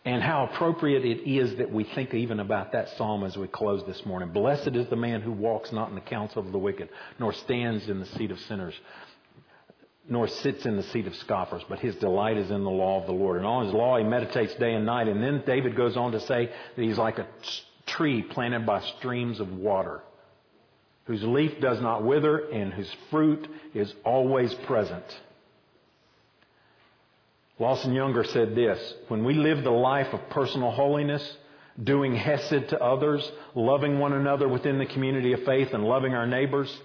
and 0.03 0.23
how 0.23 0.45
appropriate 0.45 1.05
it 1.05 1.29
is 1.29 1.57
that 1.57 1.71
we 1.71 1.83
think 1.83 2.13
even 2.13 2.39
about 2.39 2.71
that 2.71 2.89
psalm 2.97 3.23
as 3.23 3.37
we 3.37 3.47
close 3.47 3.83
this 3.85 4.03
morning. 4.05 4.29
Blessed 4.29 4.69
is 4.69 4.87
the 4.87 4.95
man 4.95 5.21
who 5.21 5.31
walks 5.31 5.71
not 5.71 5.89
in 5.89 5.95
the 5.95 6.01
counsel 6.01 6.43
of 6.43 6.51
the 6.51 6.57
wicked, 6.57 6.89
nor 7.19 7.33
stands 7.33 7.87
in 7.87 7.99
the 7.99 8.07
seat 8.07 8.31
of 8.31 8.39
sinners, 8.41 8.73
nor 10.09 10.27
sits 10.27 10.65
in 10.65 10.75
the 10.75 10.83
seat 10.83 11.05
of 11.05 11.15
scoffers, 11.17 11.63
but 11.69 11.77
his 11.79 11.95
delight 11.97 12.37
is 12.37 12.49
in 12.49 12.63
the 12.63 12.69
law 12.69 12.99
of 12.99 13.05
the 13.05 13.13
Lord. 13.13 13.37
And 13.37 13.45
on 13.45 13.65
his 13.65 13.73
law 13.73 13.97
he 13.97 14.03
meditates 14.03 14.55
day 14.55 14.73
and 14.73 14.87
night. 14.87 15.07
And 15.07 15.21
then 15.21 15.43
David 15.45 15.75
goes 15.75 15.95
on 15.95 16.13
to 16.13 16.19
say 16.21 16.47
that 16.75 16.81
he's 16.81 16.97
like 16.97 17.19
a 17.19 17.27
tree 17.85 18.23
planted 18.23 18.65
by 18.65 18.81
streams 18.97 19.39
of 19.39 19.51
water, 19.53 20.01
whose 21.05 21.21
leaf 21.21 21.61
does 21.61 21.79
not 21.79 22.03
wither 22.03 22.49
and 22.49 22.73
whose 22.73 22.91
fruit 23.11 23.47
is 23.75 23.93
always 24.03 24.51
present. 24.65 25.05
Lawson 27.61 27.93
Younger 27.93 28.23
said 28.23 28.55
this 28.55 28.95
When 29.07 29.23
we 29.23 29.35
live 29.35 29.63
the 29.63 29.69
life 29.69 30.11
of 30.13 30.29
personal 30.31 30.71
holiness, 30.71 31.37
doing 31.81 32.15
hesed 32.15 32.69
to 32.69 32.83
others, 32.83 33.31
loving 33.53 33.99
one 33.99 34.13
another 34.13 34.47
within 34.47 34.79
the 34.79 34.87
community 34.87 35.33
of 35.33 35.43
faith, 35.43 35.71
and 35.71 35.83
loving 35.83 36.15
our 36.15 36.25
neighbors, 36.25 36.75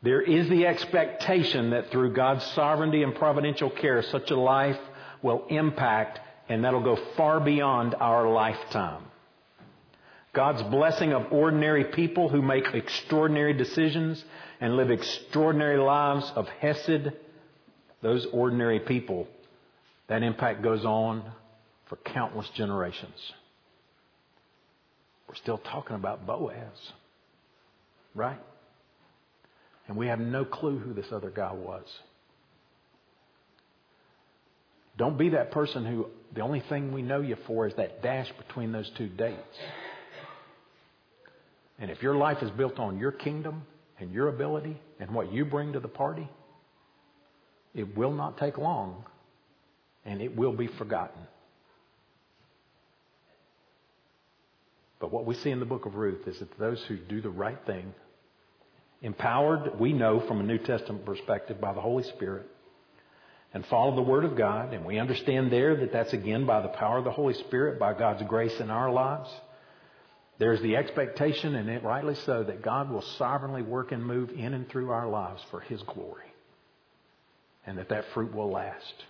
there 0.00 0.22
is 0.22 0.48
the 0.48 0.66
expectation 0.66 1.70
that 1.70 1.90
through 1.90 2.14
God's 2.14 2.46
sovereignty 2.52 3.02
and 3.02 3.14
providential 3.14 3.68
care, 3.68 4.00
such 4.00 4.30
a 4.30 4.40
life 4.40 4.78
will 5.20 5.44
impact 5.50 6.18
and 6.48 6.64
that'll 6.64 6.80
go 6.80 6.96
far 7.18 7.38
beyond 7.38 7.94
our 8.00 8.26
lifetime. 8.26 9.02
God's 10.32 10.62
blessing 10.62 11.12
of 11.12 11.30
ordinary 11.30 11.84
people 11.84 12.30
who 12.30 12.40
make 12.40 12.64
extraordinary 12.72 13.52
decisions 13.52 14.24
and 14.62 14.76
live 14.76 14.90
extraordinary 14.90 15.76
lives 15.76 16.32
of 16.34 16.48
Hesed, 16.48 17.12
those 18.00 18.24
ordinary 18.32 18.80
people 18.80 19.28
that 20.08 20.22
impact 20.22 20.62
goes 20.62 20.84
on 20.84 21.22
for 21.88 21.96
countless 21.96 22.48
generations. 22.56 23.14
We're 25.28 25.36
still 25.36 25.58
talking 25.58 25.96
about 25.96 26.26
Boaz, 26.26 26.92
right? 28.14 28.40
And 29.86 29.96
we 29.96 30.06
have 30.06 30.18
no 30.18 30.44
clue 30.44 30.78
who 30.78 30.94
this 30.94 31.06
other 31.12 31.30
guy 31.30 31.52
was. 31.52 31.84
Don't 34.96 35.16
be 35.16 35.30
that 35.30 35.52
person 35.52 35.86
who 35.86 36.06
the 36.34 36.40
only 36.40 36.62
thing 36.68 36.92
we 36.92 37.02
know 37.02 37.20
you 37.20 37.36
for 37.46 37.66
is 37.68 37.74
that 37.76 38.02
dash 38.02 38.28
between 38.36 38.72
those 38.72 38.90
two 38.98 39.08
dates. 39.08 39.38
And 41.78 41.90
if 41.90 42.02
your 42.02 42.16
life 42.16 42.42
is 42.42 42.50
built 42.50 42.78
on 42.78 42.98
your 42.98 43.12
kingdom 43.12 43.62
and 44.00 44.12
your 44.12 44.28
ability 44.28 44.80
and 44.98 45.14
what 45.14 45.32
you 45.32 45.44
bring 45.44 45.74
to 45.74 45.80
the 45.80 45.88
party, 45.88 46.28
it 47.74 47.96
will 47.96 48.12
not 48.12 48.38
take 48.38 48.58
long 48.58 49.04
and 50.08 50.22
it 50.22 50.34
will 50.34 50.52
be 50.52 50.66
forgotten. 50.66 51.20
But 55.00 55.12
what 55.12 55.26
we 55.26 55.34
see 55.34 55.50
in 55.50 55.60
the 55.60 55.66
book 55.66 55.84
of 55.84 55.94
Ruth 55.94 56.26
is 56.26 56.38
that 56.38 56.58
those 56.58 56.82
who 56.88 56.96
do 56.96 57.20
the 57.20 57.30
right 57.30 57.58
thing, 57.66 57.92
empowered, 59.02 59.78
we 59.78 59.92
know 59.92 60.20
from 60.26 60.40
a 60.40 60.42
New 60.42 60.58
Testament 60.58 61.04
perspective, 61.04 61.60
by 61.60 61.74
the 61.74 61.80
Holy 61.80 62.02
Spirit, 62.04 62.46
and 63.52 63.64
follow 63.66 63.94
the 63.94 64.02
Word 64.02 64.24
of 64.24 64.36
God, 64.36 64.72
and 64.72 64.84
we 64.84 64.98
understand 64.98 65.52
there 65.52 65.76
that 65.76 65.92
that's 65.92 66.14
again 66.14 66.46
by 66.46 66.62
the 66.62 66.68
power 66.68 66.98
of 66.98 67.04
the 67.04 67.10
Holy 67.10 67.34
Spirit, 67.34 67.78
by 67.78 67.92
God's 67.92 68.22
grace 68.24 68.58
in 68.60 68.70
our 68.70 68.90
lives. 68.90 69.30
There's 70.38 70.60
the 70.62 70.76
expectation, 70.76 71.54
and 71.54 71.68
it 71.68 71.84
rightly 71.84 72.14
so, 72.14 72.44
that 72.44 72.62
God 72.62 72.90
will 72.90 73.02
sovereignly 73.02 73.62
work 73.62 73.92
and 73.92 74.04
move 74.04 74.30
in 74.30 74.54
and 74.54 74.68
through 74.68 74.90
our 74.90 75.08
lives 75.08 75.42
for 75.50 75.60
His 75.60 75.82
glory, 75.82 76.32
and 77.66 77.76
that 77.76 77.90
that 77.90 78.06
fruit 78.14 78.34
will 78.34 78.50
last. 78.50 79.04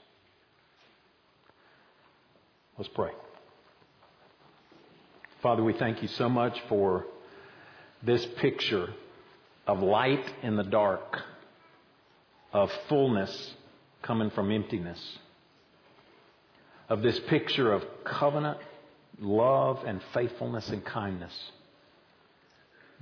Let's 2.79 2.91
pray. 2.95 3.11
Father, 5.43 5.65
we 5.65 5.73
thank 5.73 6.01
you 6.01 6.07
so 6.07 6.29
much 6.29 6.57
for 6.69 7.07
this 8.05 8.25
picture 8.41 8.89
of 9.67 9.81
light 9.81 10.25
in 10.45 10.55
the 10.55 10.63
dark, 10.63 11.19
of 12.53 12.71
fullness 12.89 13.55
coming 14.03 14.31
from 14.31 14.53
emptiness, 14.53 15.19
of 16.89 17.03
this 17.03 17.19
picture 17.29 17.73
of 17.73 17.83
covenant, 18.05 18.59
love, 19.19 19.83
and 19.85 20.01
faithfulness 20.15 20.69
and 20.69 20.85
kindness 20.85 21.33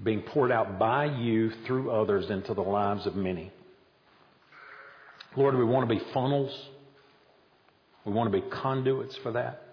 being 0.02 0.22
poured 0.22 0.52
out 0.52 0.78
by 0.78 1.04
you 1.04 1.50
through 1.66 1.90
others 1.90 2.30
into 2.30 2.54
the 2.54 2.62
lives 2.62 3.06
of 3.06 3.14
many. 3.14 3.52
Lord, 5.36 5.54
we 5.54 5.64
want 5.64 5.86
to 5.86 5.94
be 5.94 6.02
funnels. 6.14 6.50
We 8.06 8.12
want 8.12 8.32
to 8.32 8.40
be 8.40 8.46
conduits 8.48 9.16
for 9.22 9.32
that. 9.32 9.65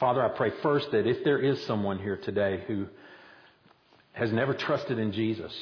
Father, 0.00 0.24
I 0.24 0.30
pray 0.30 0.50
first 0.62 0.90
that 0.92 1.06
if 1.06 1.22
there 1.24 1.38
is 1.38 1.62
someone 1.66 1.98
here 1.98 2.16
today 2.16 2.64
who 2.66 2.86
has 4.12 4.32
never 4.32 4.54
trusted 4.54 4.98
in 4.98 5.12
Jesus, 5.12 5.54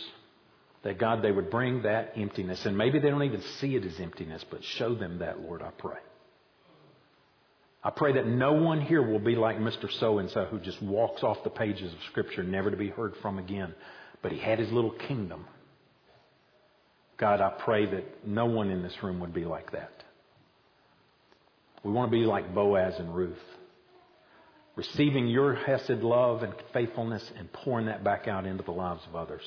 that 0.84 0.96
God, 0.96 1.22
they 1.22 1.32
would 1.32 1.50
bring 1.50 1.82
that 1.82 2.12
emptiness. 2.16 2.64
And 2.64 2.78
maybe 2.78 3.00
they 3.00 3.10
don't 3.10 3.24
even 3.24 3.42
see 3.58 3.74
it 3.74 3.84
as 3.84 3.98
emptiness, 3.98 4.44
but 4.48 4.62
show 4.62 4.94
them 4.94 5.18
that, 5.18 5.40
Lord, 5.40 5.60
I 5.60 5.70
pray. 5.76 5.98
I 7.82 7.90
pray 7.90 8.12
that 8.12 8.26
no 8.26 8.52
one 8.52 8.80
here 8.80 9.02
will 9.02 9.18
be 9.18 9.34
like 9.34 9.58
Mr. 9.58 9.90
So 9.98 10.18
and 10.18 10.30
so 10.30 10.44
who 10.44 10.60
just 10.60 10.80
walks 10.80 11.24
off 11.24 11.42
the 11.42 11.50
pages 11.50 11.92
of 11.92 11.98
Scripture, 12.10 12.44
never 12.44 12.70
to 12.70 12.76
be 12.76 12.90
heard 12.90 13.14
from 13.20 13.38
again. 13.38 13.74
But 14.22 14.30
he 14.30 14.38
had 14.38 14.60
his 14.60 14.70
little 14.70 14.90
kingdom. 14.90 15.46
God, 17.16 17.40
I 17.40 17.50
pray 17.50 17.86
that 17.86 18.26
no 18.26 18.46
one 18.46 18.70
in 18.70 18.82
this 18.82 18.94
room 19.02 19.18
would 19.18 19.34
be 19.34 19.44
like 19.44 19.72
that. 19.72 20.04
We 21.82 21.90
want 21.90 22.10
to 22.10 22.16
be 22.16 22.24
like 22.24 22.54
Boaz 22.54 22.94
and 22.98 23.14
Ruth 23.14 23.36
receiving 24.78 25.26
your 25.26 25.56
Hesed 25.56 26.04
love 26.04 26.44
and 26.44 26.54
faithfulness 26.72 27.28
and 27.36 27.52
pouring 27.52 27.86
that 27.86 28.04
back 28.04 28.28
out 28.28 28.46
into 28.46 28.62
the 28.62 28.70
lives 28.70 29.02
of 29.08 29.16
others. 29.16 29.42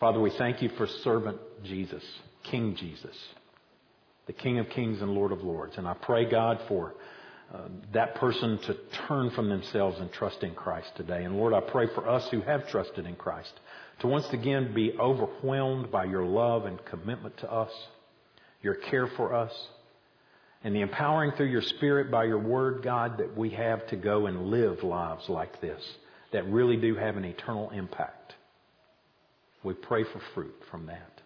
Father, 0.00 0.20
we 0.20 0.32
thank 0.36 0.60
you 0.60 0.68
for 0.76 0.88
servant 1.04 1.38
Jesus, 1.62 2.02
King 2.50 2.74
Jesus, 2.74 3.16
the 4.26 4.32
King 4.32 4.58
of 4.58 4.68
kings 4.70 5.00
and 5.00 5.12
Lord 5.12 5.30
of 5.30 5.42
lords. 5.42 5.74
And 5.78 5.86
I 5.86 5.94
pray, 5.94 6.28
God, 6.28 6.58
for 6.66 6.92
uh, 7.54 7.68
that 7.94 8.16
person 8.16 8.58
to 8.66 8.74
turn 9.06 9.30
from 9.30 9.48
themselves 9.48 10.00
and 10.00 10.10
trust 10.10 10.42
in 10.42 10.56
Christ 10.56 10.88
today. 10.96 11.22
And 11.22 11.36
Lord, 11.36 11.54
I 11.54 11.60
pray 11.60 11.86
for 11.94 12.08
us 12.08 12.26
who 12.32 12.40
have 12.40 12.66
trusted 12.66 13.06
in 13.06 13.14
Christ 13.14 13.52
to 14.00 14.08
once 14.08 14.26
again 14.32 14.74
be 14.74 14.92
overwhelmed 14.98 15.92
by 15.92 16.06
your 16.06 16.24
love 16.24 16.64
and 16.64 16.84
commitment 16.84 17.36
to 17.38 17.52
us, 17.52 17.70
your 18.60 18.74
care 18.74 19.06
for 19.16 19.34
us 19.34 19.52
and 20.64 20.74
the 20.74 20.80
empowering 20.80 21.32
through 21.32 21.46
your 21.46 21.62
Spirit 21.62 22.10
by 22.10 22.24
your 22.24 22.38
Word, 22.38 22.82
God, 22.82 23.18
that 23.18 23.36
we 23.36 23.50
have 23.50 23.86
to 23.88 23.96
go 23.96 24.26
and 24.26 24.46
live 24.46 24.82
lives 24.82 25.28
like 25.28 25.60
this 25.60 25.82
that 26.32 26.46
really 26.46 26.76
do 26.76 26.94
have 26.94 27.16
an 27.16 27.24
eternal 27.24 27.70
impact. 27.70 28.34
We 29.62 29.74
pray 29.74 30.04
for 30.04 30.20
fruit 30.34 30.54
from 30.70 30.86
that. 30.86 31.20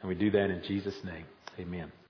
And 0.00 0.08
we 0.08 0.14
do 0.14 0.30
that 0.30 0.50
in 0.50 0.62
Jesus' 0.62 0.94
name. 1.04 1.24
Amen. 1.58 1.90